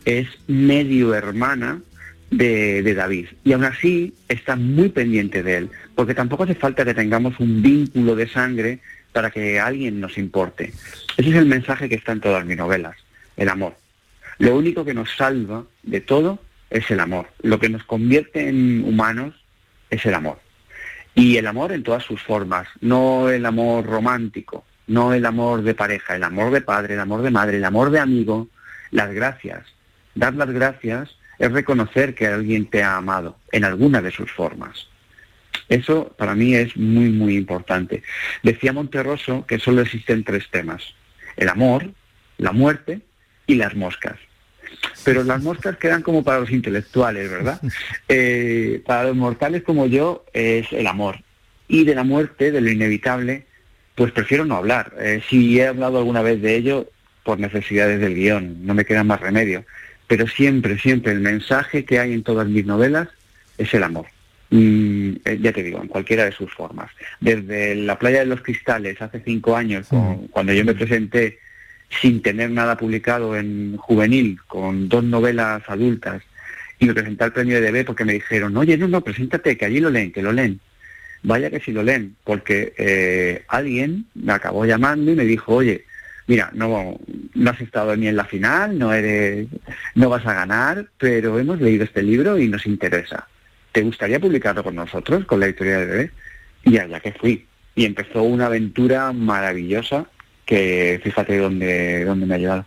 es 0.04 0.28
medio 0.46 1.14
hermana 1.14 1.80
de, 2.36 2.94
David. 2.94 3.26
Y 3.44 3.52
aún 3.52 3.64
así 3.64 4.14
está 4.28 4.56
muy 4.56 4.88
pendiente 4.88 5.42
de 5.42 5.56
él, 5.56 5.70
porque 5.94 6.14
tampoco 6.14 6.44
hace 6.44 6.54
falta 6.54 6.84
que 6.84 6.94
tengamos 6.94 7.38
un 7.40 7.62
vínculo 7.62 8.16
de 8.16 8.28
sangre 8.28 8.80
para 9.12 9.30
que 9.30 9.60
alguien 9.60 10.00
nos 10.00 10.18
importe. 10.18 10.72
Ese 11.16 11.30
es 11.30 11.36
el 11.36 11.46
mensaje 11.46 11.88
que 11.88 11.94
está 11.94 12.12
en 12.12 12.20
todas 12.20 12.44
mis 12.44 12.56
novelas, 12.56 12.96
el 13.36 13.48
amor. 13.48 13.76
Lo 14.38 14.56
único 14.56 14.84
que 14.84 14.94
nos 14.94 15.14
salva 15.14 15.64
de 15.82 16.00
todo 16.00 16.40
es 16.70 16.90
el 16.90 17.00
amor. 17.00 17.28
Lo 17.42 17.60
que 17.60 17.68
nos 17.68 17.84
convierte 17.84 18.48
en 18.48 18.84
humanos 18.84 19.34
es 19.90 20.04
el 20.06 20.14
amor. 20.14 20.40
Y 21.14 21.36
el 21.36 21.46
amor 21.46 21.70
en 21.70 21.84
todas 21.84 22.02
sus 22.02 22.20
formas, 22.20 22.66
no 22.80 23.28
el 23.28 23.46
amor 23.46 23.86
romántico, 23.86 24.64
no 24.88 25.14
el 25.14 25.24
amor 25.24 25.62
de 25.62 25.74
pareja, 25.74 26.16
el 26.16 26.24
amor 26.24 26.52
de 26.52 26.60
padre, 26.60 26.94
el 26.94 27.00
amor 27.00 27.22
de 27.22 27.30
madre, 27.30 27.58
el 27.58 27.64
amor 27.64 27.90
de 27.90 28.00
amigo, 28.00 28.48
las 28.90 29.12
gracias. 29.12 29.64
Dar 30.16 30.34
las 30.34 30.50
gracias 30.50 31.16
es 31.38 31.52
reconocer 31.52 32.14
que 32.14 32.26
alguien 32.26 32.66
te 32.66 32.82
ha 32.82 32.96
amado 32.96 33.38
en 33.52 33.64
alguna 33.64 34.00
de 34.00 34.10
sus 34.10 34.30
formas. 34.30 34.88
Eso 35.68 36.14
para 36.18 36.34
mí 36.34 36.54
es 36.54 36.76
muy, 36.76 37.10
muy 37.10 37.36
importante. 37.36 38.02
Decía 38.42 38.72
Monterroso 38.72 39.46
que 39.46 39.58
solo 39.58 39.82
existen 39.82 40.24
tres 40.24 40.50
temas. 40.50 40.94
El 41.36 41.48
amor, 41.48 41.90
la 42.38 42.52
muerte 42.52 43.00
y 43.46 43.54
las 43.54 43.74
moscas. 43.74 44.18
Pero 45.04 45.24
las 45.24 45.42
moscas 45.42 45.76
quedan 45.76 46.02
como 46.02 46.24
para 46.24 46.40
los 46.40 46.50
intelectuales, 46.50 47.30
¿verdad? 47.30 47.60
Eh, 48.08 48.82
para 48.84 49.04
los 49.04 49.16
mortales 49.16 49.62
como 49.62 49.86
yo 49.86 50.24
es 50.32 50.72
el 50.72 50.86
amor. 50.86 51.22
Y 51.68 51.84
de 51.84 51.94
la 51.94 52.04
muerte, 52.04 52.52
de 52.52 52.60
lo 52.60 52.70
inevitable, 52.70 53.46
pues 53.94 54.12
prefiero 54.12 54.44
no 54.44 54.56
hablar. 54.56 54.92
Eh, 54.98 55.22
si 55.28 55.58
he 55.58 55.66
hablado 55.66 55.98
alguna 55.98 56.22
vez 56.22 56.42
de 56.42 56.56
ello, 56.56 56.90
por 57.22 57.40
necesidades 57.40 58.00
del 58.00 58.14
guion, 58.14 58.66
no 58.66 58.74
me 58.74 58.84
queda 58.84 59.02
más 59.02 59.20
remedio. 59.20 59.64
Pero 60.16 60.28
siempre, 60.28 60.78
siempre 60.78 61.10
el 61.10 61.18
mensaje 61.18 61.84
que 61.84 61.98
hay 61.98 62.12
en 62.12 62.22
todas 62.22 62.46
mis 62.46 62.64
novelas 62.64 63.08
es 63.58 63.74
el 63.74 63.82
amor. 63.82 64.06
Mm, 64.50 65.14
eh, 65.24 65.38
ya 65.42 65.50
te 65.50 65.64
digo, 65.64 65.82
en 65.82 65.88
cualquiera 65.88 66.24
de 66.24 66.30
sus 66.30 66.52
formas. 66.52 66.88
Desde 67.18 67.74
la 67.74 67.98
playa 67.98 68.20
de 68.20 68.26
los 68.26 68.40
cristales, 68.40 69.02
hace 69.02 69.20
cinco 69.24 69.56
años, 69.56 69.88
cuando 70.30 70.52
yo 70.52 70.64
me 70.64 70.72
presenté 70.72 71.40
sin 72.00 72.22
tener 72.22 72.50
nada 72.50 72.76
publicado 72.76 73.36
en 73.36 73.76
juvenil, 73.76 74.38
con 74.46 74.88
dos 74.88 75.02
novelas 75.02 75.64
adultas, 75.66 76.22
y 76.78 76.86
me 76.86 76.94
presenté 76.94 77.24
al 77.24 77.32
premio 77.32 77.60
de 77.60 77.72
DB 77.72 77.84
porque 77.84 78.04
me 78.04 78.12
dijeron, 78.12 78.56
oye, 78.56 78.78
no, 78.78 78.86
no, 78.86 79.00
preséntate, 79.00 79.56
que 79.56 79.64
allí 79.64 79.80
lo 79.80 79.90
leen, 79.90 80.12
que 80.12 80.22
lo 80.22 80.30
leen. 80.30 80.60
Vaya 81.24 81.50
que 81.50 81.58
sí 81.58 81.72
lo 81.72 81.82
leen, 81.82 82.14
porque 82.22 82.72
eh, 82.78 83.42
alguien 83.48 84.06
me 84.14 84.32
acabó 84.32 84.64
llamando 84.64 85.10
y 85.10 85.16
me 85.16 85.24
dijo, 85.24 85.54
oye, 85.56 85.86
mira, 86.26 86.50
no, 86.54 86.98
no 87.34 87.50
has 87.50 87.60
estado 87.60 87.96
ni 87.96 88.08
en 88.08 88.16
la 88.16 88.24
final, 88.24 88.78
no 88.78 88.92
eres, 88.92 89.48
no 89.94 90.08
vas 90.08 90.26
a 90.26 90.34
ganar, 90.34 90.86
pero 90.98 91.38
hemos 91.38 91.60
leído 91.60 91.84
este 91.84 92.02
libro 92.02 92.38
y 92.38 92.48
nos 92.48 92.66
interesa. 92.66 93.28
¿te 93.74 93.82
gustaría 93.82 94.20
publicarlo 94.20 94.62
con 94.62 94.76
nosotros, 94.76 95.24
con 95.24 95.40
la 95.40 95.46
editorial 95.46 95.88
de? 95.88 96.10
Y 96.62 96.78
allá 96.78 97.00
que 97.00 97.12
fui. 97.12 97.44
Y 97.74 97.84
empezó 97.84 98.22
una 98.22 98.46
aventura 98.46 99.12
maravillosa 99.12 100.06
que 100.46 101.00
fíjate 101.02 101.38
dónde, 101.38 102.04
dónde 102.04 102.24
me 102.24 102.36
ha 102.36 102.38
llevado. 102.38 102.66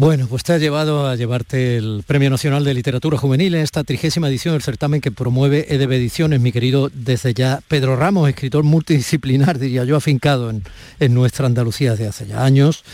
Bueno, 0.00 0.28
pues 0.28 0.44
te 0.44 0.52
ha 0.52 0.58
llevado 0.58 1.08
a 1.08 1.16
llevarte 1.16 1.76
el 1.76 2.04
Premio 2.06 2.30
Nacional 2.30 2.62
de 2.62 2.72
Literatura 2.72 3.18
Juvenil 3.18 3.56
en 3.56 3.62
esta 3.62 3.82
trigésima 3.82 4.28
edición 4.28 4.54
del 4.54 4.62
certamen 4.62 5.00
que 5.00 5.10
promueve 5.10 5.74
EDB 5.74 5.94
Ediciones, 5.94 6.40
mi 6.40 6.52
querido 6.52 6.88
desde 6.94 7.34
ya 7.34 7.62
Pedro 7.66 7.96
Ramos, 7.96 8.28
escritor 8.28 8.62
multidisciplinar, 8.62 9.58
diría 9.58 9.82
yo, 9.82 9.96
afincado 9.96 10.50
en, 10.50 10.62
en 11.00 11.14
nuestra 11.14 11.46
Andalucía 11.46 11.90
desde 11.90 12.06
hace 12.06 12.26
ya 12.28 12.44
años. 12.44 12.84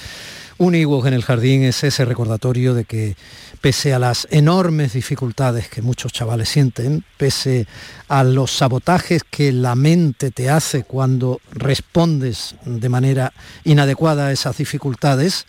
Un 0.57 0.77
igual 0.77 1.09
en 1.09 1.13
el 1.13 1.25
jardín 1.25 1.63
es 1.65 1.85
ese 1.85 2.07
recordatorio 2.07 2.73
de 2.73 2.87
que 2.87 3.17
pese 3.61 3.93
a 3.93 3.99
las 3.99 4.27
enormes 4.31 4.95
dificultades 4.95 5.69
que 5.69 5.83
muchos 5.83 6.11
chavales 6.11 6.49
sienten, 6.49 7.05
pese 7.19 7.67
a 8.09 8.25
los 8.25 8.51
sabotajes 8.51 9.25
que 9.25 9.53
la 9.53 9.75
mente 9.75 10.31
te 10.31 10.49
hace 10.49 10.85
cuando 10.85 11.41
respondes 11.51 12.55
de 12.65 12.89
manera 12.89 13.35
inadecuada 13.65 14.29
a 14.29 14.33
esas 14.33 14.57
dificultades, 14.57 15.45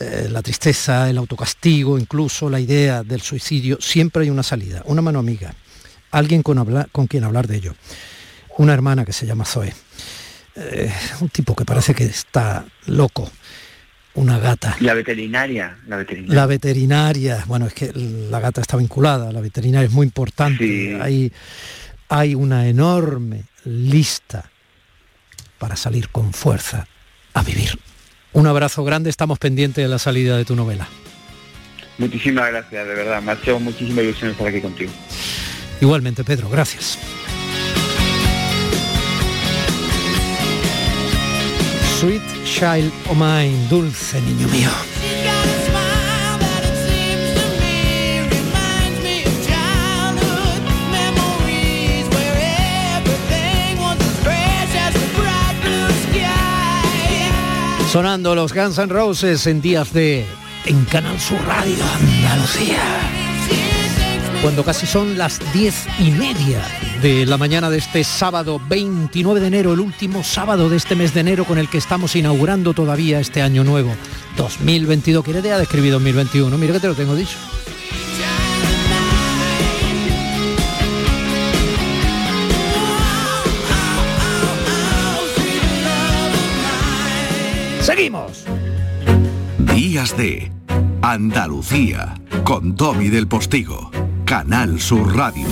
eh, 0.00 0.28
la 0.30 0.40
tristeza, 0.40 1.10
el 1.10 1.18
autocastigo, 1.18 1.98
incluso 1.98 2.48
la 2.48 2.58
idea 2.58 3.02
del 3.02 3.20
suicidio, 3.20 3.78
siempre 3.82 4.22
hay 4.22 4.30
una 4.30 4.42
salida, 4.42 4.82
una 4.86 5.02
mano 5.02 5.18
amiga, 5.18 5.54
alguien 6.10 6.42
con, 6.42 6.86
con 6.90 7.06
quien 7.06 7.24
hablar 7.24 7.46
de 7.46 7.56
ello. 7.56 7.74
Una 8.56 8.72
hermana 8.72 9.04
que 9.04 9.12
se 9.12 9.26
llama 9.26 9.44
Zoe. 9.44 9.74
Eh, 10.56 10.90
un 11.20 11.28
tipo 11.28 11.54
que 11.54 11.66
parece 11.66 11.94
que 11.94 12.04
está 12.04 12.64
loco, 12.86 13.30
una 14.14 14.38
gata. 14.38 14.74
La 14.80 14.94
veterinaria, 14.94 15.76
la 15.86 15.98
veterinaria. 15.98 16.34
La 16.34 16.46
veterinaria, 16.46 17.44
bueno, 17.46 17.66
es 17.66 17.74
que 17.74 17.92
la 17.92 18.40
gata 18.40 18.62
está 18.62 18.78
vinculada, 18.78 19.30
la 19.32 19.42
veterinaria 19.42 19.86
es 19.86 19.92
muy 19.92 20.06
importante. 20.06 20.98
Hay, 21.02 21.30
hay 22.08 22.34
una 22.34 22.68
enorme 22.68 23.44
lista 23.64 24.50
para 25.58 25.76
salir 25.76 26.08
con 26.08 26.32
fuerza 26.32 26.86
a 27.34 27.42
vivir. 27.42 27.78
Un 28.32 28.46
abrazo 28.46 28.84
grande, 28.84 29.10
estamos 29.10 29.38
pendientes 29.38 29.82
de 29.82 29.88
la 29.88 29.98
salida 29.98 30.36
de 30.36 30.44
tu 30.44 30.54
novela. 30.54 30.88
Muchísimas 31.98 32.48
gracias, 32.50 32.86
de 32.86 32.94
verdad, 32.94 33.20
me 33.20 33.32
ha 33.32 33.34
hecho 33.34 33.58
muchísima 33.60 34.02
ilusión 34.02 34.30
estar 34.30 34.46
aquí 34.46 34.60
contigo. 34.60 34.90
Igualmente, 35.80 36.24
Pedro, 36.24 36.48
gracias. 36.48 36.98
Sweet 41.98 42.22
Child 42.44 42.90
O' 43.10 43.14
Mine, 43.14 43.68
dulce 43.68 44.20
niño 44.22 44.48
mío. 44.48 44.70
Sonando 57.90 58.36
los 58.36 58.54
Guns 58.54 58.78
N' 58.78 58.86
Roses 58.86 59.48
en 59.48 59.60
días 59.60 59.92
de 59.92 60.24
en 60.64 60.84
Canal 60.84 61.18
Sur 61.18 61.40
Radio 61.44 61.74
Andalucía 61.98 62.78
cuando 64.42 64.64
casi 64.64 64.86
son 64.86 65.18
las 65.18 65.40
diez 65.52 65.86
y 65.98 66.12
media 66.12 66.62
de 67.02 67.26
la 67.26 67.36
mañana 67.36 67.68
de 67.68 67.78
este 67.78 68.04
sábado 68.04 68.60
29 68.68 69.40
de 69.40 69.46
enero, 69.48 69.72
el 69.72 69.80
último 69.80 70.22
sábado 70.22 70.68
de 70.68 70.76
este 70.76 70.94
mes 70.94 71.12
de 71.14 71.20
enero 71.20 71.44
con 71.44 71.58
el 71.58 71.68
que 71.68 71.78
estamos 71.78 72.14
inaugurando 72.14 72.74
todavía 72.74 73.18
este 73.18 73.42
año 73.42 73.64
nuevo, 73.64 73.92
2022. 74.36 75.24
¿Qué 75.24 75.32
idea 75.32 75.56
de 75.56 75.64
escribir 75.64 75.90
2021? 75.90 76.56
Mira 76.58 76.72
que 76.74 76.80
te 76.80 76.86
lo 76.86 76.94
tengo 76.94 77.16
dicho. 77.16 77.36
De 90.00 90.50
Andalucía 91.02 92.14
con 92.42 92.74
Tommy 92.74 93.10
del 93.10 93.28
Postigo. 93.28 93.90
Canal 94.24 94.80
Sur 94.80 95.14
Radio. 95.14 95.46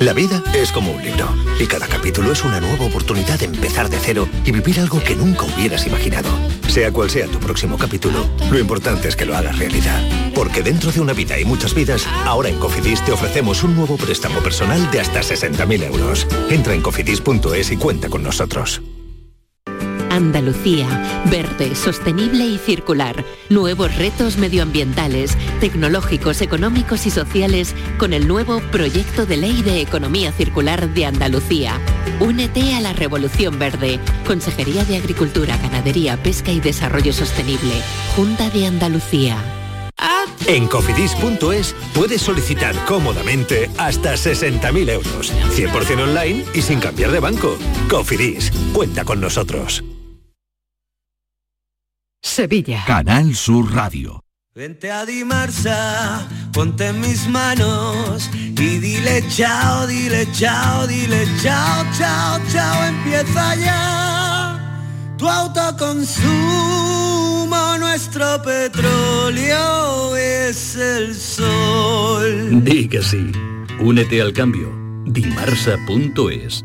La 0.00 0.14
vida 0.14 0.42
es 0.54 0.72
como 0.72 0.92
un 0.92 1.04
libro 1.04 1.28
y 1.60 1.66
cada 1.66 1.86
capítulo 1.86 2.32
es 2.32 2.42
una 2.42 2.58
nueva 2.58 2.86
oportunidad 2.86 3.38
de 3.38 3.44
empezar 3.44 3.90
de 3.90 3.98
cero 3.98 4.26
y 4.46 4.52
vivir 4.52 4.80
algo 4.80 4.98
que 5.04 5.14
nunca 5.14 5.44
hubieras 5.44 5.86
imaginado. 5.86 6.30
Sea 6.68 6.90
cual 6.90 7.10
sea 7.10 7.26
tu 7.26 7.38
próximo 7.38 7.76
capítulo, 7.76 8.26
lo 8.50 8.58
importante 8.58 9.08
es 9.08 9.14
que 9.14 9.26
lo 9.26 9.36
hagas 9.36 9.58
realidad. 9.58 10.00
Porque 10.34 10.62
dentro 10.62 10.90
de 10.90 11.02
una 11.02 11.12
vida 11.12 11.38
y 11.38 11.44
muchas 11.44 11.74
vidas, 11.74 12.08
ahora 12.24 12.48
en 12.48 12.58
Cofidis 12.58 13.04
te 13.04 13.12
ofrecemos 13.12 13.62
un 13.62 13.76
nuevo 13.76 13.98
préstamo 13.98 14.40
personal 14.40 14.90
de 14.90 15.00
hasta 15.00 15.20
60.000 15.20 15.82
euros. 15.82 16.26
Entra 16.48 16.72
en 16.72 16.80
cofidis.es 16.80 17.72
y 17.72 17.76
cuenta 17.76 18.08
con 18.08 18.22
nosotros. 18.22 18.80
Andalucía, 20.12 21.22
verde, 21.30 21.74
sostenible 21.74 22.44
y 22.44 22.58
circular. 22.58 23.24
Nuevos 23.48 23.96
retos 23.96 24.36
medioambientales, 24.36 25.38
tecnológicos, 25.58 26.42
económicos 26.42 27.06
y 27.06 27.10
sociales 27.10 27.74
con 27.96 28.12
el 28.12 28.28
nuevo 28.28 28.60
Proyecto 28.70 29.24
de 29.24 29.38
Ley 29.38 29.62
de 29.62 29.80
Economía 29.80 30.30
Circular 30.30 30.92
de 30.92 31.06
Andalucía. 31.06 31.80
Únete 32.20 32.74
a 32.74 32.82
la 32.82 32.92
Revolución 32.92 33.58
Verde. 33.58 33.98
Consejería 34.26 34.84
de 34.84 34.98
Agricultura, 34.98 35.56
Ganadería, 35.56 36.22
Pesca 36.22 36.52
y 36.52 36.60
Desarrollo 36.60 37.14
Sostenible. 37.14 37.72
Junta 38.14 38.50
de 38.50 38.66
Andalucía. 38.66 39.38
En 40.46 40.66
cofidis.es 40.66 41.74
puedes 41.94 42.20
solicitar 42.20 42.74
cómodamente 42.84 43.70
hasta 43.78 44.12
60.000 44.12 44.90
euros, 44.90 45.32
100% 45.56 46.02
online 46.02 46.44
y 46.52 46.60
sin 46.60 46.80
cambiar 46.80 47.12
de 47.12 47.20
banco. 47.20 47.56
Cofidis, 47.88 48.52
cuenta 48.74 49.06
con 49.06 49.18
nosotros. 49.18 49.82
Sevilla. 52.22 52.84
Canal 52.86 53.34
Sur 53.34 53.74
Radio. 53.74 54.22
Vente 54.54 54.90
a 54.90 55.04
Dimarsa, 55.04 56.26
ponte 56.52 56.88
en 56.88 57.00
mis 57.00 57.26
manos 57.26 58.30
y 58.34 58.78
dile 58.78 59.24
chao, 59.28 59.86
dile 59.86 60.26
chao, 60.32 60.86
dile 60.86 61.26
chao, 61.42 61.84
chao, 61.98 62.38
chao, 62.52 62.84
empieza 62.84 63.56
ya 63.56 64.58
tu 65.16 65.26
autoconsumo, 65.28 67.78
nuestro 67.78 68.42
petróleo 68.42 70.16
es 70.16 70.76
el 70.76 71.14
sol. 71.14 72.62
Di 72.62 72.88
que 72.88 73.02
sí, 73.02 73.32
únete 73.80 74.20
al 74.20 74.32
cambio, 74.32 74.70
dimarsa.es. 75.06 76.64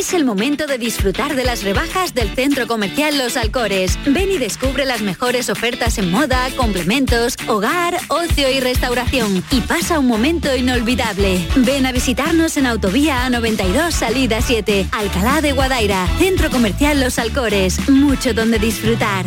Es 0.00 0.14
el 0.14 0.24
momento 0.24 0.66
de 0.66 0.78
disfrutar 0.78 1.36
de 1.36 1.44
las 1.44 1.62
rebajas 1.62 2.14
del 2.14 2.34
Centro 2.34 2.66
Comercial 2.66 3.18
Los 3.18 3.36
Alcores. 3.36 3.98
Ven 4.06 4.30
y 4.30 4.38
descubre 4.38 4.86
las 4.86 5.02
mejores 5.02 5.50
ofertas 5.50 5.98
en 5.98 6.10
moda, 6.10 6.48
complementos, 6.56 7.36
hogar, 7.48 7.98
ocio 8.08 8.50
y 8.50 8.60
restauración. 8.60 9.44
Y 9.50 9.60
pasa 9.60 9.98
un 9.98 10.06
momento 10.06 10.56
inolvidable. 10.56 11.46
Ven 11.54 11.84
a 11.84 11.92
visitarnos 11.92 12.56
en 12.56 12.64
Autovía 12.64 13.28
A92 13.28 13.90
Salida 13.90 14.40
7, 14.40 14.88
Alcalá 14.90 15.42
de 15.42 15.52
Guadaira, 15.52 16.08
Centro 16.18 16.48
Comercial 16.48 16.98
Los 16.98 17.18
Alcores. 17.18 17.90
Mucho 17.90 18.32
donde 18.32 18.58
disfrutar. 18.58 19.26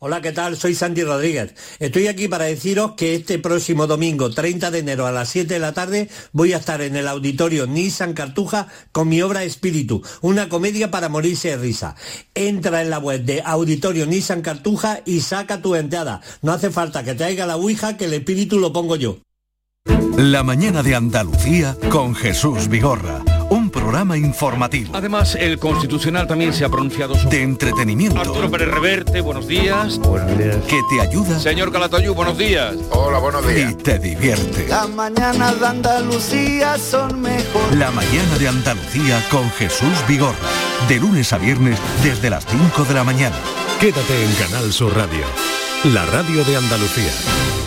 Hola, 0.00 0.20
¿qué 0.20 0.30
tal? 0.30 0.56
Soy 0.56 0.76
Santi 0.76 1.02
Rodríguez. 1.02 1.56
Estoy 1.80 2.06
aquí 2.06 2.28
para 2.28 2.44
deciros 2.44 2.92
que 2.92 3.16
este 3.16 3.40
próximo 3.40 3.88
domingo, 3.88 4.30
30 4.30 4.70
de 4.70 4.78
enero 4.78 5.08
a 5.08 5.10
las 5.10 5.28
7 5.30 5.54
de 5.54 5.58
la 5.58 5.72
tarde, 5.72 6.08
voy 6.30 6.52
a 6.52 6.58
estar 6.58 6.80
en 6.82 6.94
el 6.94 7.08
auditorio 7.08 7.66
Nissan 7.66 8.14
Cartuja 8.14 8.68
con 8.92 9.08
mi 9.08 9.22
obra 9.22 9.42
Espíritu, 9.42 10.00
una 10.20 10.48
comedia 10.48 10.92
para 10.92 11.08
morirse 11.08 11.48
de 11.48 11.56
risa. 11.56 11.96
Entra 12.36 12.80
en 12.80 12.90
la 12.90 13.00
web 13.00 13.24
de 13.24 13.42
Auditorio 13.44 14.06
Nissan 14.06 14.40
Cartuja 14.40 15.00
y 15.04 15.20
saca 15.20 15.62
tu 15.62 15.74
entrada. 15.74 16.20
No 16.42 16.52
hace 16.52 16.70
falta 16.70 17.02
que 17.02 17.16
traiga 17.16 17.44
la 17.44 17.56
Ouija, 17.56 17.96
que 17.96 18.04
el 18.04 18.14
espíritu 18.14 18.60
lo 18.60 18.72
pongo 18.72 18.94
yo. 18.94 19.18
La 20.16 20.44
mañana 20.44 20.84
de 20.84 20.94
Andalucía 20.94 21.76
con 21.90 22.14
Jesús 22.14 22.68
Vigorra. 22.68 23.24
Programa 23.88 24.18
informativo. 24.18 24.94
Además, 24.94 25.34
el 25.34 25.58
Constitucional 25.58 26.26
también 26.26 26.52
se 26.52 26.62
ha 26.62 26.68
pronunciado 26.68 27.14
sobre... 27.14 27.38
De 27.38 27.42
entretenimiento. 27.42 28.20
Arturo 28.20 28.50
Pérez 28.50 28.68
Reverte, 28.68 29.22
buenos 29.22 29.48
días. 29.48 29.98
Buenos 30.00 30.36
días. 30.36 30.56
Que 30.68 30.78
te 30.90 31.00
ayuda. 31.00 31.40
Señor 31.40 31.72
Calatayú, 31.72 32.12
buenos 32.12 32.36
días. 32.36 32.76
Hola, 32.90 33.18
buenos 33.18 33.48
días. 33.48 33.72
Y 33.72 33.74
te 33.76 33.98
divierte. 33.98 34.68
Las 34.68 34.90
mañanas 34.90 35.58
de 35.58 35.66
Andalucía 35.66 36.76
son 36.76 37.22
mejor. 37.22 37.74
La 37.78 37.90
mañana 37.90 38.36
de 38.38 38.48
Andalucía 38.48 39.24
con 39.30 39.50
Jesús 39.52 40.04
Vigorra. 40.06 40.36
De 40.86 41.00
lunes 41.00 41.32
a 41.32 41.38
viernes 41.38 41.78
desde 42.04 42.28
las 42.28 42.44
5 42.44 42.84
de 42.84 42.92
la 42.92 43.04
mañana. 43.04 43.36
Quédate 43.80 44.22
en 44.22 44.32
Canal 44.34 44.70
Sur 44.70 44.94
Radio. 44.94 45.24
La 45.94 46.04
radio 46.04 46.44
de 46.44 46.56
Andalucía. 46.58 47.57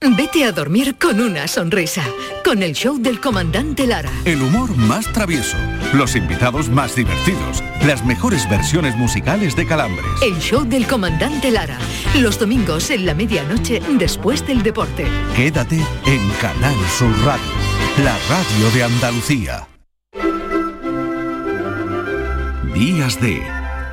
Vete 0.00 0.44
a 0.44 0.52
dormir 0.52 0.96
con 0.96 1.20
una 1.20 1.48
sonrisa, 1.48 2.04
con 2.44 2.62
el 2.62 2.72
show 2.72 2.98
del 2.98 3.20
comandante 3.20 3.84
Lara. 3.84 4.10
El 4.24 4.42
humor 4.42 4.76
más 4.76 5.12
travieso, 5.12 5.56
los 5.92 6.14
invitados 6.14 6.68
más 6.68 6.94
divertidos, 6.94 7.64
las 7.84 8.04
mejores 8.04 8.48
versiones 8.48 8.96
musicales 8.96 9.56
de 9.56 9.66
Calambres. 9.66 10.06
El 10.22 10.38
show 10.38 10.64
del 10.64 10.86
comandante 10.86 11.50
Lara, 11.50 11.78
los 12.16 12.38
domingos 12.38 12.90
en 12.90 13.06
la 13.06 13.14
medianoche 13.14 13.82
después 13.98 14.46
del 14.46 14.62
deporte. 14.62 15.04
Quédate 15.34 15.84
en 16.06 16.30
Canal 16.40 16.76
Sur 16.96 17.12
Radio, 17.24 17.52
la 18.04 18.16
radio 18.28 18.70
de 18.74 18.84
Andalucía. 18.84 19.68
Días 22.72 23.20
de 23.20 23.42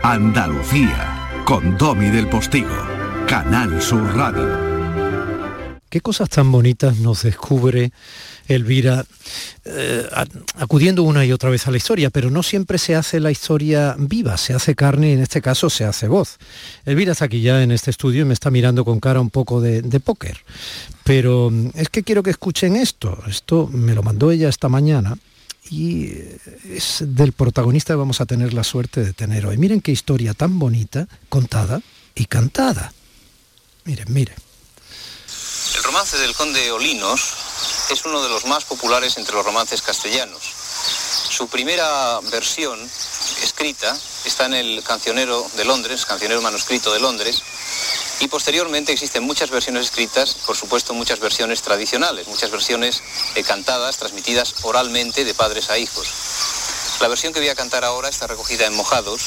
Andalucía, 0.04 1.42
con 1.46 1.76
Domi 1.80 2.10
del 2.10 2.28
Postigo, 2.28 2.78
Canal 3.28 3.82
Sur 3.82 4.16
Radio. 4.16 4.75
Qué 5.96 6.02
cosas 6.02 6.28
tan 6.28 6.52
bonitas 6.52 6.98
nos 6.98 7.24
descubre 7.24 7.94
Elvira, 8.50 9.06
eh, 9.64 10.06
acudiendo 10.56 11.04
una 11.04 11.24
y 11.24 11.32
otra 11.32 11.50
vez 11.50 11.66
a 11.68 11.72
la 11.72 11.78
historia, 11.78 12.10
pero 12.10 12.30
no 12.30 12.44
siempre 12.44 12.78
se 12.80 12.96
hace 12.96 13.22
la 13.22 13.32
historia 13.32 13.96
viva, 13.98 14.36
se 14.36 14.54
hace 14.54 14.76
carne 14.76 15.12
y 15.12 15.14
en 15.14 15.22
este 15.22 15.42
caso 15.42 15.70
se 15.70 15.86
hace 15.86 16.10
voz. 16.10 16.38
Elvira 16.86 17.14
está 17.14 17.24
aquí 17.24 17.40
ya 17.40 17.64
en 17.64 17.72
este 17.72 17.92
estudio 17.92 18.24
y 18.24 18.26
me 18.26 18.34
está 18.34 18.52
mirando 18.52 18.84
con 18.84 19.00
cara 19.00 19.22
un 19.22 19.30
poco 19.30 19.62
de, 19.62 19.84
de 19.84 20.02
póker, 20.02 20.38
pero 21.06 21.50
mm, 21.50 21.70
es 21.76 21.88
que 21.88 22.04
quiero 22.04 22.24
que 22.24 22.32
escuchen 22.32 22.76
esto, 22.76 23.18
esto 23.30 23.70
me 23.72 23.96
lo 23.96 24.04
mandó 24.04 24.32
ella 24.32 24.50
esta 24.50 24.68
mañana 24.68 25.18
y 25.72 26.12
es 26.70 27.06
del 27.08 27.32
protagonista 27.32 27.96
vamos 27.96 28.20
a 28.20 28.26
tener 28.26 28.54
la 28.54 28.66
suerte 28.66 29.02
de 29.02 29.14
tener 29.14 29.46
hoy. 29.46 29.58
Miren 29.58 29.80
qué 29.80 29.94
historia 29.94 30.34
tan 30.34 30.60
bonita, 30.60 31.08
contada 31.30 31.82
y 32.16 32.26
cantada. 32.26 32.92
Miren, 33.86 34.08
miren. 34.10 34.45
El 35.86 35.92
romance 35.92 36.18
del 36.18 36.34
conde 36.34 36.72
Olinos 36.72 37.36
es 37.92 38.06
uno 38.06 38.24
de 38.24 38.28
los 38.28 38.46
más 38.46 38.66
populares 38.66 39.18
entre 39.18 39.36
los 39.36 39.46
romances 39.46 39.84
castellanos. 39.84 40.42
Su 41.30 41.48
primera 41.48 42.20
versión 42.32 42.80
escrita 43.44 43.96
está 44.26 44.48
en 44.48 44.56
el 44.56 44.84
Cancionero 44.84 45.46
de 45.56 45.64
Londres, 45.64 46.08
Cancionero 46.08 46.42
manuscrito 46.42 46.92
de 46.92 47.00
Londres, 47.00 47.44
y 48.20 48.28
posteriormente 48.28 48.94
existen 48.94 49.22
muchas 49.26 49.52
versiones 49.52 49.86
escritas, 49.86 50.34
por 50.48 50.58
supuesto 50.58 50.96
muchas 50.96 51.20
versiones 51.20 51.62
tradicionales, 51.62 52.28
muchas 52.28 52.50
versiones 52.50 53.04
eh, 53.36 53.44
cantadas, 53.44 53.98
transmitidas 53.98 54.56
oralmente 54.64 55.24
de 55.24 55.36
padres 55.36 55.70
a 55.70 55.78
hijos. 55.78 56.08
La 57.00 57.10
versión 57.10 57.32
que 57.32 57.42
voy 57.42 57.50
a 57.50 57.56
cantar 57.56 57.86
ahora 57.86 58.10
está 58.10 58.26
recogida 58.26 58.66
en 58.66 58.74
Mojados 58.74 59.22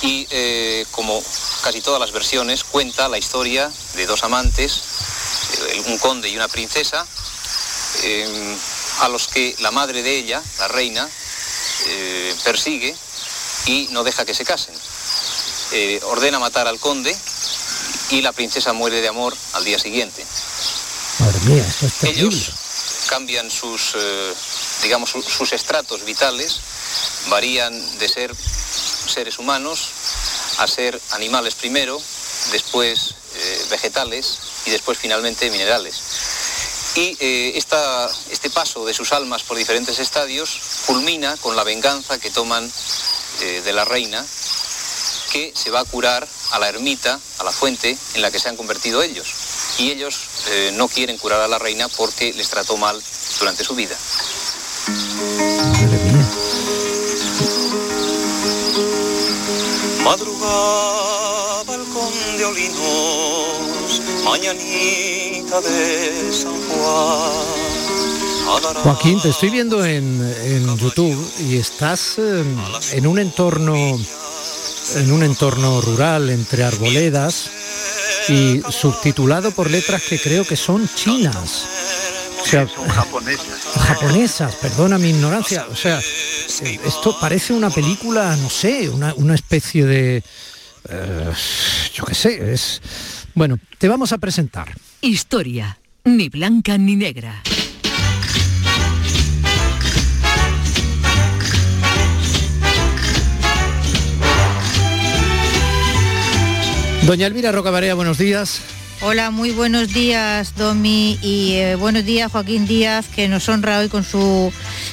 y 0.00 0.26
eh, 0.30 0.86
como 0.90 1.22
casi 1.62 1.82
todas 1.82 2.00
las 2.00 2.12
versiones 2.12 2.64
cuenta 2.64 3.10
la 3.10 3.18
historia 3.18 3.70
de 3.96 4.06
dos 4.06 4.24
amantes, 4.24 4.80
un 5.86 5.98
conde 5.98 6.28
y 6.28 6.36
una 6.36 6.48
princesa, 6.48 7.06
eh, 8.02 8.56
a 9.00 9.08
los 9.08 9.28
que 9.28 9.54
la 9.60 9.70
madre 9.70 10.02
de 10.02 10.16
ella, 10.16 10.42
la 10.58 10.68
reina, 10.68 11.08
eh, 11.86 12.34
persigue 12.44 12.94
y 13.66 13.88
no 13.90 14.04
deja 14.04 14.24
que 14.24 14.34
se 14.34 14.44
casen. 14.44 14.74
Eh, 15.72 16.00
ordena 16.04 16.38
matar 16.38 16.66
al 16.66 16.78
conde 16.80 17.16
y 18.10 18.22
la 18.22 18.32
princesa 18.32 18.72
muere 18.72 19.00
de 19.00 19.08
amor 19.08 19.36
al 19.52 19.64
día 19.64 19.78
siguiente. 19.78 20.24
Madre 21.20 21.38
mía, 21.40 21.66
esto 21.66 21.86
es 21.86 21.94
terrible. 21.94 22.20
Ellos 22.20 22.50
cambian 23.08 23.50
sus, 23.50 23.92
eh, 23.94 24.34
digamos, 24.82 25.10
su- 25.10 25.22
sus 25.22 25.52
estratos 25.52 26.04
vitales, 26.04 26.56
varían 27.28 27.98
de 27.98 28.08
ser 28.08 28.34
seres 28.36 29.38
humanos 29.38 29.90
a 30.58 30.66
ser 30.66 31.00
animales 31.10 31.54
primero, 31.54 32.00
después 32.52 33.14
vegetales 33.70 34.38
y 34.66 34.70
después 34.70 34.98
finalmente 34.98 35.50
minerales. 35.50 35.96
Y 36.96 37.16
eh, 37.20 37.52
esta- 37.56 38.08
este 38.30 38.50
paso 38.50 38.84
de 38.84 38.92
sus 38.94 39.12
almas 39.12 39.42
por 39.44 39.56
diferentes 39.56 39.98
estadios 39.98 40.60
culmina 40.86 41.36
con 41.36 41.54
la 41.56 41.62
venganza 41.64 42.18
que 42.18 42.30
toman 42.30 42.70
eh, 43.42 43.62
de 43.64 43.72
la 43.72 43.84
reina, 43.84 44.26
que 45.32 45.52
se 45.54 45.70
va 45.70 45.80
a 45.80 45.84
curar 45.84 46.26
a 46.50 46.58
la 46.58 46.68
ermita, 46.68 47.18
a 47.38 47.44
la 47.44 47.52
fuente 47.52 47.96
en 48.14 48.22
la 48.22 48.30
que 48.32 48.40
se 48.40 48.48
han 48.48 48.56
convertido 48.56 49.02
ellos. 49.02 49.32
Y 49.78 49.90
ellos 49.92 50.16
eh, 50.48 50.72
no 50.74 50.88
quieren 50.88 51.16
curar 51.16 51.40
a 51.40 51.48
la 51.48 51.58
reina 51.58 51.88
porque 51.88 52.32
les 52.32 52.48
trató 52.50 52.76
mal 52.76 53.00
durante 53.38 53.62
su 53.64 53.74
vida. 53.76 53.96
Madrugaba 60.40 61.74
el 61.74 61.84
conde 61.92 62.44
Olinos, 62.44 63.59
mañanita 64.24 65.60
de 65.60 66.32
San 66.32 66.52
Juan. 66.68 67.70
Joaquín, 68.82 69.20
te 69.20 69.28
estoy 69.28 69.50
viendo 69.50 69.84
en, 69.84 70.34
en 70.44 70.76
YouTube 70.76 71.16
y 71.40 71.56
estás 71.56 72.16
eh, 72.18 72.44
en 72.92 73.06
un 73.06 73.18
entorno 73.18 73.74
en 74.96 75.12
un 75.12 75.22
entorno 75.22 75.80
rural 75.80 76.30
entre 76.30 76.64
arboledas 76.64 77.50
y 78.28 78.60
subtitulado 78.70 79.52
por 79.52 79.70
letras 79.70 80.02
que 80.02 80.18
creo 80.18 80.44
que 80.44 80.56
son 80.56 80.88
chinas. 80.94 81.64
O 82.42 82.46
sea, 82.46 82.66
son 82.66 82.88
japonesas. 82.88 83.46
japonesas, 83.86 84.54
perdona 84.56 84.98
mi 84.98 85.10
ignorancia. 85.10 85.66
O 85.70 85.76
sea, 85.76 86.00
esto 86.84 87.16
parece 87.20 87.52
una 87.52 87.70
película, 87.70 88.34
no 88.36 88.50
sé, 88.50 88.88
una, 88.88 89.14
una 89.14 89.34
especie 89.34 89.84
de... 89.84 90.22
eh, 90.88 91.32
yo 91.94 92.04
qué 92.04 92.14
sé, 92.14 92.52
es... 92.52 92.80
Bueno, 93.34 93.58
te 93.78 93.88
vamos 93.88 94.12
a 94.12 94.18
presentar. 94.18 94.74
Historia, 95.00 95.78
ni 96.04 96.28
blanca 96.28 96.76
ni 96.78 96.96
negra. 96.96 97.42
Doña 107.06 107.26
Elvira 107.26 107.50
Rocabarea, 107.50 107.94
buenos 107.94 108.18
días. 108.18 108.60
Hola, 109.02 109.30
muy 109.30 109.50
buenos 109.50 109.94
días, 109.94 110.54
Domi, 110.56 111.18
y 111.22 111.54
eh, 111.54 111.74
buenos 111.74 112.04
días, 112.04 112.30
Joaquín 112.30 112.66
Díaz, 112.66 113.08
que 113.08 113.28
nos 113.28 113.48
honra 113.48 113.78
hoy 113.78 113.88
con 113.88 114.04
su 114.04 114.52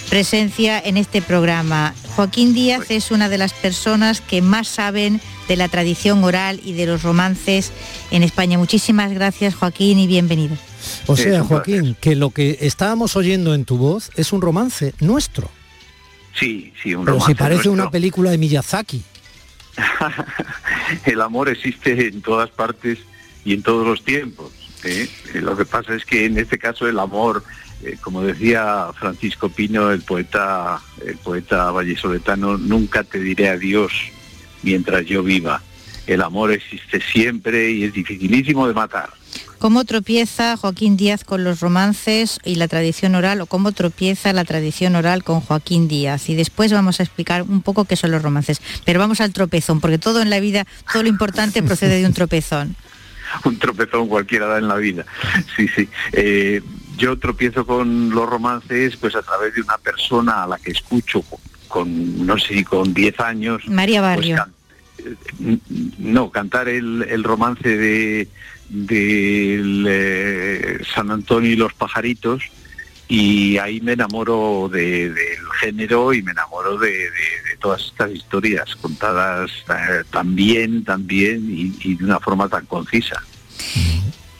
presencia 0.09 0.79
en 0.79 0.95
este 0.95 1.21
programa. 1.21 1.93
Joaquín 2.15 2.53
Díaz 2.53 2.89
es 2.89 3.11
una 3.11 3.27
de 3.27 3.37
las 3.37 3.51
personas 3.51 4.21
que 4.21 4.41
más 4.41 4.69
saben 4.69 5.19
de 5.47 5.55
la 5.55 5.67
tradición 5.67 6.23
oral 6.23 6.59
y 6.63 6.73
de 6.73 6.85
los 6.85 7.03
romances 7.03 7.71
en 8.11 8.23
España. 8.23 8.57
Muchísimas 8.57 9.11
gracias, 9.13 9.55
Joaquín, 9.55 9.99
y 9.99 10.07
bienvenido. 10.07 10.55
O 11.07 11.15
Sí, 11.15 11.23
sea, 11.23 11.43
Joaquín, 11.43 11.95
que 11.99 12.15
lo 12.15 12.29
que 12.31 12.57
estábamos 12.61 13.15
oyendo 13.15 13.53
en 13.53 13.65
tu 13.65 13.77
voz 13.77 14.11
es 14.15 14.31
un 14.33 14.41
romance 14.41 14.93
nuestro. 14.99 15.49
Sí, 16.37 16.71
sí, 16.81 16.93
un 16.93 17.05
Pero 17.05 17.17
si 17.17 17.33
romance 17.33 17.35
parece 17.35 17.69
una 17.69 17.89
película 17.89 18.29
de 18.31 18.37
Miyazaki. 18.37 19.01
el 21.05 21.21
amor 21.21 21.49
existe 21.49 22.07
en 22.07 22.21
todas 22.21 22.49
partes 22.49 22.99
y 23.45 23.53
en 23.53 23.63
todos 23.63 23.85
los 23.87 24.03
tiempos. 24.03 24.51
¿eh? 24.83 25.07
Eh, 25.33 25.41
Lo 25.41 25.55
que 25.57 25.65
pasa 25.65 25.95
es 25.95 26.05
que 26.05 26.25
en 26.25 26.37
este 26.37 26.57
caso 26.57 26.87
el 26.87 26.99
amor, 26.99 27.43
eh, 27.83 27.97
como 28.01 28.21
decía 28.21 28.87
Francisco 28.97 29.49
Pino, 29.49 29.91
el 29.91 30.01
poeta, 30.01 30.79
el 31.05 31.17
poeta 31.17 31.71
vallesoletano, 31.71 32.57
nunca 32.57 33.03
te 33.03 33.19
diré 33.19 33.49
adiós 33.49 33.91
mientras 34.67 35.05
yo 35.05 35.23
viva. 35.23 35.61
El 36.05 36.21
amor 36.21 36.51
existe 36.51 37.01
siempre 37.01 37.71
y 37.71 37.83
es 37.85 37.93
dificilísimo 37.93 38.67
de 38.67 38.73
matar. 38.73 39.09
¿Cómo 39.59 39.85
tropieza 39.85 40.55
Joaquín 40.55 40.97
Díaz 40.97 41.23
con 41.23 41.43
los 41.43 41.61
romances 41.61 42.39
y 42.43 42.55
la 42.55 42.67
tradición 42.67 43.15
oral 43.15 43.41
o 43.41 43.47
cómo 43.47 43.71
tropieza 43.71 44.31
la 44.31 44.45
tradición 44.45 44.95
oral 44.95 45.23
con 45.23 45.41
Joaquín 45.41 45.87
Díaz? 45.87 46.29
Y 46.29 46.35
después 46.35 46.71
vamos 46.71 46.99
a 46.99 47.03
explicar 47.03 47.41
un 47.41 47.61
poco 47.61 47.85
qué 47.85 47.95
son 47.95 48.11
los 48.11 48.21
romances. 48.21 48.61
Pero 48.85 48.99
vamos 48.99 49.19
al 49.19 49.33
tropezón, 49.33 49.79
porque 49.79 49.97
todo 49.97 50.21
en 50.21 50.29
la 50.29 50.39
vida, 50.39 50.65
todo 50.93 51.03
lo 51.03 51.09
importante 51.09 51.63
procede 51.63 51.99
de 51.99 52.05
un 52.05 52.13
tropezón. 52.13 52.75
un 53.45 53.57
tropezón 53.57 54.07
cualquiera 54.07 54.47
da 54.47 54.57
en 54.59 54.67
la 54.67 54.75
vida. 54.75 55.05
Sí, 55.55 55.67
sí. 55.75 55.89
Eh, 56.13 56.61
yo 56.97 57.17
tropiezo 57.17 57.65
con 57.65 58.09
los 58.09 58.29
romances 58.29 58.95
pues 58.97 59.15
a 59.15 59.21
través 59.21 59.55
de 59.55 59.61
una 59.61 59.77
persona 59.77 60.43
a 60.43 60.47
la 60.47 60.57
que 60.57 60.71
escucho 60.71 61.23
con, 61.67 62.25
no 62.25 62.37
sé 62.37 62.63
con 62.63 62.93
10 62.93 63.19
años. 63.19 63.67
María 63.67 64.01
pues, 64.01 64.15
Barrio. 64.15 64.45
No, 65.99 66.29
cantar 66.31 66.67
el, 66.69 67.03
el 67.09 67.23
romance 67.23 67.67
de 67.77 68.27
del 68.69 69.85
eh, 69.87 70.79
San 70.93 71.09
Antonio 71.11 71.51
y 71.51 71.55
los 71.55 71.73
pajaritos 71.73 72.43
y 73.07 73.57
ahí 73.59 73.79
me 73.79 73.93
enamoro 73.93 74.69
de- 74.71 75.09
del 75.09 75.45
género 75.61 76.13
y 76.13 76.21
me 76.21 76.31
enamoro 76.31 76.77
de, 76.77 76.89
de- 76.91 77.05
de 77.05 77.57
todas 77.59 77.85
estas 77.85 78.11
historias 78.11 78.75
contadas 78.75 79.49
eh, 79.69 80.03
tan 80.11 80.35
bien, 80.35 80.83
tan 80.83 81.07
bien 81.07 81.47
y- 81.49 81.73
y 81.81 81.95
de 81.95 82.03
una 82.03 82.19
forma 82.19 82.49
tan 82.49 82.65
concisa. 82.65 83.23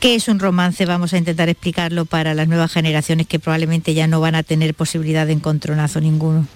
¿Qué 0.01 0.15
es 0.15 0.27
un 0.27 0.39
romance? 0.39 0.85
Vamos 0.85 1.13
a 1.13 1.17
intentar 1.17 1.47
explicarlo 1.49 2.05
para 2.05 2.33
las 2.33 2.47
nuevas 2.49 2.71
generaciones 2.73 3.25
que 3.27 3.39
probablemente 3.39 3.93
ya 3.93 4.07
no 4.07 4.19
van 4.19 4.35
a 4.35 4.43
tener 4.43 4.73
posibilidad 4.75 5.25
de 5.25 5.33
encontronazo 5.33 6.01
ninguno. 6.01 6.47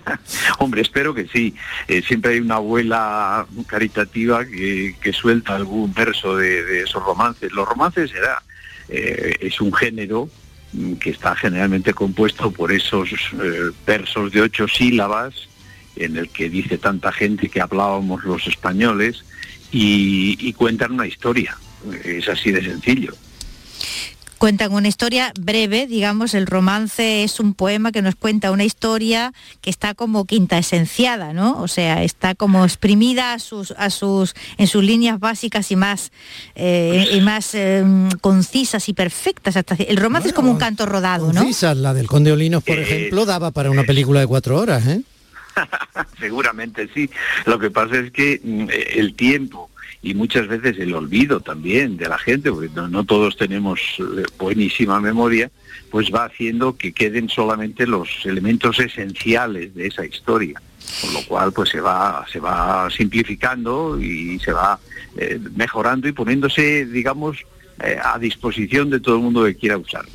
Hombre, 0.58 0.82
espero 0.82 1.14
que 1.14 1.26
sí. 1.26 1.54
Eh, 1.88 2.02
siempre 2.02 2.34
hay 2.34 2.40
una 2.40 2.56
abuela 2.56 3.46
caritativa 3.66 4.44
que, 4.44 5.12
suelta 5.12 5.54
algún 5.54 5.92
verso 5.92 6.36
de, 6.36 6.82
esos 6.82 7.02
romances. 7.02 7.52
Los 7.52 7.68
romances 7.68 8.10
será, 8.10 8.42
eh, 8.88 9.36
es 9.40 9.60
un 9.60 9.72
género 9.72 10.28
mm, 10.72 10.94
que 10.94 11.10
está 11.10 11.34
generalmente 11.36 11.94
compuesto 11.94 12.50
por 12.50 12.72
esos 12.72 13.10
eh, 13.10 13.70
versos 13.86 14.32
de 14.32 14.42
ocho 14.42 14.66
sílabas 14.68 15.48
en 15.96 16.16
el 16.16 16.28
que 16.30 16.48
dice 16.48 16.78
tanta 16.78 17.12
gente 17.12 17.48
que 17.48 17.60
hablábamos 17.60 18.24
los 18.24 18.46
españoles 18.46 19.24
y 19.74 20.52
cuentan 20.52 20.92
una 20.92 21.06
historia. 21.06 21.56
Es 22.04 22.28
así 22.28 22.50
de 22.50 22.62
sencillo. 22.62 23.14
Cuentan 24.42 24.72
una 24.72 24.88
historia 24.88 25.32
breve, 25.40 25.86
digamos, 25.86 26.34
el 26.34 26.48
romance 26.48 27.22
es 27.22 27.38
un 27.38 27.54
poema 27.54 27.92
que 27.92 28.02
nos 28.02 28.16
cuenta 28.16 28.50
una 28.50 28.64
historia 28.64 29.32
que 29.60 29.70
está 29.70 29.94
como 29.94 30.26
quinta 30.26 30.58
esenciada, 30.58 31.32
¿no? 31.32 31.62
O 31.62 31.68
sea, 31.68 32.02
está 32.02 32.34
como 32.34 32.64
exprimida 32.64 33.34
a 33.34 33.38
sus, 33.38 33.70
a 33.70 33.88
sus, 33.88 34.34
en 34.58 34.66
sus 34.66 34.82
líneas 34.82 35.20
básicas 35.20 35.70
y 35.70 35.76
más, 35.76 36.10
eh, 36.56 37.08
y 37.12 37.20
más 37.20 37.54
eh, 37.54 37.84
concisas 38.20 38.88
y 38.88 38.94
perfectas. 38.94 39.56
Hasta, 39.56 39.76
el 39.76 39.96
romance 39.96 40.30
es 40.30 40.34
como 40.34 40.50
un 40.50 40.58
canto 40.58 40.86
rodado, 40.86 41.32
¿no? 41.32 41.42
Concisas, 41.42 41.76
la 41.76 41.94
del 41.94 42.08
Conde 42.08 42.32
Olinos, 42.32 42.64
por 42.64 42.80
ejemplo, 42.80 43.24
daba 43.24 43.52
para 43.52 43.70
una 43.70 43.84
película 43.84 44.18
de 44.18 44.26
cuatro 44.26 44.58
horas, 44.58 44.84
¿eh? 44.88 45.02
Seguramente 46.18 46.88
sí. 46.92 47.08
Lo 47.46 47.60
que 47.60 47.70
pasa 47.70 47.96
es 47.96 48.10
que 48.10 48.40
mm, 48.42 48.70
eh, 48.70 48.86
el 48.96 49.14
tiempo 49.14 49.70
y 50.02 50.14
muchas 50.14 50.48
veces 50.48 50.78
el 50.78 50.94
olvido 50.94 51.40
también 51.40 51.96
de 51.96 52.08
la 52.08 52.18
gente, 52.18 52.50
porque 52.50 52.68
no, 52.74 53.04
todos 53.04 53.36
tenemos 53.36 53.80
eh, 53.98 54.24
buenísima 54.36 55.00
memoria, 55.00 55.50
pues 55.90 56.12
va 56.12 56.24
haciendo 56.24 56.76
que 56.76 56.92
queden 56.92 57.28
solamente 57.28 57.86
los 57.86 58.08
elementos 58.24 58.80
esenciales 58.80 59.74
de 59.74 59.86
esa 59.86 60.04
historia. 60.04 60.60
Con 61.00 61.14
lo 61.14 61.22
cual 61.22 61.52
pues 61.52 61.70
se 61.70 61.80
va, 61.80 62.26
se 62.30 62.40
va 62.40 62.90
simplificando 62.90 64.00
y 64.00 64.38
se 64.40 64.52
va 64.52 64.78
eh, 65.16 65.38
mejorando 65.54 66.08
y 66.08 66.12
poniéndose, 66.12 66.84
digamos, 66.86 67.38
eh, 67.82 67.96
a 68.02 68.18
disposición 68.18 68.90
de 68.90 68.98
todo 68.98 69.16
el 69.16 69.22
mundo 69.22 69.44
que 69.44 69.54
quiera 69.54 69.78
usarlo. 69.78 70.10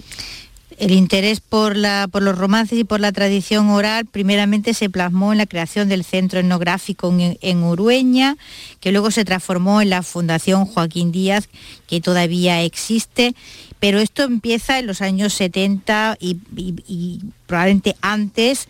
El 0.78 0.92
interés 0.92 1.40
por, 1.40 1.76
la, 1.76 2.08
por 2.12 2.22
los 2.22 2.38
romances 2.38 2.78
y 2.78 2.84
por 2.84 3.00
la 3.00 3.12
tradición 3.12 3.70
oral 3.72 4.06
primeramente 4.06 4.76
se 4.76 4.92
plasmó 4.92 5.32
en 5.32 5.40
la 5.40 5.48
creación 5.48 5.90
del 5.90 6.04
Centro 6.04 6.40
Etnográfico 6.40 7.12
en, 7.42 7.64
Urueña, 7.64 8.38
que 8.80 8.92
luego 8.92 9.10
se 9.10 9.26
transformó 9.26 9.82
en 9.82 9.90
la 9.90 10.04
Fundación 10.04 10.66
Joaquín 10.66 11.12
Díaz, 11.12 11.50
que 11.88 12.00
todavía 12.00 12.62
existe, 12.62 13.34
pero 13.80 14.00
esto 14.00 14.22
empieza 14.24 14.78
en 14.78 14.86
los 14.86 15.02
años 15.02 15.34
70 15.34 16.18
y, 16.20 16.38
y- 16.56 16.76
y 16.88 17.20
probablemente 17.48 17.96
antes, 18.02 18.68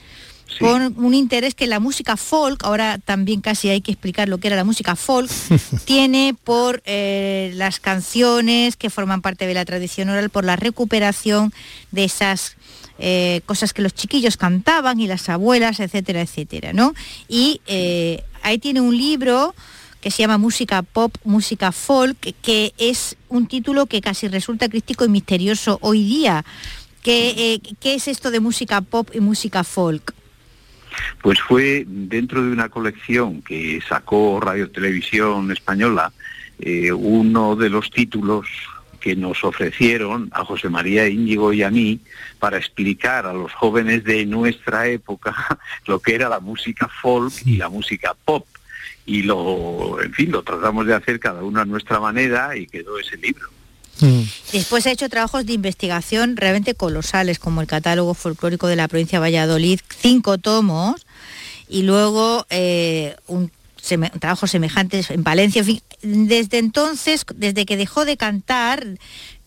con 0.60 0.96
un 0.98 1.14
interés 1.14 1.54
que 1.54 1.68
la 1.68 1.80
música 1.80 2.18
folk, 2.18 2.64
ahora 2.64 2.98
también 2.98 3.42
casi 3.42 3.70
hay 3.70 3.82
que 3.82 3.92
explicar 3.92 4.28
lo 4.28 4.38
que 4.38 4.48
era 4.48 4.56
la 4.56 4.64
música 4.64 4.96
folk, 4.96 5.30
tiene 5.86 6.36
por 6.44 6.82
eh, 6.86 7.52
las 7.56 7.80
canciones 7.80 8.76
que 8.76 8.90
forman 8.90 9.22
parte 9.22 9.46
de 9.46 9.54
la 9.54 9.66
tradición 9.66 10.10
oral, 10.10 10.30
por 10.30 10.46
la 10.46 10.56
recuperación 10.56 11.54
de 11.92 12.06
esas 12.06 12.56
eh, 13.00 13.42
cosas 13.46 13.74
que 13.74 13.82
los 13.82 13.94
chiquillos 13.94 14.38
cantaban 14.38 15.00
y 15.00 15.08
las 15.08 15.30
abuelas, 15.30 15.80
etcétera, 15.80 16.22
etcétera, 16.22 16.74
¿no? 16.74 16.94
Y 17.28 17.62
eh, 17.68 18.24
ahí 18.42 18.58
tiene 18.58 18.82
un 18.82 18.98
libro 18.98 19.54
que 20.02 20.12
se 20.12 20.20
llama 20.20 20.38
Música 20.38 20.82
Pop, 20.82 21.16
Música 21.24 21.72
Folk, 21.72 22.36
que 22.42 22.74
es 22.78 23.18
un 23.30 23.48
título 23.48 23.86
que 23.86 24.02
casi 24.02 24.28
resulta 24.28 24.70
crítico 24.70 25.06
y 25.06 25.10
misterioso 25.10 25.78
hoy 25.82 26.04
día. 26.04 26.46
¿Qué, 27.04 27.62
¿qué 27.80 27.94
es 27.94 28.08
esto 28.08 28.32
de 28.32 28.42
música 28.42 28.82
pop 28.82 29.10
y 29.14 29.22
música 29.22 29.64
folk? 29.64 30.14
Pues 31.22 31.42
fue 31.42 31.84
dentro 31.88 32.44
de 32.44 32.52
una 32.52 32.70
colección 32.70 33.42
que 33.42 33.82
sacó 33.88 34.40
Radio 34.40 34.70
Televisión 34.70 35.52
Española, 35.52 36.12
eh, 36.60 36.92
uno 36.92 37.56
de 37.56 37.70
los 37.70 37.90
títulos 37.90 38.48
que 39.00 39.16
nos 39.16 39.44
ofrecieron 39.44 40.30
a 40.34 40.44
José 40.44 40.70
María 40.70 41.08
Íñigo 41.08 41.54
y 41.54 41.64
a 41.64 41.70
mí 41.70 42.00
para 42.40 42.58
explicar 42.58 43.26
a 43.26 43.34
los 43.34 43.54
jóvenes 43.54 44.04
de 44.04 44.26
nuestra 44.26 44.88
época 44.88 45.34
lo 45.86 46.00
que 46.00 46.16
era 46.16 46.30
la 46.30 46.40
música 46.40 46.90
folk 47.02 47.34
y 47.46 47.58
la 47.58 47.70
música 47.70 48.16
pop. 48.26 48.46
Y 49.06 49.24
lo, 49.24 50.02
en 50.02 50.14
fin, 50.14 50.32
lo 50.32 50.44
tratamos 50.44 50.86
de 50.86 50.94
hacer 50.94 51.20
cada 51.20 51.42
uno 51.42 51.62
a 51.62 51.66
nuestra 51.66 52.00
manera 52.00 52.58
y 52.58 52.68
quedó 52.68 53.00
ese 53.00 53.16
libro. 53.16 53.57
Después 54.52 54.86
ha 54.86 54.92
hecho 54.92 55.10
trabajos 55.10 55.46
de 55.46 55.54
investigación 55.54 56.38
realmente 56.38 56.76
colosales, 56.76 57.40
como 57.40 57.62
el 57.62 57.68
catálogo 57.68 58.14
folclórico 58.14 58.68
de 58.68 58.76
la 58.76 58.88
provincia 58.88 59.18
de 59.20 59.22
Valladolid, 59.22 59.80
cinco 60.02 60.38
tomos, 60.38 61.06
y 61.68 61.84
luego 61.84 62.46
eh, 62.50 63.16
un, 63.28 63.52
seme- 63.82 64.12
trabajos 64.20 64.52
semejantes 64.52 65.10
en 65.12 65.24
Valencia. 65.24 65.64
Desde 66.02 66.60
entonces, 66.60 67.26
desde 67.36 67.66
que 67.66 67.76
dejó 67.76 68.06
de 68.06 68.18
cantar, 68.18 68.86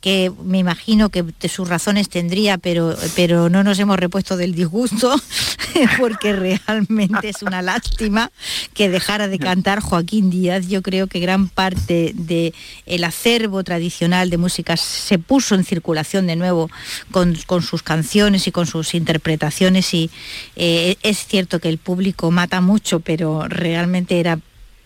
que 0.01 0.33
me 0.43 0.59
imagino 0.59 1.11
que 1.11 1.25
sus 1.49 1.69
razones 1.69 2.09
tendría, 2.09 2.57
pero, 2.57 2.97
pero 3.15 3.51
no 3.51 3.63
nos 3.63 3.79
hemos 3.79 3.99
repuesto 3.99 4.37
del 4.37 4.55
disgusto, 4.55 5.15
porque 5.99 6.33
realmente 6.33 7.29
es 7.29 7.43
una 7.43 7.61
lástima 7.61 8.31
que 8.73 8.89
dejara 8.89 9.29
de 9.29 9.39
cantar 9.39 9.81
Joaquín 9.81 10.31
Díaz. 10.31 10.69
Yo 10.69 10.83
creo 10.83 11.07
que 11.07 11.21
gran 11.21 11.49
parte 11.49 12.13
del 12.15 12.55
el 12.87 13.05
acervo 13.05 13.63
tradicional 13.63 14.31
de 14.31 14.39
música 14.39 14.77
se 14.77 15.19
puso 15.19 15.55
en 15.55 15.65
circulación 15.65 16.27
de 16.27 16.37
nuevo 16.37 16.71
con, 17.11 17.37
sus 17.63 17.83
canciones 17.83 18.47
y 18.47 18.53
con 18.53 18.67
sus 18.67 18.95
interpretaciones 18.95 19.93
y 19.93 20.11
eh, 20.57 20.97
es 21.03 21.27
cierto 21.27 21.59
que 21.59 21.69
el 21.69 21.79
público 21.79 22.31
mata 22.31 22.61
mucho, 22.61 23.01
pero 23.01 23.47
realmente 23.49 24.19
era 24.19 24.39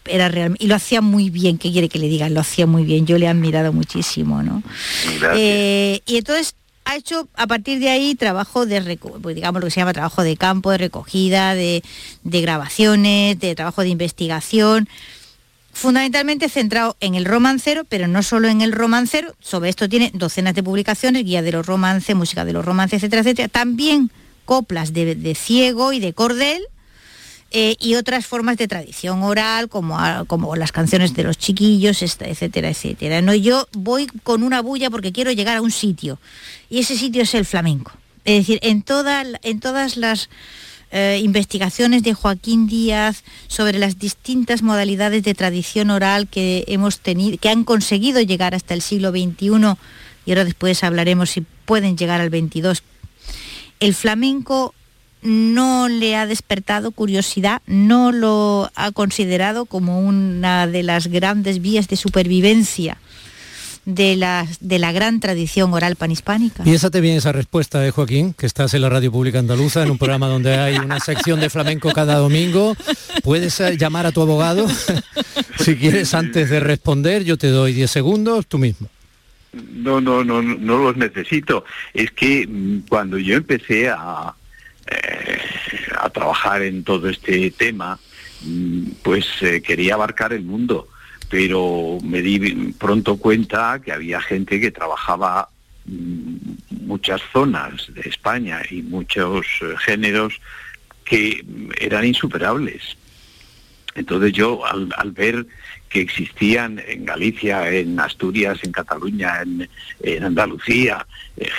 era 0.06 0.28
real, 0.28 0.56
y 0.58 0.66
lo 0.66 0.74
hacía 0.74 1.00
muy 1.00 1.30
bien, 1.30 1.58
¿qué 1.58 1.72
quiere 1.72 1.88
que 1.88 1.98
le 1.98 2.08
digan? 2.08 2.34
Lo 2.34 2.40
hacía 2.40 2.66
muy 2.66 2.84
bien, 2.84 3.06
yo 3.06 3.18
le 3.18 3.26
he 3.26 3.28
admirado 3.28 3.72
muchísimo, 3.72 4.42
¿no? 4.42 4.62
Eh, 5.34 6.00
y 6.06 6.16
entonces 6.16 6.54
ha 6.84 6.96
hecho 6.96 7.28
a 7.34 7.46
partir 7.46 7.80
de 7.80 7.88
ahí 7.88 8.14
trabajo 8.14 8.66
de, 8.66 8.98
pues 9.22 9.34
digamos 9.34 9.60
lo 9.60 9.66
que 9.66 9.70
se 9.70 9.80
llama 9.80 9.92
trabajo 9.92 10.22
de 10.22 10.36
campo, 10.36 10.70
de 10.70 10.78
recogida, 10.78 11.54
de, 11.54 11.82
grabaciones, 12.22 13.38
de 13.38 13.54
trabajo 13.54 13.82
de 13.82 13.88
investigación, 13.88 14.88
fundamentalmente 15.72 16.48
centrado 16.48 16.96
en 17.00 17.14
el 17.14 17.24
romancero, 17.24 17.84
pero 17.84 18.06
no 18.06 18.22
solo 18.22 18.48
en 18.48 18.60
el 18.60 18.72
romancero, 18.72 19.34
sobre 19.40 19.70
esto 19.70 19.88
tiene 19.88 20.10
docenas 20.14 20.54
de 20.54 20.62
publicaciones, 20.62 21.24
guía 21.24 21.42
de 21.42 21.52
los 21.52 21.66
romances, 21.66 22.14
música 22.14 22.44
de 22.44 22.52
los 22.52 22.64
romances, 22.64 22.98
etcétera, 22.98 23.22
etcétera, 23.22 23.48
también 23.48 24.10
coplas 24.44 24.92
de 24.92 25.34
ciego 25.34 25.94
y 25.94 26.00
de 26.00 26.12
cordel, 26.12 26.62
eh, 27.56 27.76
y 27.78 27.94
otras 27.94 28.26
formas 28.26 28.56
de 28.56 28.66
tradición 28.66 29.22
oral, 29.22 29.68
como, 29.68 29.96
como 30.26 30.56
las 30.56 30.72
canciones 30.72 31.14
de 31.14 31.22
los 31.22 31.38
chiquillos, 31.38 32.02
etcétera, 32.02 32.68
etcétera. 32.68 33.22
¿no? 33.22 33.32
Yo 33.32 33.68
voy 33.70 34.08
con 34.24 34.42
una 34.42 34.60
bulla 34.60 34.90
porque 34.90 35.12
quiero 35.12 35.30
llegar 35.30 35.58
a 35.58 35.62
un 35.62 35.70
sitio, 35.70 36.18
y 36.68 36.80
ese 36.80 36.96
sitio 36.96 37.22
es 37.22 37.32
el 37.32 37.44
flamenco. 37.44 37.92
Es 38.24 38.40
decir, 38.40 38.58
en, 38.60 38.84
en 39.42 39.60
todas 39.60 39.96
las 39.96 40.28
eh, 40.90 41.20
investigaciones 41.22 42.02
de 42.02 42.14
Joaquín 42.14 42.66
Díaz 42.66 43.22
sobre 43.46 43.78
las 43.78 44.00
distintas 44.00 44.64
modalidades 44.64 45.22
de 45.22 45.34
tradición 45.34 45.90
oral 45.90 46.26
que 46.26 46.64
hemos 46.66 46.98
tenido, 46.98 47.38
que 47.38 47.50
han 47.50 47.62
conseguido 47.62 48.20
llegar 48.20 48.56
hasta 48.56 48.74
el 48.74 48.82
siglo 48.82 49.12
XXI, 49.12 49.76
y 50.26 50.30
ahora 50.32 50.44
después 50.44 50.82
hablaremos 50.82 51.30
si 51.30 51.42
pueden 51.66 51.96
llegar 51.96 52.20
al 52.20 52.30
XXII. 52.30 52.82
El 53.78 53.94
flamenco 53.94 54.74
no 55.24 55.88
le 55.88 56.14
ha 56.16 56.26
despertado 56.26 56.92
curiosidad, 56.92 57.62
no 57.66 58.12
lo 58.12 58.70
ha 58.76 58.92
considerado 58.92 59.64
como 59.64 60.00
una 60.00 60.66
de 60.66 60.82
las 60.82 61.08
grandes 61.08 61.60
vías 61.60 61.88
de 61.88 61.96
supervivencia 61.96 62.98
de 63.86 64.16
la, 64.16 64.46
de 64.60 64.78
la 64.78 64.92
gran 64.92 65.20
tradición 65.20 65.72
oral 65.72 65.96
panhispánica. 65.96 66.62
Piénsate 66.62 67.00
bien 67.00 67.16
esa 67.16 67.32
respuesta 67.32 67.80
de 67.80 67.90
Joaquín, 67.90 68.34
que 68.34 68.46
estás 68.46 68.74
en 68.74 68.82
la 68.82 68.88
Radio 68.88 69.12
Pública 69.12 69.38
Andaluza, 69.38 69.82
en 69.82 69.90
un 69.90 69.98
programa 69.98 70.28
donde 70.28 70.56
hay 70.56 70.76
una 70.76 71.00
sección 71.00 71.40
de 71.40 71.50
flamenco 71.50 71.90
cada 71.92 72.16
domingo. 72.16 72.76
Puedes 73.22 73.58
eh, 73.60 73.76
llamar 73.76 74.06
a 74.06 74.12
tu 74.12 74.22
abogado 74.22 74.66
si 75.58 75.76
quieres 75.76 76.14
antes 76.14 76.50
de 76.50 76.60
responder. 76.60 77.24
Yo 77.24 77.36
te 77.36 77.48
doy 77.48 77.72
10 77.72 77.90
segundos, 77.90 78.46
tú 78.46 78.58
mismo. 78.58 78.88
No, 79.52 80.00
no, 80.00 80.24
no, 80.24 80.42
no 80.42 80.78
los 80.78 80.96
necesito. 80.96 81.64
Es 81.92 82.10
que 82.10 82.46
mm, 82.46 82.88
cuando 82.88 83.18
yo 83.18 83.36
empecé 83.36 83.88
a, 83.88 84.34
eh, 84.86 85.38
a 85.98 86.10
trabajar 86.10 86.62
en 86.62 86.84
todo 86.84 87.08
este 87.08 87.50
tema, 87.50 87.98
mm, 88.42 88.82
pues 89.02 89.26
eh, 89.40 89.62
quería 89.62 89.94
abarcar 89.94 90.34
el 90.34 90.42
mundo, 90.42 90.88
pero 91.30 91.98
me 92.02 92.20
di 92.20 92.72
pronto 92.78 93.16
cuenta 93.16 93.80
que 93.82 93.92
había 93.92 94.20
gente 94.20 94.60
que 94.60 94.70
trabajaba 94.70 95.48
mm, 95.86 96.84
muchas 96.86 97.22
zonas 97.32 97.88
de 97.94 98.02
España 98.02 98.60
y 98.70 98.82
muchos 98.82 99.46
eh, 99.62 99.74
géneros 99.78 100.38
que 101.04 101.44
eran 101.80 102.04
insuperables. 102.04 102.98
Entonces 103.94 104.32
yo 104.32 104.66
al, 104.66 105.12
ver 105.12 105.46
que 105.88 106.00
existían 106.00 106.82
en 106.86 107.04
Galicia, 107.04 107.70
en 107.70 107.98
Asturias, 108.00 108.58
en 108.64 108.72
Cataluña, 108.72 109.40
en, 109.42 110.24
Andalucía, 110.24 111.06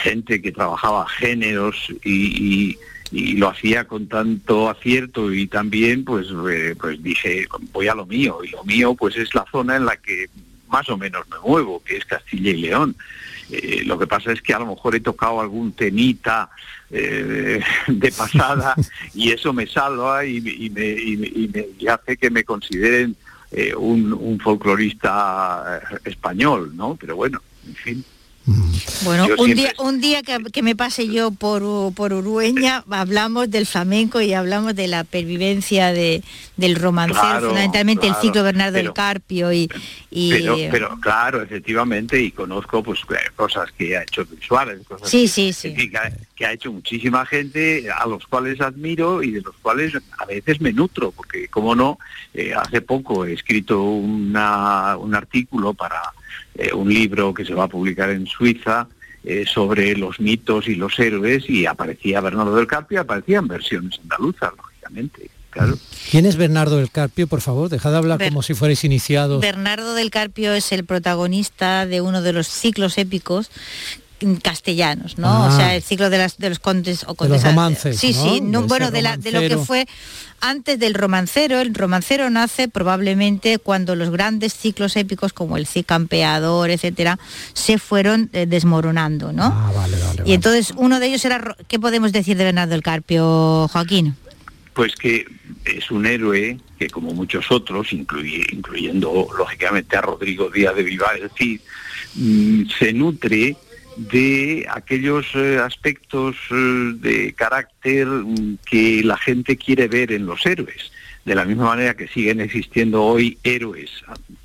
gente 0.03 0.41
que 0.41 0.51
trabajaba 0.51 1.07
géneros 1.07 1.87
y 2.03 2.77
lo 3.11 3.49
hacía 3.49 3.85
con 3.85 4.07
tanto 4.07 4.69
acierto 4.69 5.31
y 5.31 5.47
también 5.47 6.03
pues 6.03 6.27
eh, 6.49 6.75
pues 6.79 7.01
dije 7.01 7.47
voy 7.71 7.87
a 7.87 7.95
lo 7.95 8.05
mío 8.05 8.39
y 8.43 8.49
lo 8.49 8.63
mío 8.63 8.95
pues 8.95 9.15
es 9.15 9.33
la 9.35 9.45
zona 9.51 9.75
en 9.75 9.85
la 9.85 9.97
que 9.97 10.27
más 10.69 10.89
o 10.89 10.97
menos 10.97 11.27
me 11.29 11.37
muevo 11.39 11.81
que 11.83 11.97
es 11.97 12.05
Castilla 12.05 12.51
y 12.51 12.57
León. 12.57 12.95
Eh, 13.51 13.83
lo 13.85 13.99
que 13.99 14.07
pasa 14.07 14.31
es 14.31 14.41
que 14.41 14.55
a 14.55 14.59
lo 14.59 14.65
mejor 14.65 14.95
he 14.95 14.99
tocado 14.99 15.39
algún 15.39 15.73
temita 15.73 16.49
eh, 16.89 17.61
de 17.87 18.11
pasada 18.11 18.75
y 19.13 19.31
eso 19.31 19.53
me 19.53 19.67
salva 19.67 20.25
y, 20.25 20.41
me, 20.41 20.81
y 20.81 21.87
hace 21.87 22.17
que 22.17 22.31
me 22.31 22.43
consideren 22.43 23.15
un, 23.77 24.11
un 24.11 24.39
folclorista 24.39 25.79
español 26.03 26.75
no 26.75 26.97
pero 26.99 27.15
bueno 27.15 27.41
en 27.65 27.75
fin 27.75 28.05
bueno, 29.03 29.27
un 29.39 29.55
día, 29.55 29.73
un 29.79 29.99
día 29.99 30.21
que, 30.21 30.61
me 30.61 30.75
pase 30.75 31.07
yo 31.07 31.31
por, 31.31 31.93
por 31.95 32.13
Urueña, 32.13 32.83
hablamos 32.91 33.49
del 33.49 33.65
flamenco 33.65 34.21
y 34.21 34.33
hablamos 34.33 34.75
de 34.75 34.87
la 34.87 35.03
pervivencia 35.03 35.91
de, 35.91 36.23
del 36.55 36.75
romancero, 36.75 37.47
fundamentalmente 37.47 38.05
el 38.05 38.13
ciclo 38.15 38.43
Bernardo 38.43 38.77
del 38.77 38.93
Carpio 38.93 39.51
y... 39.51 39.67
pero, 40.69 40.99
claro, 40.99 41.41
efectivamente, 41.41 42.21
y 42.21 42.31
conozco 42.31 42.83
pues 42.83 42.99
cosas 43.35 43.71
que 43.71 43.97
ha 43.97 44.03
hecho 44.03 44.27
Suárez, 44.45 44.79
cosas 44.87 45.09
sí, 45.09 45.27
sí, 45.27 45.51
sí. 45.51 45.73
Que, 46.35 46.45
ha, 46.45 46.51
hecho 46.51 46.71
muchísima 46.71 47.25
gente, 47.25 47.87
a 47.89 48.05
los 48.05 48.27
cuales 48.27 48.61
admiro 48.61 49.23
y 49.23 49.31
de 49.31 49.41
los 49.41 49.55
cuales 49.55 49.93
a 50.19 50.25
veces 50.25 50.61
me 50.61 50.71
nutro, 50.71 51.11
porque 51.11 51.47
como 51.47 51.73
no, 51.73 51.97
eh, 52.33 52.53
hace 52.53 52.81
poco 52.81 53.25
he 53.25 53.33
escrito 53.33 53.81
una, 53.81 54.97
un 54.97 55.15
artículo 55.15 55.73
para 55.73 56.01
eh, 56.57 56.73
un 56.73 56.89
libro 56.89 57.33
que 57.33 57.45
se 57.45 57.53
va 57.53 57.65
a 57.65 57.67
publicar 57.67 58.09
en 58.09 58.25
Suiza 58.27 58.87
eh, 59.23 59.45
sobre 59.45 59.95
los 59.95 60.19
mitos 60.19 60.67
y 60.67 60.75
los 60.75 60.97
héroes 60.99 61.49
y 61.49 61.65
aparecía 61.65 62.21
Bernardo 62.21 62.55
del 62.55 62.67
Carpio, 62.67 63.01
aparecían 63.01 63.47
versiones 63.47 63.99
andaluzas, 64.01 64.51
lógicamente. 64.55 65.29
Claro. 65.49 65.77
¿Quién 66.11 66.25
es 66.25 66.35
Bernardo 66.35 66.77
del 66.77 66.91
Carpio, 66.91 67.27
por 67.27 67.39
favor? 67.39 67.69
Dejad 67.69 67.91
de 67.91 67.97
hablar 67.97 68.21
como 68.21 68.43
si 68.43 68.53
fuerais 68.53 68.83
iniciados. 68.83 69.41
Bernardo 69.41 69.95
del 69.95 70.11
Carpio 70.11 70.53
es 70.53 70.73
el 70.73 70.83
protagonista 70.83 71.85
de 71.85 72.01
uno 72.01 72.21
de 72.21 72.33
los 72.33 72.47
ciclos 72.47 72.97
épicos 72.97 73.49
castellanos, 74.41 75.17
¿no? 75.17 75.47
o 75.47 75.51
sea, 75.51 75.67
ah. 75.67 75.75
el 75.75 75.83
ciclo 75.83 76.09
de, 76.09 76.17
las, 76.17 76.37
de 76.37 76.49
los 76.49 76.59
condes 76.59 77.03
o 77.07 77.15
condes. 77.15 77.41
De 77.41 77.47
los 77.47 77.55
romances. 77.55 77.99
Sí, 77.99 78.13
sí, 78.13 78.41
bueno, 78.41 78.91
de, 78.91 79.01
la, 79.01 79.17
de 79.17 79.31
lo 79.31 79.41
que 79.41 79.57
fue 79.57 79.87
antes 80.41 80.79
del 80.79 80.93
romancero. 80.93 81.59
El 81.59 81.73
romancero 81.73 82.29
nace 82.29 82.67
probablemente 82.67 83.59
cuando 83.59 83.95
los 83.95 84.09
grandes 84.09 84.53
ciclos 84.53 84.95
épicos 84.95 85.33
como 85.33 85.57
el 85.57 85.67
Cid 85.67 85.85
Campeador, 85.85 86.69
etcétera, 86.69 87.19
se 87.53 87.77
fueron 87.77 88.29
eh, 88.33 88.45
desmoronando, 88.45 89.33
¿no? 89.33 89.45
Ah, 89.45 89.71
vale, 89.75 89.97
vale, 89.99 90.23
y 90.25 90.33
entonces 90.33 90.73
uno 90.77 90.99
de 90.99 91.07
ellos 91.07 91.25
era, 91.25 91.55
¿qué 91.67 91.79
podemos 91.79 92.11
decir 92.11 92.37
de 92.37 92.45
Bernardo 92.45 92.71
del 92.71 92.83
Carpio, 92.83 93.67
Joaquín? 93.67 94.15
Pues 94.73 94.95
que 94.95 95.25
es 95.63 95.89
un 95.89 96.05
héroe 96.05 96.57
que 96.77 96.89
como 96.89 97.13
muchos 97.13 97.49
otros, 97.51 97.93
incluyendo 97.93 99.27
lógicamente 99.37 99.95
a 99.95 100.01
Rodrigo 100.01 100.49
Díaz 100.49 100.75
de 100.75 100.83
Vivar 100.83 101.15
el 101.17 101.31
Cid, 101.31 101.61
mm, 102.15 102.63
se 102.77 102.93
nutre 102.93 103.55
de 103.95 104.65
aquellos 104.69 105.25
eh, 105.35 105.57
aspectos 105.57 106.35
eh, 106.51 106.93
de 106.95 107.33
carácter 107.33 108.07
mm, 108.07 108.57
que 108.69 109.01
la 109.03 109.17
gente 109.17 109.57
quiere 109.57 109.87
ver 109.87 110.11
en 110.11 110.25
los 110.25 110.45
héroes. 110.45 110.91
De 111.23 111.33
la 111.33 111.45
misma 111.45 111.65
manera 111.65 111.95
que 111.95 112.07
siguen 112.07 112.39
existiendo 112.39 113.03
hoy 113.03 113.39
héroes 113.43 113.89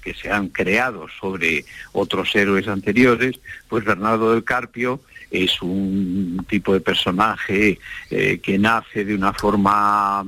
que 0.01 0.15
se 0.15 0.31
han 0.31 0.49
creado 0.49 1.09
sobre 1.21 1.67
otros 1.93 2.35
héroes 2.35 2.69
anteriores, 2.69 3.39
pues 3.69 3.85
Bernardo 3.85 4.33
del 4.33 4.45
Carpio 4.45 5.01
es 5.31 5.61
un 5.61 6.45
tipo 6.49 6.73
de 6.73 6.81
personaje 6.81 7.79
eh, 8.11 8.41
que 8.43 8.59
nace 8.59 9.05
de 9.05 9.15
una 9.15 9.35
forma 9.35 10.25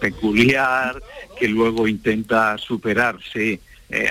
peculiar, 0.00 1.02
que 1.38 1.48
luego 1.48 1.88
intenta 1.88 2.56
superarse 2.56 3.60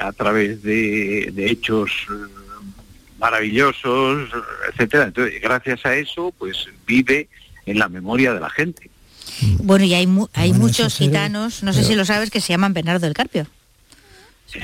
a 0.01 0.11
través 0.13 0.63
de, 0.63 1.31
de 1.33 1.51
hechos 1.51 2.07
maravillosos, 3.19 4.29
etcétera. 4.71 5.05
Entonces, 5.05 5.41
gracias 5.41 5.85
a 5.85 5.95
eso, 5.95 6.33
pues 6.37 6.67
vive 6.85 7.27
en 7.65 7.79
la 7.79 7.89
memoria 7.89 8.33
de 8.33 8.39
la 8.39 8.49
gente. 8.49 8.89
Bueno, 9.59 9.85
y 9.85 9.93
hay, 9.93 10.07
hay 10.33 10.53
muchos 10.53 10.95
gitanos, 10.95 11.63
no 11.63 11.73
sé 11.73 11.83
si 11.83 11.95
lo 11.95 12.05
sabes, 12.05 12.29
que 12.29 12.41
se 12.41 12.53
llaman 12.53 12.73
Bernardo 12.73 13.05
del 13.05 13.13
Carpio. 13.13 13.47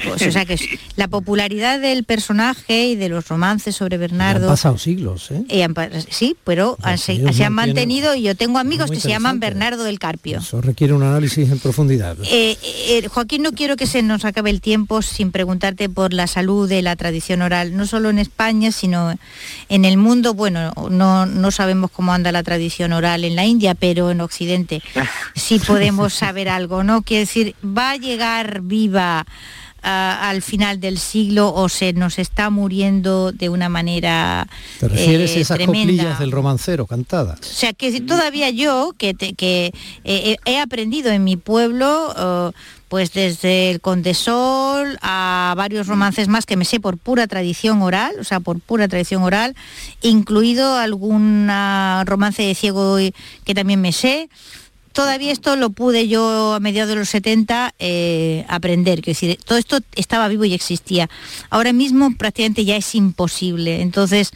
Pues, 0.05 0.21
o 0.27 0.31
sea 0.31 0.45
que 0.45 0.55
la 0.95 1.07
popularidad 1.07 1.79
del 1.79 2.03
personaje 2.03 2.87
y 2.87 2.95
de 2.95 3.09
los 3.09 3.27
romances 3.27 3.75
sobre 3.75 3.97
Bernardo 3.97 4.47
Han 4.47 4.53
pasado 4.53 4.77
siglos, 4.77 5.31
¿eh? 5.31 5.43
eh, 5.49 5.63
han 5.63 5.75
sí, 6.09 6.37
pero 6.43 6.77
han- 6.81 6.97
se, 6.97 7.21
han 7.43 7.53
mantenido 7.53 8.15
y 8.15 8.21
yo 8.23 8.35
tengo 8.35 8.59
amigos 8.59 8.89
que 8.91 8.99
se 8.99 9.09
llaman. 9.09 9.39
Bernardo 9.39 9.83
del 9.83 9.97
Carpio. 9.99 10.39
Eso 10.39 10.61
requiere 10.61 10.93
un 10.93 11.03
análisis 11.03 11.49
en 11.49 11.59
profundidad. 11.59 12.17
Eh, 12.23 12.57
eh, 12.89 13.07
Joaquín, 13.07 13.41
no 13.41 13.51
quiero 13.53 13.75
que 13.75 13.87
se 13.87 14.01
nos 14.01 14.23
acabe 14.23 14.49
el 14.49 14.61
tiempo 14.61 15.01
sin 15.01 15.31
preguntarte 15.31 15.89
por 15.89 16.13
la 16.13 16.27
salud 16.27 16.69
de 16.69 16.81
la 16.81 16.95
tradición 16.95 17.41
oral, 17.41 17.75
no 17.75 17.85
solo 17.85 18.09
en 18.09 18.19
España, 18.19 18.71
sino 18.71 19.15
en 19.69 19.85
el 19.85 19.97
mundo. 19.97 20.33
Bueno, 20.33 20.71
no, 20.89 21.25
no 21.25 21.51
sabemos 21.51 21.91
cómo 21.91 22.13
anda 22.13 22.31
la 22.31 22.43
tradición 22.43 22.93
oral 22.93 23.23
en 23.23 23.35
la 23.35 23.45
India, 23.45 23.73
pero 23.75 24.11
en 24.11 24.21
Occidente 24.21 24.81
sí 25.35 25.59
podemos 25.59 26.13
saber 26.13 26.49
algo, 26.49 26.83
¿no? 26.83 27.01
Quiere 27.01 27.21
decir, 27.21 27.55
¿va 27.65 27.91
a 27.91 27.97
llegar 27.97 28.61
viva 28.61 29.25
al 29.83 30.41
final 30.41 30.79
del 30.79 30.97
siglo 30.99 31.53
o 31.53 31.67
se 31.69 31.93
nos 31.93 32.19
está 32.19 32.49
muriendo 32.49 33.31
de 33.31 33.49
una 33.49 33.67
manera 33.69 34.47
¿Te 34.79 34.87
refieres 34.87 35.31
eh, 35.31 35.39
a 35.39 35.41
esas 35.41 35.57
tremenda? 35.57 35.79
coplillas 35.81 36.19
del 36.19 36.31
romancero 36.31 36.85
cantadas? 36.85 37.39
O 37.41 37.43
sea, 37.43 37.73
que 37.73 37.99
todavía 38.01 38.49
yo, 38.49 38.93
que, 38.97 39.13
te- 39.13 39.33
que 39.33 39.73
eh, 40.03 40.37
he 40.45 40.59
aprendido 40.59 41.11
en 41.11 41.23
mi 41.23 41.35
pueblo, 41.37 42.13
eh, 42.17 42.51
pues 42.89 43.13
desde 43.13 43.71
el 43.71 43.79
Condesol 43.79 44.97
a 45.01 45.53
varios 45.55 45.87
romances 45.87 46.27
más 46.27 46.45
que 46.45 46.57
me 46.57 46.65
sé 46.65 46.79
por 46.81 46.97
pura 46.97 47.25
tradición 47.27 47.81
oral, 47.81 48.13
o 48.19 48.23
sea, 48.25 48.41
por 48.41 48.59
pura 48.59 48.87
tradición 48.89 49.23
oral, 49.23 49.55
incluido 50.01 50.75
algún 50.75 51.47
ah, 51.49 52.03
romance 52.05 52.43
de 52.43 52.53
ciego 52.53 52.97
que 53.45 53.55
también 53.55 53.79
me 53.81 53.93
sé. 53.93 54.29
Todavía 54.93 55.31
esto 55.31 55.55
lo 55.55 55.69
pude 55.69 56.07
yo 56.07 56.53
a 56.53 56.59
mediados 56.59 56.89
de 56.89 56.95
los 56.95 57.09
70 57.09 57.73
eh, 57.79 58.45
aprender, 58.49 59.01
quiero 59.01 59.15
decir, 59.17 59.37
todo 59.45 59.57
esto 59.57 59.79
estaba 59.95 60.27
vivo 60.27 60.43
y 60.45 60.53
existía. 60.53 61.09
Ahora 61.49 61.71
mismo 61.73 62.13
prácticamente 62.17 62.65
ya 62.65 62.75
es 62.75 62.93
imposible. 62.95 63.81
Entonces, 63.81 64.31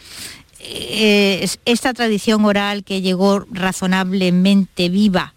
eh, 0.59 1.39
es- 1.43 1.59
esta 1.65 1.93
tradición 1.93 2.45
oral 2.45 2.83
que 2.83 3.01
llegó 3.01 3.45
razonablemente 3.51 4.89
viva 4.89 5.33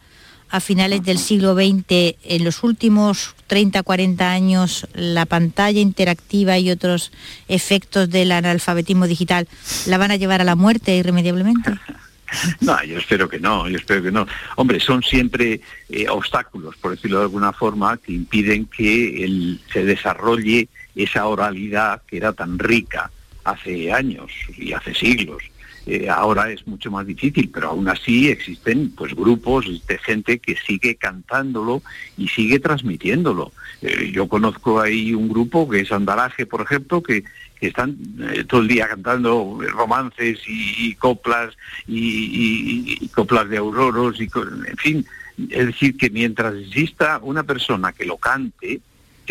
a 0.50 0.60
finales 0.60 1.02
del 1.02 1.18
siglo 1.18 1.54
XX, 1.54 2.16
en 2.24 2.44
los 2.44 2.62
últimos 2.62 3.34
30, 3.48 3.82
40 3.82 4.30
años, 4.30 4.86
la 4.94 5.26
pantalla 5.26 5.80
interactiva 5.80 6.58
y 6.58 6.70
otros 6.70 7.12
efectos 7.48 8.08
del 8.08 8.32
analfabetismo 8.32 9.06
digital, 9.06 9.46
¿la 9.86 9.98
van 9.98 10.10
a 10.10 10.16
llevar 10.16 10.40
a 10.40 10.44
la 10.44 10.54
muerte 10.54 10.96
irremediablemente? 10.96 11.72
No, 12.61 12.83
yo 12.85 12.99
espero 12.99 13.29
que 13.29 13.39
no, 13.39 13.68
yo 13.68 13.76
espero 13.76 14.03
que 14.03 14.11
no. 14.11 14.26
Hombre, 14.57 14.81
son 14.81 15.03
siempre 15.03 15.61
eh, 15.89 16.09
obstáculos, 16.09 16.76
por 16.76 16.93
decirlo 16.93 17.18
de 17.18 17.24
alguna 17.24 17.53
forma, 17.53 17.97
que 17.97 18.12
impiden 18.12 18.66
que 18.66 19.59
se 19.72 19.85
desarrolle 19.85 20.68
esa 20.95 21.26
oralidad 21.26 22.03
que 22.07 22.16
era 22.16 22.33
tan 22.33 22.59
rica 22.59 23.11
hace 23.45 23.93
años 23.93 24.31
y 24.57 24.72
hace 24.72 24.95
siglos. 24.95 25.43
Eh, 25.91 26.07
ahora 26.11 26.51
es 26.53 26.66
mucho 26.66 26.91
más 26.91 27.07
difícil, 27.07 27.49
pero 27.49 27.68
aún 27.70 27.89
así 27.89 28.28
existen 28.28 28.91
pues 28.91 29.14
grupos 29.14 29.64
de 29.86 29.97
gente 29.97 30.39
que 30.39 30.55
sigue 30.55 30.97
cantándolo 30.97 31.80
y 32.18 32.28
sigue 32.28 32.59
transmitiéndolo. 32.61 33.53
Eh, 33.80 34.11
yo 34.12 34.28
conozco 34.28 34.80
ahí 34.82 35.14
un 35.14 35.30
grupo 35.30 35.66
que 35.66 35.80
es 35.80 35.91
Andaraje, 35.91 36.45
por 36.45 36.61
ejemplo, 36.61 37.03
que, 37.03 37.24
que 37.59 37.68
están 37.68 37.97
eh, 38.20 38.45
todo 38.45 38.61
el 38.61 38.68
día 38.68 38.86
cantando 38.86 39.59
romances 39.72 40.39
y, 40.47 40.95
coplas 40.97 41.57
y, 41.86 42.99
y- 43.01 43.09
coplas 43.09 43.49
de 43.49 43.57
auroros 43.57 44.20
y 44.20 44.28
en 44.68 44.76
fin, 44.76 45.07
es 45.49 45.66
decir 45.68 45.97
que 45.97 46.11
mientras 46.11 46.55
exista 46.55 47.18
una 47.22 47.45
persona 47.45 47.93
que 47.95 48.05
lo 48.05 48.18
cante 48.18 48.80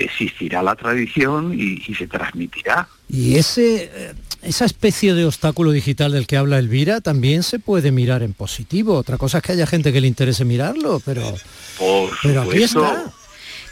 existirá 0.03 0.61
la 0.63 0.75
tradición 0.75 1.53
y, 1.57 1.81
y 1.87 1.95
se 1.95 2.07
transmitirá. 2.07 2.87
Y 3.09 3.35
ese, 3.35 3.89
eh, 3.93 4.13
esa 4.41 4.65
especie 4.65 5.13
de 5.13 5.25
obstáculo 5.25 5.71
digital 5.71 6.11
del 6.11 6.27
que 6.27 6.37
habla 6.37 6.59
Elvira 6.59 7.01
también 7.01 7.43
se 7.43 7.59
puede 7.59 7.91
mirar 7.91 8.21
en 8.23 8.33
positivo. 8.33 8.95
Otra 8.95 9.17
cosa 9.17 9.37
es 9.37 9.43
que 9.43 9.51
haya 9.53 9.67
gente 9.67 9.91
que 9.93 10.01
le 10.01 10.07
interese 10.07 10.45
mirarlo, 10.45 11.01
pero, 11.05 11.35
Por 11.77 12.09
pero 12.21 12.41
aquí 12.41 12.49
supuesto. 12.67 12.83
está. 12.85 13.11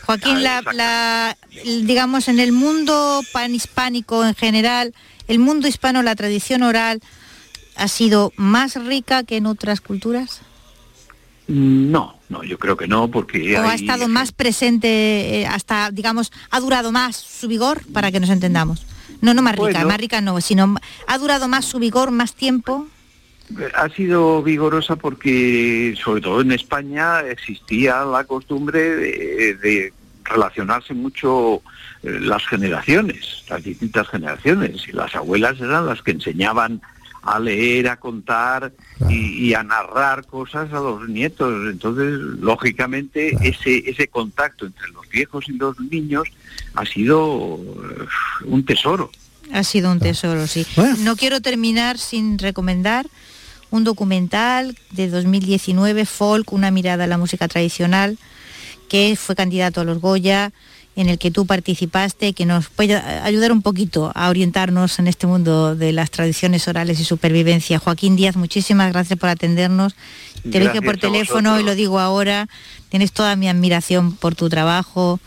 Joaquín, 0.06 0.44
la, 0.44 0.62
la- 0.74 1.38
digamos, 1.84 2.28
en 2.28 2.40
el 2.40 2.52
mundo 2.52 3.22
panhispánico 3.34 4.24
en 4.26 4.36
general, 4.36 4.94
el 5.28 5.40
mundo 5.40 5.68
hispano, 5.68 6.04
la 6.04 6.16
tradición 6.16 6.62
oral 6.62 7.02
ha 7.76 7.88
sido 7.88 8.32
más 8.36 8.76
rica 8.76 9.24
que 9.24 9.38
en 9.38 9.48
otras 9.48 9.82
culturas? 9.82 10.42
No, 11.48 12.18
no, 12.30 12.44
yo 12.44 12.58
creo 12.58 12.76
que 12.76 12.88
no, 12.88 13.10
porque 13.10 13.58
¿O 13.58 13.62
ha 13.62 13.76
estado 13.76 14.08
más 14.08 14.32
presente, 14.32 15.42
eh, 15.42 15.48
hasta, 15.48 15.92
digamos, 15.92 16.32
ha 16.50 16.60
durado 16.60 16.92
más 16.92 17.16
su 17.18 17.48
vigor, 17.48 17.82
para 17.94 18.12
que 18.12 18.20
nos 18.20 18.30
entendamos? 18.32 18.86
No, 19.22 19.34
no 19.34 19.42
más 19.42 19.54
rica, 19.54 19.64
Bueno. 19.64 19.88
más 19.88 19.98
rica 19.98 20.22
no, 20.22 20.42
sino 20.42 20.76
ha 21.08 21.18
durado 21.18 21.48
más 21.48 21.66
su 21.66 21.80
vigor, 21.80 22.12
más 22.12 22.34
tiempo. 22.34 22.88
Ha 23.76 23.90
sido 23.90 24.42
vigorosa 24.42 24.96
porque, 24.96 25.96
sobre 26.04 26.22
todo 26.22 26.42
en 26.42 26.52
España, 26.52 27.22
existía 27.22 28.04
la 28.04 28.24
costumbre 28.24 28.96
de, 28.96 29.56
de 29.62 29.94
relacionarse 30.24 30.96
mucho 30.96 31.62
eh, 32.02 32.20
las 32.22 32.46
generaciones, 32.48 33.44
las 33.48 33.64
distintas 33.64 34.08
generaciones. 34.08 34.88
Y 34.88 34.94
las 34.94 35.16
abuelas 35.16 35.60
eran 35.60 35.86
las 35.86 36.02
que 36.02 36.12
enseñaban 36.12 36.82
a 37.26 37.40
leer, 37.40 37.90
a 37.90 37.98
contar 37.98 38.72
y, 39.10 39.48
y 39.48 39.54
a 39.54 39.64
narrar 39.64 40.26
cosas 40.26 40.72
a 40.72 40.80
los 40.80 41.10
nietos. 41.10 41.52
Entonces, 41.72 42.14
lógicamente, 42.40 43.36
ese, 43.42 43.90
ese 43.90 44.08
contacto 44.08 44.66
entre 44.66 44.88
los 44.90 45.10
viejos 45.10 45.50
y 45.50 45.54
los 45.54 45.80
niños 45.80 46.28
ha 46.76 46.86
sido 46.86 47.60
eh, 47.60 48.06
un 48.46 48.64
tesoro. 48.64 49.12
Ha 49.52 49.64
sido 49.64 49.92
un 49.92 50.00
tesoro, 50.00 50.48
sí. 50.48 50.66
No 51.00 51.16
quiero 51.16 51.42
terminar 51.42 51.98
sin 51.98 52.40
recomendar 52.40 53.08
un 53.72 53.84
documental 53.84 54.78
de 54.92 55.10
2019, 55.10 56.06
Folk, 56.06 56.54
una 56.54 56.72
mirada 56.72 57.04
a 57.04 57.08
la 57.08 57.18
música 57.18 57.48
tradicional, 57.48 58.18
que 58.88 59.16
fue 59.16 59.36
candidato 59.36 59.82
a 59.82 59.84
los 59.84 60.00
Goya, 60.00 60.52
en 60.96 61.10
el 61.10 61.18
que 61.18 61.30
tú 61.32 61.46
participaste, 61.46 62.34
que 62.34 62.46
nos 62.46 62.70
puede 62.70 62.96
ayudar 62.96 63.52
un 63.52 63.62
poquito 63.62 64.12
a 64.16 64.30
orientarnos 64.30 64.98
en 65.00 65.08
este 65.08 65.28
mundo 65.28 65.76
de 65.76 65.92
las 65.92 66.10
tradiciones 66.12 66.68
orales 66.68 67.00
y 67.00 67.04
supervivencia. 67.06 67.80
Joaquín 67.80 68.16
Díaz, 68.16 68.36
muchísimas 68.38 68.92
gracias 68.94 69.20
por 69.20 69.30
atendernos. 69.30 69.94
Te 70.44 70.60
dije 70.60 70.82
por 70.82 70.98
teléfono 70.98 71.60
y 71.60 71.64
lo 71.64 71.76
digo 71.76 72.00
ahora. 72.00 72.48
Tienes 72.90 73.12
toda 73.12 73.36
mi 73.36 73.50
admiración 73.50 74.14
por 74.16 74.36
tu 74.36 74.48
trabajo 74.48 75.20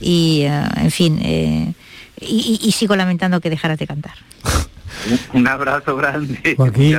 y, 0.00 0.40
eh, 0.42 0.62
en 0.76 0.90
fin, 0.90 1.20
eh, 1.22 1.72
y, 2.20 2.58
y- 2.62 2.66
y 2.68 2.72
sigo 2.72 2.96
lamentando 2.96 3.40
que 3.40 3.50
dejaras 3.50 3.78
de 3.78 3.86
cantar. 3.86 4.14
Un, 5.32 5.46
abrazo 5.46 5.96
grande. 5.96 6.54
Joaquín, 6.56 6.96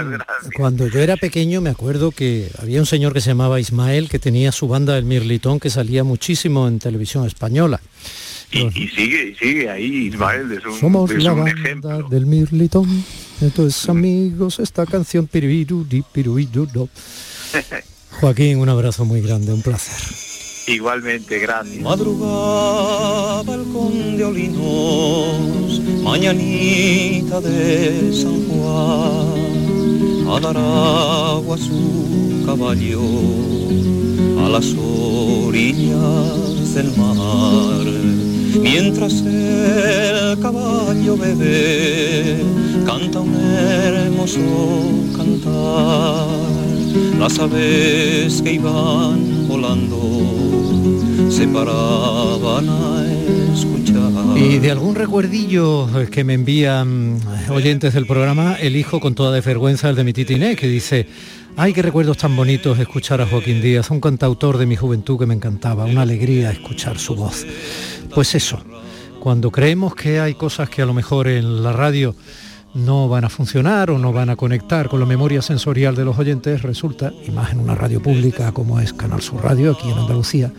cuando 0.58 0.88
yo 0.88 1.00
era 1.00 1.18
pequeño 1.18 1.62
me 1.62 1.70
acuerdo 1.70 2.12
que 2.12 2.50
había 2.60 2.80
un 2.80 2.86
señor 2.86 3.14
que 3.14 3.22
se 3.22 3.30
llamaba 3.30 3.60
Ismael 3.60 4.10
que 4.10 4.20
tenía 4.20 4.52
su 4.52 4.68
banda 4.68 4.96
del 4.96 5.06
Mirlitón 5.06 5.60
que 5.60 5.70
salía 5.70 6.04
muchísimo 6.04 6.68
en 6.68 6.80
televisión 6.80 7.26
española. 7.26 7.80
Y, 8.52 8.68
y 8.68 8.88
sigue, 8.90 9.30
y 9.30 9.36
sigue 9.36 9.70
ahí, 9.70 10.08
Ismael, 10.08 10.52
es 10.52 10.66
un, 10.66 10.80
Somos 10.80 11.10
es 11.12 11.24
la 11.24 11.34
un 11.34 11.44
banda 11.44 11.62
ejemplo. 11.62 12.10
del 12.10 12.26
Mirlitón. 12.26 13.04
Entonces 13.42 13.90
amigos, 13.90 14.60
esta 14.60 14.86
canción 14.86 15.28
piribiru, 15.28 15.86
di, 15.86 16.04
piruiru, 16.04 16.68
do. 16.68 16.90
Joaquín, 18.20 18.60
un 18.60 18.70
abrazo 18.70 19.06
muy 19.06 19.22
grande, 19.22 19.54
un 19.54 19.62
placer. 19.62 20.33
Igualmente, 20.66 21.40
gracias. 21.40 21.82
Madrugaba 21.82 23.54
el 23.54 23.64
conde 23.74 24.24
Olinos, 24.24 25.82
mañanita 26.02 27.42
de 27.42 28.14
San 28.14 28.48
Juan, 28.48 29.28
a 30.30 30.40
dar 30.40 30.56
agua 30.56 31.58
su 31.58 32.44
caballo 32.46 33.02
a 34.46 34.50
las 34.50 34.74
orillas 34.76 36.74
del 36.76 36.96
mar. 36.96 37.86
Mientras 38.62 39.22
el 39.22 40.40
caballo 40.40 41.18
bebe, 41.18 42.38
canta 42.86 43.20
un 43.20 43.36
hermoso 43.36 44.40
cantar. 45.18 46.73
Las 47.20 47.40
aves 47.40 48.42
que 48.42 48.54
iban 48.54 49.48
volando 49.48 51.30
se 51.30 51.48
paraban 51.48 52.70
a 52.70 53.06
escuchar. 53.54 54.38
Y 54.38 54.60
de 54.60 54.72
algún 54.72 54.96
recuerdillo 54.96 55.88
que 56.12 56.24
me 56.24 56.34
envían 56.34 57.20
oyentes 57.50 57.94
del 57.94 58.06
programa, 58.06 58.56
elijo 58.56 59.00
con 59.00 59.16
toda 59.16 59.32
desvergüenza 59.32 59.90
el 59.90 59.96
de 59.96 60.04
mi 60.04 60.14
titiné, 60.14 60.56
que 60.56 60.68
dice, 60.68 61.08
ay, 61.56 61.74
qué 61.74 61.82
recuerdos 61.82 62.18
tan 62.18 62.36
bonitos 62.36 62.78
escuchar 62.80 63.22
a 63.22 63.28
Joaquín 63.28 63.62
Díaz, 63.62 63.90
un 63.90 64.02
cantautor 64.02 64.58
de 64.58 64.66
mi 64.66 64.76
juventud 64.76 65.18
que 65.18 65.26
me 65.26 65.34
encantaba, 65.34 65.86
una 65.86 66.02
alegría 66.02 66.52
escuchar 66.52 67.00
su 67.00 67.16
voz. 67.16 67.46
Pues 68.14 68.36
eso, 68.36 68.60
cuando 69.20 69.52
creemos 69.52 69.96
que 69.96 70.20
hay 70.20 70.34
cosas 70.34 70.70
que 70.70 70.82
a 70.82 70.86
lo 70.86 70.94
mejor 70.94 71.28
en 71.28 71.64
la 71.64 71.72
radio 71.72 72.16
no 72.74 73.08
van 73.08 73.26
a 73.26 73.30
funcionar 73.30 73.92
o 73.92 74.00
no 74.00 74.12
van 74.12 74.30
a 74.30 74.36
conectar 74.36 74.90
con 74.90 75.00
la 75.00 75.06
memoria 75.06 75.42
sensorial 75.42 75.96
de 75.96 76.06
los 76.06 76.18
oyentes, 76.18 76.62
resulta, 76.62 77.12
y 77.26 77.32
más 77.32 77.52
en 77.52 77.60
una 77.60 77.76
radio 77.76 78.02
pública 78.02 78.52
como 78.52 78.80
es 78.80 78.94
Canal 78.94 79.22
Sur 79.22 79.44
Radio, 79.44 79.72
aquí 79.72 79.90
en 79.90 79.98
Andalucía, 79.98 80.52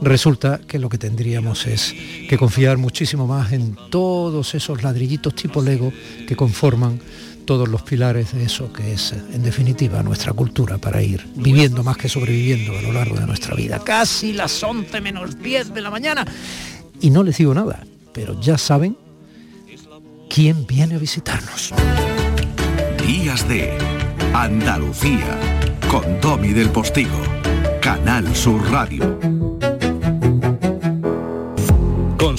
resulta 0.00 0.60
que 0.66 0.78
lo 0.78 0.88
que 0.88 0.98
tendríamos 0.98 1.66
es 1.66 1.94
que 2.28 2.38
confiar 2.38 2.78
muchísimo 2.78 3.26
más 3.26 3.52
en 3.52 3.76
todos 3.90 4.54
esos 4.54 4.82
ladrillitos 4.82 5.34
tipo 5.34 5.60
Lego 5.60 5.92
que 6.26 6.36
conforman 6.36 7.00
todos 7.44 7.68
los 7.68 7.82
pilares 7.82 8.34
de 8.34 8.44
eso 8.44 8.70
que 8.72 8.92
es, 8.92 9.12
en 9.12 9.42
definitiva, 9.42 10.02
nuestra 10.02 10.34
cultura 10.34 10.76
para 10.76 11.02
ir 11.02 11.26
viviendo 11.34 11.82
más 11.82 11.96
que 11.96 12.08
sobreviviendo 12.08 12.76
a 12.76 12.82
lo 12.82 12.92
largo 12.92 13.16
de 13.16 13.26
nuestra 13.26 13.54
vida. 13.54 13.80
Casi 13.82 14.34
las 14.34 14.62
11 14.62 15.00
menos 15.00 15.42
10 15.42 15.72
de 15.72 15.80
la 15.80 15.90
mañana. 15.90 16.26
Y 17.00 17.08
no 17.08 17.22
les 17.22 17.38
digo 17.38 17.54
nada, 17.54 17.86
pero 18.12 18.38
ya 18.38 18.58
saben 18.58 18.98
quién 20.38 20.68
viene 20.68 20.94
a 20.94 20.98
visitarnos. 20.98 21.74
Días 23.04 23.48
de 23.48 23.76
Andalucía 24.32 25.36
con 25.90 26.20
Domi 26.20 26.52
del 26.52 26.70
Postigo, 26.70 27.20
Canal 27.82 28.36
Sur 28.36 28.62
Radio. 28.70 29.37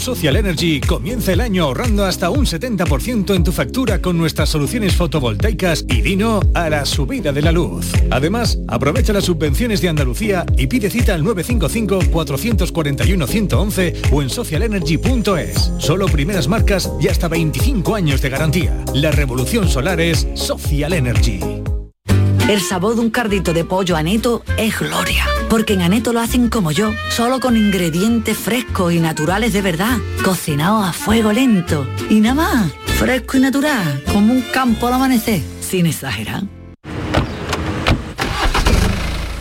Social 0.10 0.38
Energy 0.38 0.82
comienza 0.82 1.34
el 1.34 1.39
año 1.39 1.66
ahorrando 1.66 2.03
hasta 2.03 2.32
un 2.32 2.47
70% 2.47 3.36
en 3.36 3.43
tu 3.43 3.51
factura 3.51 4.01
con 4.01 4.18
nuestras 4.18 4.49
soluciones 4.49 4.95
fotovoltaicas 4.95 5.86
y 5.88 6.01
vino 6.01 6.39
a 6.55 6.68
la 6.68 6.84
subida 6.86 7.32
de 7.32 7.43
la 7.43 7.51
luz. 7.51 7.91
Además, 8.10 8.57
aprovecha 8.68 9.14
las 9.14 9.26
subvenciones 9.26 9.82
de 9.82 9.89
Andalucía 9.89 10.47
y 10.57 10.66
pide 10.66 10.89
cita 10.89 11.14
al 11.14 11.24
955-441-111 11.26 14.12
o 14.12 14.24
en 14.24 14.32
socialenergy.es. 14.32 15.74
Solo 15.78 16.07
primeras 16.07 16.47
marcas 16.47 16.91
y 16.99 17.07
hasta 17.07 17.28
25 17.28 17.93
años 17.93 18.24
de 18.24 18.30
garantía. 18.30 18.84
La 18.95 19.12
revolución 19.12 19.70
solar 19.70 20.01
es 20.01 20.28
Social 20.34 20.93
Energy. 20.93 21.59
El 22.49 22.61
sabor 22.61 22.95
de 22.95 23.01
un 23.01 23.11
cardito 23.11 23.53
de 23.53 23.63
pollo 23.63 23.95
aneto 23.95 24.41
es 24.57 24.79
gloria, 24.79 25.23
porque 25.51 25.73
en 25.73 25.83
aneto 25.83 26.13
lo 26.13 26.19
hacen 26.19 26.49
como 26.49 26.71
yo, 26.71 26.91
solo 27.11 27.39
con 27.39 27.55
ingredientes 27.55 28.35
frescos 28.35 28.91
y 28.91 28.99
naturales 28.99 29.53
de 29.53 29.61
verdad, 29.61 29.99
cocinados 30.25 30.89
a 30.89 30.91
fuego 30.91 31.31
lento. 31.31 31.87
Y 32.09 32.19
nada 32.21 32.33
más, 32.33 32.73
fresco 32.97 33.37
y 33.37 33.41
natural, 33.41 34.03
como 34.11 34.33
un 34.33 34.41
campo 34.41 34.87
al 34.87 34.93
amanecer, 34.93 35.43
sin 35.61 35.85
exagerar. 35.85 36.41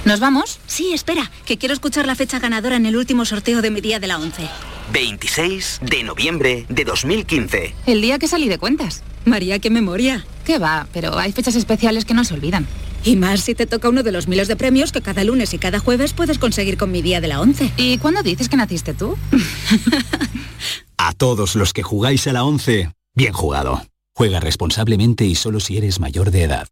¿Nos 0.04 0.20
vamos? 0.20 0.60
Sí, 0.66 0.92
espera, 0.92 1.30
que 1.46 1.56
quiero 1.56 1.72
escuchar 1.72 2.04
la 2.04 2.14
fecha 2.14 2.38
ganadora 2.38 2.76
en 2.76 2.84
el 2.84 2.94
último 2.94 3.24
sorteo 3.24 3.62
de 3.62 3.70
mi 3.70 3.80
día 3.80 3.98
de 3.98 4.06
la 4.06 4.18
11. 4.18 4.46
26 4.92 5.80
de 5.80 6.02
noviembre 6.02 6.66
de 6.68 6.84
2015. 6.84 7.74
El 7.86 8.02
día 8.02 8.18
que 8.18 8.28
salí 8.28 8.48
de 8.48 8.58
cuentas. 8.58 9.02
María, 9.24 9.58
qué 9.60 9.70
memoria. 9.70 10.26
¿Qué 10.44 10.58
va? 10.58 10.86
Pero 10.92 11.18
hay 11.18 11.32
fechas 11.32 11.56
especiales 11.56 12.04
que 12.04 12.12
no 12.12 12.24
se 12.24 12.34
olvidan. 12.34 12.66
Y 13.04 13.16
más 13.16 13.40
si 13.40 13.54
te 13.54 13.66
toca 13.66 13.88
uno 13.88 14.02
de 14.02 14.12
los 14.12 14.28
miles 14.28 14.48
de 14.48 14.56
premios 14.56 14.92
que 14.92 15.00
cada 15.00 15.24
lunes 15.24 15.54
y 15.54 15.58
cada 15.58 15.78
jueves 15.78 16.12
puedes 16.12 16.38
conseguir 16.38 16.76
con 16.76 16.90
mi 16.90 17.02
día 17.02 17.20
de 17.20 17.28
la 17.28 17.40
11. 17.40 17.72
¿Y 17.76 17.98
cuándo 17.98 18.22
dices 18.22 18.48
que 18.48 18.56
naciste 18.56 18.94
tú? 18.94 19.16
A 20.98 21.12
todos 21.12 21.54
los 21.54 21.72
que 21.72 21.84
jugáis 21.84 22.26
a 22.26 22.32
la 22.32 22.44
11, 22.44 22.90
bien 23.14 23.32
jugado. 23.32 23.82
Juega 24.14 24.40
responsablemente 24.40 25.24
y 25.24 25.36
solo 25.36 25.60
si 25.60 25.78
eres 25.78 26.00
mayor 26.00 26.32
de 26.32 26.42
edad. 26.42 26.68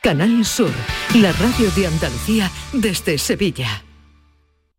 Canal 0.00 0.44
Sur, 0.44 0.70
la 1.16 1.32
radio 1.32 1.70
de 1.72 1.86
Andalucía 1.88 2.50
desde 2.72 3.18
Sevilla. 3.18 3.82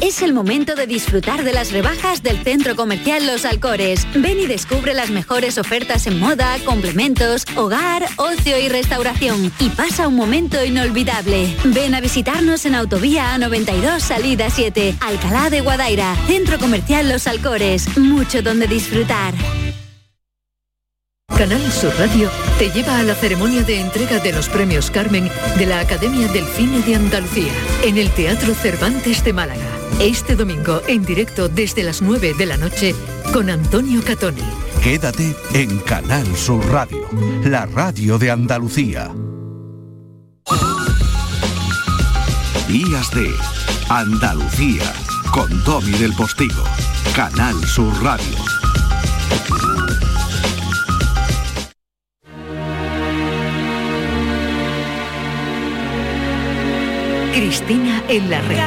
Es 0.00 0.22
el 0.22 0.32
momento 0.32 0.74
de 0.74 0.86
disfrutar 0.86 1.44
de 1.44 1.52
las 1.52 1.72
rebajas 1.72 2.22
del 2.22 2.42
Centro 2.42 2.76
Comercial 2.76 3.26
Los 3.26 3.44
Alcores. 3.44 4.06
Ven 4.14 4.38
y 4.38 4.46
descubre 4.46 4.94
las 4.94 5.10
mejores 5.10 5.58
ofertas 5.58 6.06
en 6.06 6.18
moda, 6.18 6.56
complementos, 6.64 7.44
hogar, 7.56 8.06
ocio 8.16 8.58
y 8.58 8.68
restauración. 8.68 9.52
Y 9.58 9.70
pasa 9.70 10.08
un 10.08 10.14
momento 10.14 10.64
inolvidable. 10.64 11.54
Ven 11.64 11.94
a 11.94 12.00
visitarnos 12.00 12.64
en 12.64 12.74
Autovía 12.74 13.36
A92 13.36 14.00
Salida 14.00 14.50
7, 14.50 14.96
Alcalá 15.00 15.50
de 15.50 15.60
Guadaira, 15.60 16.14
Centro 16.26 16.58
Comercial 16.58 17.08
Los 17.08 17.26
Alcores. 17.26 17.98
Mucho 17.98 18.42
donde 18.42 18.66
disfrutar. 18.66 19.34
Canal 21.36 21.70
Sur 21.70 21.94
Radio 21.98 22.28
te 22.58 22.70
lleva 22.70 22.98
a 22.98 23.02
la 23.04 23.14
ceremonia 23.14 23.62
de 23.62 23.80
entrega 23.80 24.18
de 24.18 24.32
los 24.32 24.48
premios 24.48 24.90
Carmen 24.90 25.30
de 25.56 25.66
la 25.66 25.78
Academia 25.78 26.26
del 26.28 26.44
Cine 26.46 26.80
de 26.80 26.96
Andalucía 26.96 27.52
en 27.84 27.96
el 27.96 28.10
Teatro 28.10 28.54
Cervantes 28.54 29.22
de 29.22 29.32
Málaga. 29.32 29.68
Este 30.00 30.34
domingo 30.34 30.82
en 30.88 31.04
directo 31.04 31.48
desde 31.48 31.84
las 31.84 32.02
9 32.02 32.34
de 32.36 32.46
la 32.46 32.56
noche 32.56 32.92
con 33.32 33.50
Antonio 33.50 34.02
Catoni. 34.02 34.42
Quédate 34.82 35.36
en 35.54 35.78
Canal 35.80 36.26
Sur 36.36 36.66
Radio, 36.72 37.06
la 37.44 37.66
radio 37.66 38.18
de 38.18 38.32
Andalucía. 38.32 39.12
Días 42.66 43.10
de 43.12 43.32
Andalucía 43.88 44.92
con 45.30 45.62
Domi 45.62 45.92
del 45.92 46.14
Postigo, 46.14 46.64
Canal 47.14 47.54
Sur 47.64 47.92
Radio. 48.02 48.36
Cristina 57.38 58.02
en 58.08 58.30
la 58.30 58.40
red. 58.40 58.58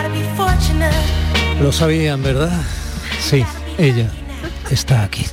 Lo 1.62 1.74
sabían, 1.74 2.24
¿verdad? 2.24 2.58
Sí, 3.20 3.44
ella 3.78 4.10
está 4.70 5.04
aquí. 5.04 5.26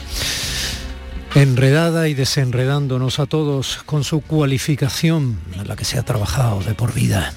Enredada 1.36 2.08
y 2.08 2.14
desenredándonos 2.14 3.20
a 3.20 3.26
todos 3.26 3.78
con 3.86 4.02
su 4.02 4.22
cualificación, 4.22 5.38
en 5.54 5.68
la 5.68 5.76
que 5.76 5.84
se 5.84 6.00
ha 6.00 6.02
trabajado 6.02 6.64
de 6.64 6.74
por 6.74 6.92
vida. 6.92 7.32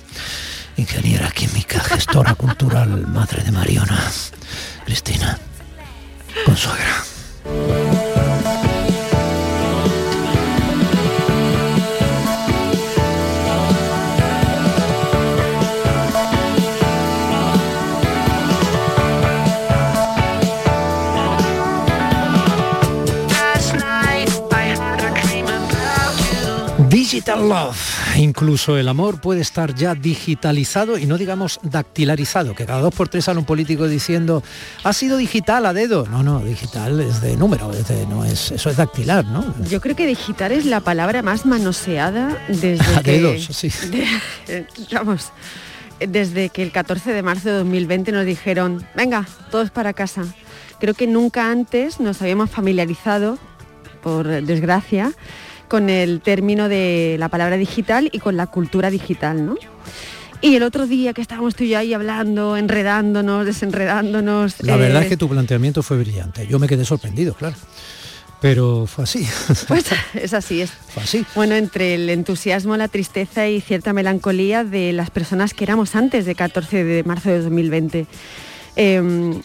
Ingeniera 0.76 1.30
química, 1.30 1.80
gestora 1.82 2.34
cultural, 2.34 3.06
madre 3.06 3.43
de 3.43 3.52
Mariona. 3.52 4.02
Cristina, 4.86 5.38
consuegra. 6.47 8.30
Digital 27.22 27.47
Love. 27.49 28.17
Incluso 28.17 28.78
el 28.78 28.88
amor 28.88 29.22
puede 29.22 29.41
estar 29.41 29.76
ya 29.76 29.93
digitalizado 29.93 30.97
y 30.97 31.05
no 31.05 31.19
digamos 31.19 31.59
dactilarizado, 31.61 32.55
que 32.55 32.65
cada 32.65 32.82
dos 32.82 32.95
por 32.95 33.09
tres 33.09 33.26
sale 33.26 33.38
un 33.38 33.45
político 33.45 33.88
diciendo 33.88 34.41
ha 34.84 34.91
sido 34.91 35.17
digital 35.17 35.67
a 35.67 35.74
dedo. 35.74 36.07
No, 36.07 36.24
no, 36.24 36.39
digital 36.39 36.99
es 36.99 37.22
de 37.22 37.38
número, 37.38 37.72
es 37.74 37.88
de- 37.88 38.07
no 38.07 38.26
es, 38.26 38.51
eso 38.51 38.72
es 38.72 38.78
dactilar, 38.78 39.24
¿no? 39.26 39.53
Yo 39.69 39.80
creo 39.82 39.95
que 39.95 40.07
digital 40.07 40.51
es 40.51 40.65
la 40.65 40.80
palabra 40.80 41.22
más 41.22 41.45
manoseada 41.45 42.36
desde 42.47 42.80
A 42.95 43.03
que, 43.03 43.11
dedos, 43.11 43.45
sí. 43.51 43.69
de- 44.47 44.65
vamos, 44.91 45.32
desde 45.99 46.49
que 46.49 46.63
el 46.63 46.72
14 46.72 47.13
de 47.13 47.22
marzo 47.22 47.49
de 47.49 47.55
2020 47.59 48.11
nos 48.13 48.26
dijeron, 48.26 48.84
venga, 48.95 49.28
todos 49.51 49.69
para 49.69 49.93
casa. 49.93 50.24
Creo 50.80 50.95
que 50.95 51.05
nunca 51.05 51.51
antes 51.51 51.99
nos 51.99 52.19
habíamos 52.24 52.49
familiarizado, 52.49 53.38
por 54.01 54.26
desgracia, 54.28 55.11
con 55.72 55.89
el 55.89 56.19
término 56.19 56.67
de 56.67 57.15
la 57.17 57.30
palabra 57.30 57.55
digital 57.55 58.09
y 58.11 58.19
con 58.19 58.36
la 58.36 58.45
cultura 58.47 58.89
digital, 58.89 59.45
¿no? 59.45 59.55
Y 60.41 60.55
el 60.57 60.63
otro 60.63 60.86
día 60.86 61.13
que 61.13 61.22
estábamos 61.22 61.55
tú 61.55 61.63
y 61.63 61.69
yo 61.69 61.78
ahí 61.78 61.93
hablando, 61.93 62.57
enredándonos, 62.57 63.45
desenredándonos. 63.45 64.61
La 64.63 64.76
verdad 64.76 65.03
eh, 65.03 65.05
es 65.05 65.09
que 65.11 65.15
tu 65.15 65.30
planteamiento 65.30 65.82
fue 65.82 65.97
brillante. 65.97 66.45
Yo 66.45 66.59
me 66.59 66.67
quedé 66.67 66.84
sorprendido, 66.84 67.36
claro. 67.36 67.55
Pero 68.41 68.86
fue 68.86 69.05
así. 69.05 69.26
Pues 69.69 69.86
es 70.13 70.34
así, 70.34 70.59
es. 70.59 70.74
así. 70.97 71.26
Bueno, 71.36 71.55
entre 71.55 71.95
el 71.95 72.09
entusiasmo, 72.09 72.76
la 72.76 72.89
tristeza 72.89 73.47
y 73.47 73.61
cierta 73.61 73.93
melancolía 73.93 74.65
de 74.65 74.91
las 74.91 75.09
personas 75.09 75.53
que 75.53 75.63
éramos 75.63 75.95
antes 75.95 76.26
de 76.26 76.36
14 76.36 76.84
de 76.84 77.03
marzo 77.05 77.30
de 77.30 77.43
2020. 77.43 78.07
Eh, 78.76 79.41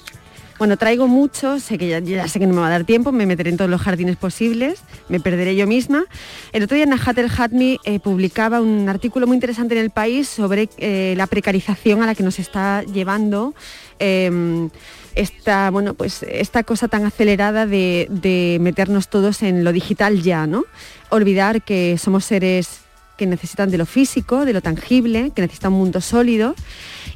Bueno, 0.58 0.78
traigo 0.78 1.06
mucho, 1.06 1.60
sé 1.60 1.76
que 1.76 1.88
ya, 1.88 2.28
sé 2.28 2.38
que 2.38 2.46
no 2.46 2.54
me 2.54 2.60
va 2.60 2.68
a 2.68 2.70
dar 2.70 2.84
tiempo, 2.84 3.12
me 3.12 3.26
meteré 3.26 3.50
en 3.50 3.58
todos 3.58 3.70
los 3.70 3.82
jardines 3.82 4.16
posibles, 4.16 4.80
me 5.10 5.20
perderé 5.20 5.54
yo 5.54 5.66
misma. 5.66 6.06
El 6.52 6.62
otro 6.62 6.76
día 6.76 6.86
Nahat 6.86 7.18
El 7.18 7.30
Hatmi 7.30 7.78
eh, 7.84 8.00
publicaba 8.00 8.62
un 8.62 8.88
artículo 8.88 9.26
muy 9.26 9.34
interesante 9.34 9.74
en 9.74 9.82
el 9.82 9.90
país 9.90 10.28
sobre 10.28 10.70
eh, 10.78 11.12
la 11.16 11.26
precarización 11.26 12.02
a 12.02 12.06
la 12.06 12.14
que 12.14 12.22
nos 12.22 12.38
está 12.38 12.82
llevando 12.84 13.54
eh, 13.98 14.68
esta, 15.14 15.70
bueno, 15.70 15.92
pues 15.92 16.22
esta 16.22 16.62
cosa 16.62 16.88
tan 16.88 17.04
acelerada 17.04 17.66
de, 17.66 18.06
de 18.08 18.56
meternos 18.60 19.08
todos 19.08 19.42
en 19.42 19.62
lo 19.62 19.72
digital 19.72 20.22
ya, 20.22 20.46
¿no? 20.46 20.64
Olvidar 21.10 21.62
que 21.62 21.98
somos 21.98 22.24
seres 22.24 22.80
que 23.18 23.26
necesitan 23.26 23.70
de 23.70 23.78
lo 23.78 23.86
físico, 23.86 24.44
de 24.44 24.52
lo 24.52 24.60
tangible, 24.60 25.32
que 25.34 25.42
necesitan 25.42 25.72
un 25.72 25.80
mundo 25.80 26.00
sólido 26.00 26.54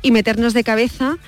y 0.03 0.11
meternos 0.13 0.55
de 0.55 0.65
cabeza 0.65 1.19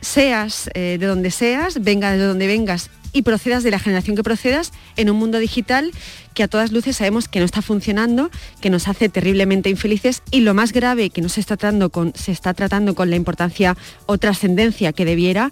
seas 0.00 0.70
eh, 0.74 0.96
de 0.98 1.06
donde 1.06 1.30
seas, 1.30 1.82
venga 1.82 2.12
de 2.12 2.18
donde 2.18 2.46
vengas 2.46 2.90
y 3.12 3.22
procedas 3.22 3.62
de 3.62 3.70
la 3.70 3.78
generación 3.78 4.14
que 4.14 4.22
procedas 4.22 4.72
en 4.96 5.08
un 5.08 5.16
mundo 5.16 5.38
digital 5.38 5.90
que 6.34 6.42
a 6.42 6.48
todas 6.48 6.70
luces 6.70 6.98
sabemos 6.98 7.28
que 7.28 7.38
no 7.38 7.46
está 7.46 7.62
funcionando, 7.62 8.30
que 8.60 8.68
nos 8.68 8.88
hace 8.88 9.08
terriblemente 9.08 9.70
infelices 9.70 10.22
y 10.30 10.40
lo 10.40 10.52
más 10.52 10.72
grave 10.72 11.08
que 11.08 11.22
no 11.22 11.30
se 11.30 11.40
está 11.40 11.56
tratando 11.56 11.88
con, 11.88 12.12
se 12.14 12.30
está 12.30 12.52
tratando 12.52 12.94
con 12.94 13.08
la 13.08 13.16
importancia 13.16 13.74
o 14.04 14.18
trascendencia 14.18 14.92
que 14.92 15.06
debiera 15.06 15.50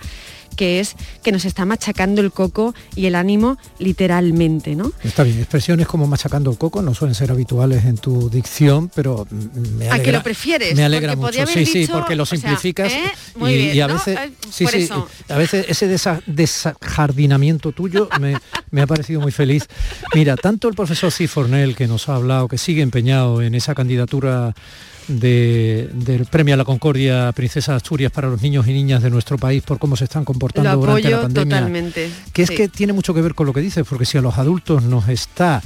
que 0.55 0.81
es 0.81 0.97
que 1.23 1.33
nos 1.33 1.45
está 1.45 1.65
machacando 1.65 2.21
el 2.21 2.33
coco 2.33 2.75
y 2.95 3.07
el 3.07 3.15
ánimo 3.15 3.59
literalmente, 3.79 4.75
¿no? 4.77 4.93
Está 5.03 5.23
bien, 5.23 5.39
expresiones 5.39 5.87
como 5.87 6.07
machacando 6.07 6.51
el 6.51 6.59
coco 6.59 6.83
no 6.83 6.95
suelen 6.95 7.15
ser 7.15 7.31
habituales 7.31 7.85
en 7.85 7.97
tu 7.99 8.29
dicción, 8.31 8.91
pero 8.95 9.27
me 9.31 9.87
alegra, 9.89 9.95
¿A 9.95 9.99
que 10.03 10.13
lo 10.13 10.23
prefieres? 10.23 10.75
Me 10.77 10.85
alegra 10.85 11.17
mucho, 11.17 11.47
sí, 11.47 11.67
sí, 11.67 11.89
porque 11.91 12.17
lo 12.17 12.27
simplificas 12.27 12.91
sea, 12.93 13.05
¿eh? 13.07 13.11
y, 13.35 13.39
Muy 13.39 13.55
bien, 13.55 13.77
y, 13.77 13.81
a 13.81 13.89
¿no? 13.89 13.95
veces, 13.95 14.19
Eh, 14.19 14.33
sí, 14.51 14.67
sí, 14.67 14.89
a 15.29 15.37
veces 15.37 15.67
ese 15.69 15.89
desa- 15.93 16.23
desjardinamiento 16.27 17.73
tuyo 17.73 18.09
me, 18.21 18.37
me 18.71 18.83
ha 18.83 18.87
parecido 18.87 19.21
muy 19.21 19.33
feliz. 19.33 19.67
Mira, 20.15 20.37
tanto 20.37 20.69
el 20.69 20.75
profesor 20.75 21.11
Cifornel 21.11 21.75
que 21.77 21.87
nos 21.87 22.09
ha 22.09 22.17
hablado, 22.17 22.49
que 22.49 22.59
sigue 22.59 22.83
empeñado 22.83 23.43
en 23.43 23.55
esa 23.55 23.75
candidatura 23.75 24.55
de- 25.09 25.89
del 25.93 26.27
premio 26.27 26.55
a 26.55 26.57
la 26.57 26.65
Concordia 26.65 27.31
Princesa 27.33 27.73
de 27.73 27.77
Asturias 27.77 28.11
para 28.13 28.29
los 28.29 28.41
niños 28.43 28.67
y 28.67 28.73
niñas 28.73 29.03
de 29.03 29.11
nuestro 29.11 29.37
país 29.39 29.63
por 29.63 29.79
cómo 29.79 29.97
se 29.97 30.05
están 30.05 30.25
comportando 30.25 30.71
Lo 30.73 30.77
durante 30.79 31.11
la 31.11 31.23
pandemia. 31.23 31.57
totalmente. 31.59 32.11
Que 32.33 32.43
es 32.43 32.49
sí. 32.49 32.55
que 32.57 32.69
tiene 32.69 32.93
mucho 32.93 33.13
que 33.15 33.21
ver 33.23 33.35
con 33.35 33.47
lo 33.47 33.53
que 33.53 33.61
dices, 33.61 33.85
porque 33.89 34.05
si 34.07 34.19
a 34.19 34.21
los 34.23 34.39
adultos 34.39 34.83
nos 34.83 35.09
está 35.09 35.63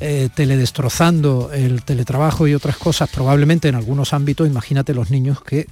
eh, 0.00 0.28
teledestrozando 0.34 1.50
el 1.52 1.82
teletrabajo 1.82 2.46
y 2.48 2.54
otras 2.54 2.76
cosas, 2.78 3.10
probablemente 3.10 3.68
en 3.68 3.74
algunos 3.74 4.12
ámbitos, 4.14 4.46
imagínate 4.46 4.94
los 4.94 5.10
niños 5.10 5.42
que 5.42 5.66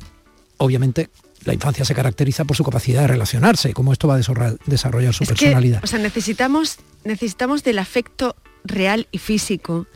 obviamente 0.58 1.08
la 1.44 1.54
infancia 1.54 1.84
se 1.84 1.94
caracteriza 1.94 2.44
por 2.44 2.56
su 2.56 2.64
capacidad 2.64 3.02
de 3.02 3.06
relacionarse, 3.06 3.72
cómo 3.72 3.92
esto 3.92 4.08
va 4.08 4.16
a 4.16 4.54
desarrollar, 4.66 5.14
su 5.14 5.22
Es 5.24 5.30
que, 5.30 5.34
personalidad. 5.36 5.80
o 5.82 5.86
sea, 5.86 5.98
necesitamos, 5.98 6.76
necesitamos 7.04 7.62
del 7.62 7.78
afecto 7.78 8.36
real 8.64 9.06
y 9.12 9.18
físico. 9.18 9.86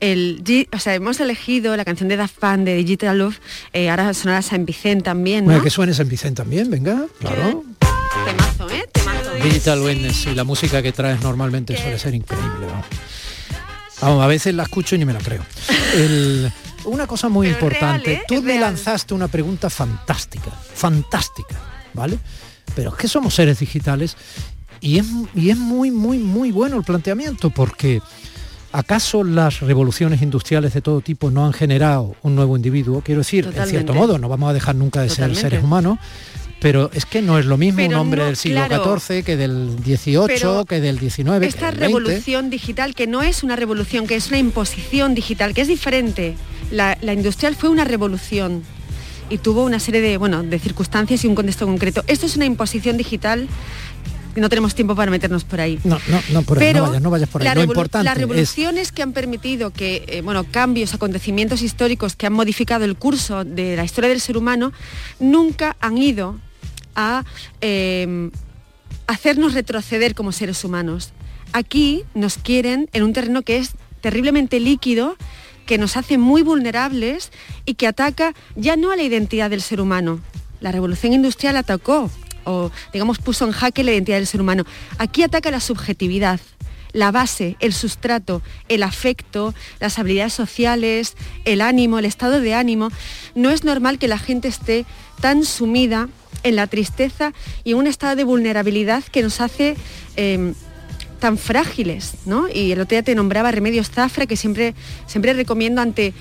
El, 0.00 0.42
o 0.72 0.78
sea, 0.78 0.94
hemos 0.94 1.18
elegido 1.20 1.76
la 1.76 1.84
canción 1.84 2.08
de 2.08 2.16
Daft 2.16 2.36
Punk 2.38 2.60
de 2.60 2.76
Digital 2.76 3.18
Love, 3.18 3.38
eh, 3.72 3.90
ahora 3.90 4.12
sonará 4.14 4.42
San 4.42 4.64
Vicente 4.64 5.04
también, 5.04 5.44
¿no? 5.44 5.50
Bueno, 5.50 5.62
que 5.64 5.70
suene 5.70 5.92
San 5.94 6.08
Vicente 6.08 6.42
también, 6.42 6.70
venga, 6.70 7.06
claro. 7.18 7.64
Temazo, 8.24 8.70
¿eh? 8.70 8.88
Temazo 8.92 9.30
de- 9.32 9.42
Digital 9.42 9.80
Witness 9.82 10.26
y 10.26 10.34
la 10.34 10.44
música 10.44 10.82
que 10.82 10.92
traes 10.92 11.20
normalmente 11.22 11.76
suele 11.76 11.98
ser 11.98 12.14
increíble. 12.14 12.66
Vamos. 12.66 12.86
Vamos, 14.00 14.24
a 14.24 14.26
veces 14.26 14.54
la 14.54 14.62
escucho 14.64 14.94
y 14.94 14.98
ni 14.98 15.04
me 15.04 15.12
la 15.12 15.20
creo. 15.20 15.42
El- 15.94 16.50
una 16.84 17.06
cosa 17.06 17.28
muy 17.28 17.48
Pero 17.48 17.58
importante, 17.58 18.10
real, 18.10 18.20
¿eh? 18.22 18.24
tú 18.28 18.34
Es 18.34 18.42
me 18.42 18.48
real. 18.52 18.60
lanzaste 18.60 19.14
una 19.14 19.28
pregunta 19.28 19.68
fantástica, 19.70 20.50
fantástica, 20.74 21.56
¿vale? 21.94 22.18
Pero 22.74 22.90
es 22.90 22.96
que 22.96 23.08
somos 23.08 23.34
seres 23.34 23.58
digitales 23.58 24.16
y 24.80 24.98
es, 24.98 25.06
y 25.34 25.50
es 25.50 25.56
muy, 25.56 25.90
muy, 25.90 26.18
muy 26.18 26.52
bueno 26.52 26.76
el 26.76 26.84
planteamiento 26.84 27.50
porque 27.50 28.00
¿acaso 28.72 29.24
las 29.24 29.60
revoluciones 29.60 30.22
industriales 30.22 30.74
de 30.74 30.82
todo 30.82 31.00
tipo 31.00 31.30
no 31.30 31.46
han 31.46 31.52
generado 31.52 32.14
un 32.22 32.34
nuevo 32.34 32.56
individuo? 32.56 33.00
Quiero 33.00 33.20
decir, 33.20 33.50
en 33.54 33.66
cierto 33.66 33.94
modo, 33.94 34.18
no 34.18 34.28
vamos 34.28 34.50
a 34.50 34.52
dejar 34.52 34.74
nunca 34.74 35.00
de 35.00 35.08
Totalmente. 35.08 35.40
ser 35.40 35.50
seres 35.50 35.64
humanos, 35.64 35.98
pero 36.60 36.90
es 36.92 37.06
que 37.06 37.22
no 37.22 37.38
es 37.38 37.46
lo 37.46 37.56
mismo 37.56 37.78
Pero 37.78 37.88
un 37.90 37.94
hombre 37.94 38.20
no, 38.20 38.26
del 38.26 38.36
siglo 38.36 38.66
claro. 38.66 38.98
XIV 38.98 39.24
que 39.24 39.36
del 39.36 39.76
XVIII, 39.84 40.64
que 40.68 40.80
del 40.80 40.98
XIX, 40.98 41.42
Esta 41.42 41.70
revolución 41.70 42.50
digital, 42.50 42.94
que 42.94 43.06
no 43.06 43.22
es 43.22 43.42
una 43.42 43.56
revolución, 43.56 44.06
que 44.06 44.16
es 44.16 44.28
una 44.28 44.38
imposición 44.38 45.14
digital, 45.14 45.54
que 45.54 45.62
es 45.62 45.68
diferente. 45.68 46.34
La, 46.70 46.98
la 47.00 47.12
industrial 47.12 47.54
fue 47.54 47.68
una 47.68 47.84
revolución 47.84 48.62
y 49.28 49.38
tuvo 49.38 49.64
una 49.64 49.80
serie 49.80 50.00
de, 50.00 50.16
bueno, 50.16 50.42
de 50.42 50.58
circunstancias 50.58 51.24
y 51.24 51.26
un 51.26 51.34
contexto 51.34 51.66
concreto. 51.66 52.04
Esto 52.06 52.26
es 52.26 52.36
una 52.36 52.44
imposición 52.44 52.96
digital 52.96 53.48
no 54.40 54.48
tenemos 54.48 54.74
tiempo 54.74 54.94
para 54.94 55.10
meternos 55.10 55.44
por 55.44 55.60
ahí. 55.60 55.78
No, 55.84 55.98
no, 56.08 56.20
no, 56.32 56.42
por 56.42 56.58
ahí, 56.58 56.66
Pero 56.66 56.80
no 56.80 56.86
vayas, 56.88 57.02
no 57.02 57.10
vayas 57.10 57.28
por 57.28 57.42
ahí. 57.42 57.48
la 57.48 57.54
Lo 57.54 57.62
importante 57.62 58.04
las 58.04 58.16
es 58.16 58.20
revoluciones 58.20 58.92
que 58.92 59.02
han 59.02 59.12
permitido 59.12 59.70
que, 59.70 60.04
eh, 60.08 60.20
bueno, 60.22 60.44
cambios, 60.44 60.94
acontecimientos 60.94 61.62
históricos 61.62 62.16
que 62.16 62.26
han 62.26 62.32
modificado 62.32 62.84
el 62.84 62.96
curso 62.96 63.44
de 63.44 63.76
la 63.76 63.84
historia 63.84 64.10
del 64.10 64.20
ser 64.20 64.36
humano, 64.36 64.72
nunca 65.18 65.76
han 65.80 65.98
ido 65.98 66.38
a 66.94 67.24
eh, 67.60 68.30
hacernos 69.06 69.54
retroceder 69.54 70.14
como 70.14 70.32
seres 70.32 70.64
humanos. 70.64 71.12
Aquí 71.52 72.04
nos 72.14 72.38
quieren 72.38 72.88
en 72.92 73.02
un 73.02 73.12
terreno 73.12 73.42
que 73.42 73.58
es 73.58 73.72
terriblemente 74.00 74.60
líquido, 74.60 75.16
que 75.66 75.78
nos 75.78 75.96
hace 75.96 76.18
muy 76.18 76.42
vulnerables 76.42 77.32
y 77.64 77.74
que 77.74 77.86
ataca 77.86 78.34
ya 78.54 78.76
no 78.76 78.92
a 78.92 78.96
la 78.96 79.02
identidad 79.02 79.50
del 79.50 79.62
ser 79.62 79.80
humano. 79.80 80.20
La 80.60 80.72
revolución 80.72 81.12
industrial 81.12 81.56
atacó 81.56 82.10
o 82.46 82.70
digamos 82.92 83.18
puso 83.18 83.44
en 83.44 83.52
jaque 83.52 83.84
la 83.84 83.92
identidad 83.92 84.16
del 84.16 84.26
ser 84.26 84.40
humano. 84.40 84.64
Aquí 84.98 85.22
ataca 85.22 85.50
la 85.50 85.60
subjetividad, 85.60 86.40
la 86.92 87.10
base, 87.10 87.56
el 87.60 87.74
sustrato, 87.74 88.40
el 88.68 88.82
afecto, 88.82 89.54
las 89.80 89.98
habilidades 89.98 90.32
sociales, 90.32 91.14
el 91.44 91.60
ánimo, 91.60 91.98
el 91.98 92.06
estado 92.06 92.40
de 92.40 92.54
ánimo. 92.54 92.88
No 93.34 93.50
es 93.50 93.64
normal 93.64 93.98
que 93.98 94.08
la 94.08 94.18
gente 94.18 94.48
esté 94.48 94.86
tan 95.20 95.44
sumida 95.44 96.08
en 96.42 96.56
la 96.56 96.66
tristeza 96.66 97.32
y 97.64 97.72
en 97.72 97.78
un 97.78 97.86
estado 97.86 98.16
de 98.16 98.24
vulnerabilidad 98.24 99.04
que 99.04 99.22
nos 99.22 99.40
hace 99.40 99.76
eh, 100.16 100.54
tan 101.18 101.38
frágiles, 101.38 102.14
¿no? 102.24 102.48
Y 102.48 102.72
el 102.72 102.80
otro 102.80 102.94
día 102.94 103.02
te 103.02 103.14
nombraba 103.14 103.50
Remedios 103.50 103.90
Zafra, 103.90 104.26
que 104.26 104.36
siempre, 104.36 104.74
siempre 105.06 105.32
recomiendo 105.32 105.80
ante 105.80 106.14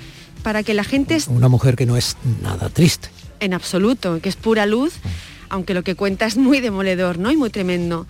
para 0.44 0.64
que 0.64 0.74
la 0.74 0.84
gente 0.84 1.18
una 1.28 1.48
mujer 1.48 1.76
que 1.76 1.86
no 1.86 1.98
es 1.98 2.18
nada 2.42 2.70
triste. 2.70 3.10
en 3.40 3.54
absoluto, 3.54 4.20
que 4.22 4.30
es 4.30 4.36
pura 4.36 4.66
luz, 4.66 4.94
aunque 5.50 5.74
lo 5.74 5.84
que 5.84 5.96
cuenta 5.96 6.26
es 6.26 6.38
muy 6.38 6.62
demoledor, 6.62 7.18
¿no? 7.18 7.32
Y 7.32 7.38
muy 7.38 7.50
tremendo. 7.50 8.08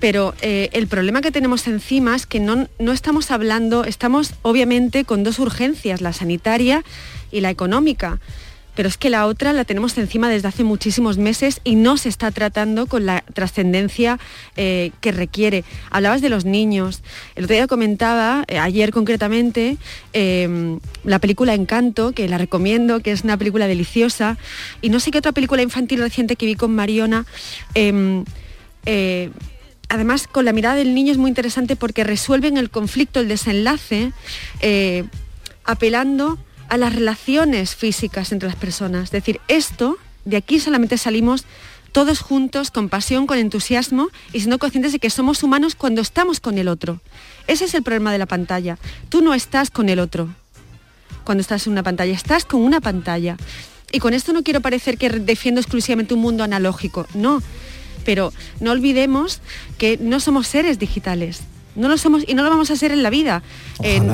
Pero 0.00 0.34
eh, 0.42 0.68
el 0.72 0.86
problema 0.86 1.20
que 1.20 1.32
tenemos 1.32 1.66
encima 1.66 2.14
es 2.14 2.26
que 2.26 2.38
no, 2.38 2.68
no 2.78 2.92
estamos 2.92 3.30
hablando, 3.30 3.84
estamos 3.84 4.34
obviamente 4.42 5.04
con 5.04 5.24
dos 5.24 5.38
urgencias, 5.38 6.00
la 6.00 6.12
sanitaria 6.12 6.84
y 7.32 7.40
la 7.40 7.50
económica. 7.50 8.20
Pero 8.78 8.88
es 8.88 8.96
que 8.96 9.10
la 9.10 9.26
otra 9.26 9.52
la 9.52 9.64
tenemos 9.64 9.98
encima 9.98 10.28
desde 10.28 10.46
hace 10.46 10.62
muchísimos 10.62 11.18
meses 11.18 11.60
y 11.64 11.74
no 11.74 11.96
se 11.96 12.08
está 12.08 12.30
tratando 12.30 12.86
con 12.86 13.06
la 13.06 13.24
trascendencia 13.34 14.20
eh, 14.56 14.92
que 15.00 15.10
requiere. 15.10 15.64
Hablabas 15.90 16.22
de 16.22 16.28
los 16.28 16.44
niños. 16.44 17.02
El 17.34 17.46
otro 17.46 17.56
día 17.56 17.66
comentaba, 17.66 18.44
eh, 18.46 18.60
ayer 18.60 18.92
concretamente, 18.92 19.78
eh, 20.12 20.78
la 21.02 21.18
película 21.18 21.54
Encanto, 21.54 22.12
que 22.12 22.28
la 22.28 22.38
recomiendo, 22.38 23.00
que 23.00 23.10
es 23.10 23.24
una 23.24 23.36
película 23.36 23.66
deliciosa. 23.66 24.38
Y 24.80 24.90
no 24.90 25.00
sé 25.00 25.10
qué 25.10 25.18
otra 25.18 25.32
película 25.32 25.60
infantil 25.60 25.98
reciente 25.98 26.36
que 26.36 26.46
vi 26.46 26.54
con 26.54 26.72
Mariona. 26.72 27.26
eh, 27.74 28.22
eh, 28.86 29.30
además, 29.88 30.28
con 30.28 30.44
la 30.44 30.52
mirada 30.52 30.76
del 30.76 30.94
niño 30.94 31.10
es 31.10 31.18
muy 31.18 31.30
interesante 31.30 31.74
porque 31.74 32.04
resuelven 32.04 32.56
el 32.56 32.70
conflicto, 32.70 33.18
el 33.18 33.26
desenlace, 33.26 34.12
apelando 35.64 36.38
a 36.68 36.76
las 36.76 36.94
relaciones 36.94 37.74
físicas 37.74 38.32
entre 38.32 38.48
las 38.48 38.56
personas. 38.56 39.04
Es 39.04 39.10
decir, 39.10 39.40
esto, 39.48 39.98
de 40.24 40.36
aquí 40.36 40.60
solamente 40.60 40.98
salimos 40.98 41.44
todos 41.92 42.20
juntos, 42.20 42.70
con 42.70 42.88
pasión, 42.88 43.26
con 43.26 43.38
entusiasmo 43.38 44.08
y 44.32 44.40
siendo 44.40 44.58
conscientes 44.58 44.92
de 44.92 44.98
que 44.98 45.10
somos 45.10 45.42
humanos 45.42 45.74
cuando 45.74 46.00
estamos 46.00 46.40
con 46.40 46.58
el 46.58 46.68
otro. 46.68 47.00
Ese 47.46 47.64
es 47.64 47.74
el 47.74 47.82
problema 47.82 48.12
de 48.12 48.18
la 48.18 48.26
pantalla. 48.26 48.78
Tú 49.08 49.22
no 49.22 49.34
estás 49.34 49.70
con 49.70 49.88
el 49.88 49.98
otro 49.98 50.28
cuando 51.24 51.42
estás 51.42 51.66
en 51.66 51.72
una 51.72 51.82
pantalla, 51.82 52.14
estás 52.14 52.44
con 52.44 52.62
una 52.62 52.80
pantalla. 52.80 53.36
Y 53.92 53.98
con 53.98 54.14
esto 54.14 54.32
no 54.32 54.42
quiero 54.42 54.60
parecer 54.60 54.96
que 54.96 55.10
defiendo 55.10 55.60
exclusivamente 55.60 56.14
un 56.14 56.20
mundo 56.20 56.44
analógico, 56.44 57.06
no. 57.14 57.42
Pero 58.04 58.32
no 58.60 58.70
olvidemos 58.70 59.40
que 59.76 59.98
no 59.98 60.20
somos 60.20 60.46
seres 60.46 60.78
digitales. 60.78 61.40
No 61.78 61.88
lo 61.88 61.96
somos 61.96 62.24
y 62.26 62.34
no 62.34 62.42
lo 62.42 62.50
vamos 62.50 62.70
a 62.70 62.76
ser 62.76 62.92
en 62.92 63.02
la 63.02 63.10
vida. 63.10 63.42
En- 63.82 64.08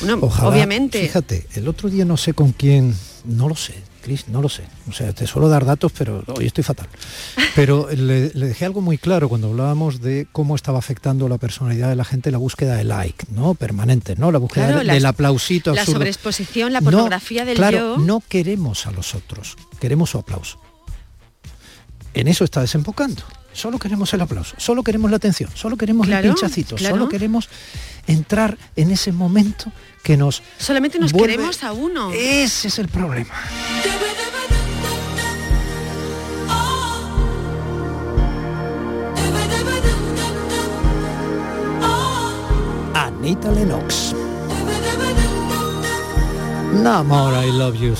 bueno, 0.00 0.18
Ojalá. 0.20 0.48
obviamente. 0.48 1.00
Fíjate, 1.00 1.46
el 1.54 1.68
otro 1.68 1.88
día 1.88 2.04
no 2.04 2.16
sé 2.16 2.34
con 2.34 2.52
quién, 2.52 2.94
no 3.24 3.48
lo 3.48 3.54
sé, 3.56 3.74
Cris, 4.02 4.28
no 4.28 4.42
lo 4.42 4.48
sé. 4.50 4.64
O 4.88 4.92
sea, 4.92 5.12
te 5.14 5.26
suelo 5.26 5.48
dar 5.48 5.64
datos, 5.64 5.92
pero 5.96 6.22
hoy 6.36 6.46
estoy 6.46 6.62
fatal. 6.64 6.88
Pero 7.54 7.88
le, 7.90 8.32
le 8.34 8.46
dejé 8.48 8.64
algo 8.64 8.80
muy 8.80 8.98
claro 8.98 9.28
cuando 9.28 9.48
hablábamos 9.48 10.00
de 10.00 10.26
cómo 10.32 10.56
estaba 10.56 10.78
afectando 10.80 11.28
la 11.28 11.38
personalidad 11.38 11.88
de 11.88 11.94
la 11.94 12.04
gente 12.04 12.32
la 12.32 12.38
búsqueda 12.38 12.74
de 12.74 12.82
like, 12.82 13.26
¿no? 13.30 13.54
Permanente, 13.54 14.16
¿no? 14.16 14.32
La 14.32 14.38
búsqueda 14.38 14.64
Claro, 14.66 14.78
de- 14.80 14.84
la- 14.86 14.94
del 14.94 15.06
aplausito 15.06 15.72
La 15.72 15.86
sobreexposición, 15.86 16.72
la 16.72 16.80
No, 16.80 16.86
pornografía 16.86 17.44
del 17.44 17.56
claro, 17.56 17.96
yo. 17.96 17.98
no 17.98 18.20
queremos 18.28 18.86
a 18.88 18.90
los 18.90 19.14
otros, 19.14 19.56
queremos 19.80 20.10
su 20.10 20.18
aplauso. 20.18 20.58
En 22.12 22.26
eso 22.28 22.42
está 22.44 22.60
desembocando. 22.60 23.22
Solo 23.54 23.78
queremos 23.78 24.12
el 24.12 24.20
aplauso, 24.20 24.56
solo 24.58 24.82
queremos 24.82 25.10
la 25.10 25.16
atención, 25.16 25.48
solo 25.54 25.76
queremos 25.76 26.08
claro, 26.08 26.28
el 26.28 26.34
pinchacito, 26.34 26.76
solo 26.76 27.08
queremos 27.08 27.48
entrar 28.06 28.58
en 28.74 28.90
ese 28.90 29.12
momento 29.12 29.72
que 30.02 30.16
nos... 30.16 30.42
Solamente 30.58 30.98
nos 30.98 31.12
queremos 31.12 31.62
a 31.62 31.72
uno. 31.72 32.12
Ese 32.12 32.68
es 32.68 32.78
el 32.80 32.88
problema. 32.88 33.32
Anita 42.94 43.52
Lennox. 43.52 44.14
No 46.82 47.04
more 47.04 47.34
I 47.36 47.50
love 47.50 47.76
you. 47.76 47.94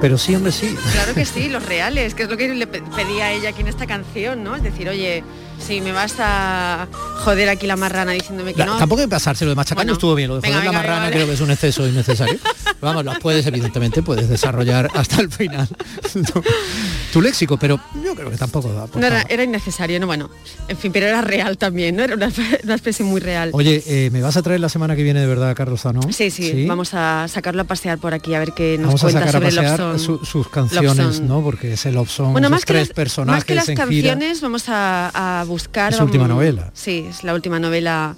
Pero 0.00 0.16
sí, 0.16 0.34
hombre, 0.34 0.52
sí. 0.52 0.76
Claro 0.92 1.12
que 1.14 1.24
sí, 1.24 1.48
los 1.48 1.64
reales, 1.64 2.14
que 2.14 2.22
es 2.22 2.30
lo 2.30 2.36
que 2.36 2.48
le 2.54 2.66
pedía 2.68 3.26
a 3.26 3.32
ella 3.32 3.50
aquí 3.50 3.62
en 3.62 3.68
esta 3.68 3.86
canción, 3.86 4.44
¿no? 4.44 4.54
Es 4.54 4.62
decir, 4.62 4.88
oye, 4.88 5.24
Sí, 5.58 5.80
me 5.80 5.92
vas 5.92 6.14
a 6.18 6.88
joder 7.18 7.48
aquí 7.48 7.66
la 7.66 7.76
marrana 7.76 8.12
diciéndome 8.12 8.54
que 8.54 8.64
no. 8.64 8.78
Tampoco 8.78 9.00
hay 9.00 9.06
que 9.06 9.10
pasárselo 9.10 9.50
de 9.50 9.54
machacar, 9.54 9.78
bueno, 9.78 9.92
estuvo 9.92 10.14
bien. 10.14 10.28
Lo 10.28 10.40
de 10.40 10.48
joder 10.48 10.64
la 10.64 10.72
marrana 10.72 11.10
creo 11.10 11.26
que 11.26 11.34
es 11.34 11.40
un 11.40 11.50
exceso 11.50 11.86
innecesario. 11.86 12.38
Vamos, 12.80 13.04
las 13.04 13.18
puedes, 13.18 13.44
evidentemente, 13.46 14.02
puedes 14.02 14.28
desarrollar 14.28 14.88
hasta 14.94 15.20
el 15.20 15.30
final 15.32 15.68
tu, 17.12 17.20
léxico, 17.20 17.56
pero 17.56 17.80
yo 18.04 18.14
creo 18.14 18.30
que 18.30 18.36
tampoco 18.36 18.72
da. 18.72 18.86
No, 18.94 19.06
era, 19.06 19.22
era, 19.28 19.42
innecesario, 19.42 19.98
no, 19.98 20.06
bueno. 20.06 20.30
En 20.68 20.76
fin, 20.76 20.92
pero 20.92 21.06
era 21.06 21.20
real 21.20 21.58
también, 21.58 21.96
¿no? 21.96 22.04
Era 22.04 22.14
una, 22.14 22.30
una 22.62 22.74
expresión 22.74 23.08
muy 23.08 23.20
real. 23.20 23.50
Oye, 23.52 23.82
eh, 23.86 24.10
¿me 24.12 24.22
vas 24.22 24.36
a 24.36 24.42
traer 24.42 24.60
la 24.60 24.68
semana 24.68 24.94
que 24.94 25.02
viene 25.02 25.20
de 25.20 25.26
verdad 25.26 25.50
a 25.50 25.54
Carlos 25.56 25.80
Zano? 25.80 26.00
Sí, 26.12 26.30
sí, 26.30 26.66
vamos 26.66 26.94
a 26.94 27.26
sacarlo 27.28 27.62
a 27.62 27.64
pasear 27.64 27.98
por 27.98 28.14
aquí, 28.14 28.34
a 28.34 28.38
ver 28.38 28.52
qué 28.52 28.78
nos 28.78 29.00
cuenta 29.00 29.30
sobre 29.32 29.50
Lobson. 29.50 29.98
Su, 29.98 30.24
sus 30.24 30.48
canciones, 30.48 31.20
¿no? 31.20 31.42
Porque 31.42 31.72
es 31.72 31.84
el 31.86 31.94
Lobson, 31.94 32.32
bueno, 32.32 32.48
más 32.48 32.64
tres 32.64 32.88
que 32.88 32.88
las, 32.88 32.94
personajes 32.94 33.70
canciones, 33.74 34.40
vamos 34.40 34.64
a 34.68 35.44
buscar... 35.48 35.92
Es 35.92 35.98
su 35.98 36.04
última 36.04 36.28
novela. 36.28 36.70
Sí, 36.74 37.06
es 37.10 37.24
la 37.24 37.34
última 37.34 37.58
novela 37.58 38.14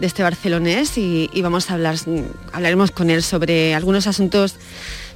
de 0.00 0.06
este 0.06 0.22
barcelonés 0.22 0.96
y, 0.96 1.28
vamos 1.42 1.70
a 1.70 1.74
hablar, 1.74 1.96
hablaremos 2.52 2.90
con 2.90 3.10
él 3.10 3.22
sobre 3.22 3.74
algunos 3.74 4.06
asuntos 4.06 4.54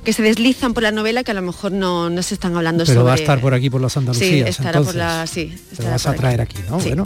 que 0.05 0.13
se 0.13 0.23
deslizan 0.23 0.75
por 0.75 0.83
la 0.83 0.91
novela 0.91 1.23
que 1.23 1.31
a 1.31 1.35
lo 1.35 1.43
mejor 1.43 1.71
no, 1.71 2.11
no 2.11 2.23
se 2.23 2.35
están 2.35 2.57
hablando 2.57 2.85
Pero 2.85 3.01
sobre... 3.01 3.07
va 3.07 3.13
a 3.13 3.17
estar 3.17 3.41
por 3.41 3.55
aquí, 3.55 3.71
por 3.71 3.81
las 3.81 3.97
Andalucías, 3.97 4.29
Sí, 4.31 4.41
estará 4.41 4.81
entonces. 4.81 4.93
por 4.93 4.97
la... 4.97 5.27
Sí, 5.29 5.57
Te 5.77 5.85
vas 5.85 6.07
a 6.07 6.15
traer 6.15 6.41
aquí, 6.41 6.59
¿no? 6.69 6.79
Bueno, 6.79 7.05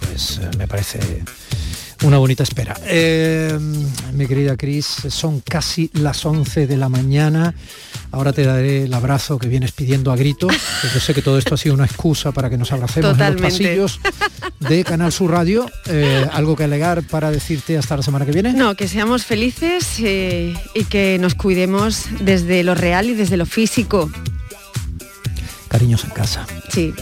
pues 0.00 0.40
eh, 0.42 0.50
me 0.58 0.66
parece 0.66 0.98
una 2.06 2.18
bonita 2.18 2.44
espera. 2.44 2.76
Eh, 2.84 3.58
mi 4.12 4.28
querida 4.28 4.56
Cris, 4.56 4.86
son 5.08 5.40
casi 5.40 5.90
las 5.92 6.24
11 6.24 6.68
de 6.68 6.76
la 6.76 6.88
mañana. 6.88 7.52
Ahora 8.12 8.32
te 8.32 8.44
daré 8.44 8.84
el 8.84 8.94
abrazo 8.94 9.40
que 9.40 9.48
vienes 9.48 9.72
pidiendo 9.72 10.12
a 10.12 10.16
gritos. 10.16 10.52
Yo 10.94 11.00
sé 11.00 11.14
que 11.14 11.20
todo 11.20 11.36
esto 11.36 11.56
ha 11.56 11.58
sido 11.58 11.74
una 11.74 11.84
excusa 11.84 12.30
para 12.30 12.48
que 12.48 12.56
nos 12.56 12.70
abracemos 12.70 13.18
en 13.18 13.32
los 13.32 13.42
pasillos 13.42 13.98
de 14.60 14.84
Canal 14.84 15.10
Sur 15.10 15.32
Radio. 15.32 15.68
Eh, 15.86 16.24
¿Algo 16.32 16.54
que 16.54 16.62
alegar 16.62 17.02
para 17.02 17.32
decirte 17.32 17.76
hasta 17.76 17.96
la 17.96 18.04
semana 18.04 18.24
que 18.24 18.30
viene? 18.30 18.52
No, 18.52 18.76
que 18.76 18.86
seamos 18.86 19.24
felices 19.24 19.98
eh, 19.98 20.54
y 20.76 20.84
que 20.84 21.18
nos 21.20 21.34
cuidemos 21.34 22.04
desde 22.20 22.62
lo 22.62 22.76
real 22.76 23.10
y 23.10 23.14
desde 23.14 23.36
lo 23.36 23.46
físico 23.46 24.12
cariños 25.68 26.04
en 26.04 26.10
casa. 26.10 26.46
Sí. 26.70 26.94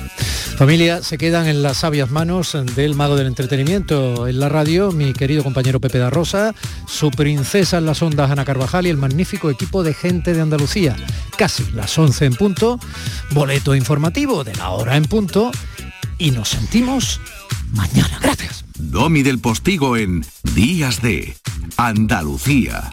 Familia, 0.57 1.03
se 1.03 1.19
quedan 1.19 1.47
en 1.47 1.63
las 1.63 1.79
sabias 1.79 2.11
manos 2.11 2.57
del 2.77 2.95
mago 2.95 3.17
del 3.17 3.27
entretenimiento 3.27 4.29
en 4.29 4.39
la 4.39 4.49
radio, 4.49 4.93
mi 4.93 5.13
querido 5.13 5.43
compañero 5.43 5.81
Pepe 5.81 5.99
Darrosa, 5.99 6.55
su 6.87 7.11
princesa 7.11 7.79
en 7.79 7.87
las 7.87 8.03
ondas 8.03 8.31
Ana 8.31 8.45
Carvajal 8.45 8.87
y 8.87 8.91
el 8.91 8.97
magnífico 8.97 9.51
equipo 9.51 9.83
de 9.83 9.95
gente 9.95 10.33
de 10.33 10.41
Andalucía. 10.41 10.97
Casi 11.37 11.65
las 11.73 11.99
11 11.99 12.25
en 12.27 12.35
punto, 12.35 12.79
boleto 13.31 13.75
informativo 13.75 14.45
de 14.45 14.55
la 14.55 14.71
hora 14.71 14.97
en 14.97 15.05
punto 15.05 15.51
y 16.19 16.31
nos 16.31 16.51
sentimos 16.51 17.21
mañana. 17.73 18.19
Gracias. 18.23 18.65
Domi 18.79 19.23
del 19.23 19.39
Postigo 19.39 19.97
en 19.97 20.25
Días 20.55 21.03
de 21.03 21.37
Andalucía. 21.77 22.93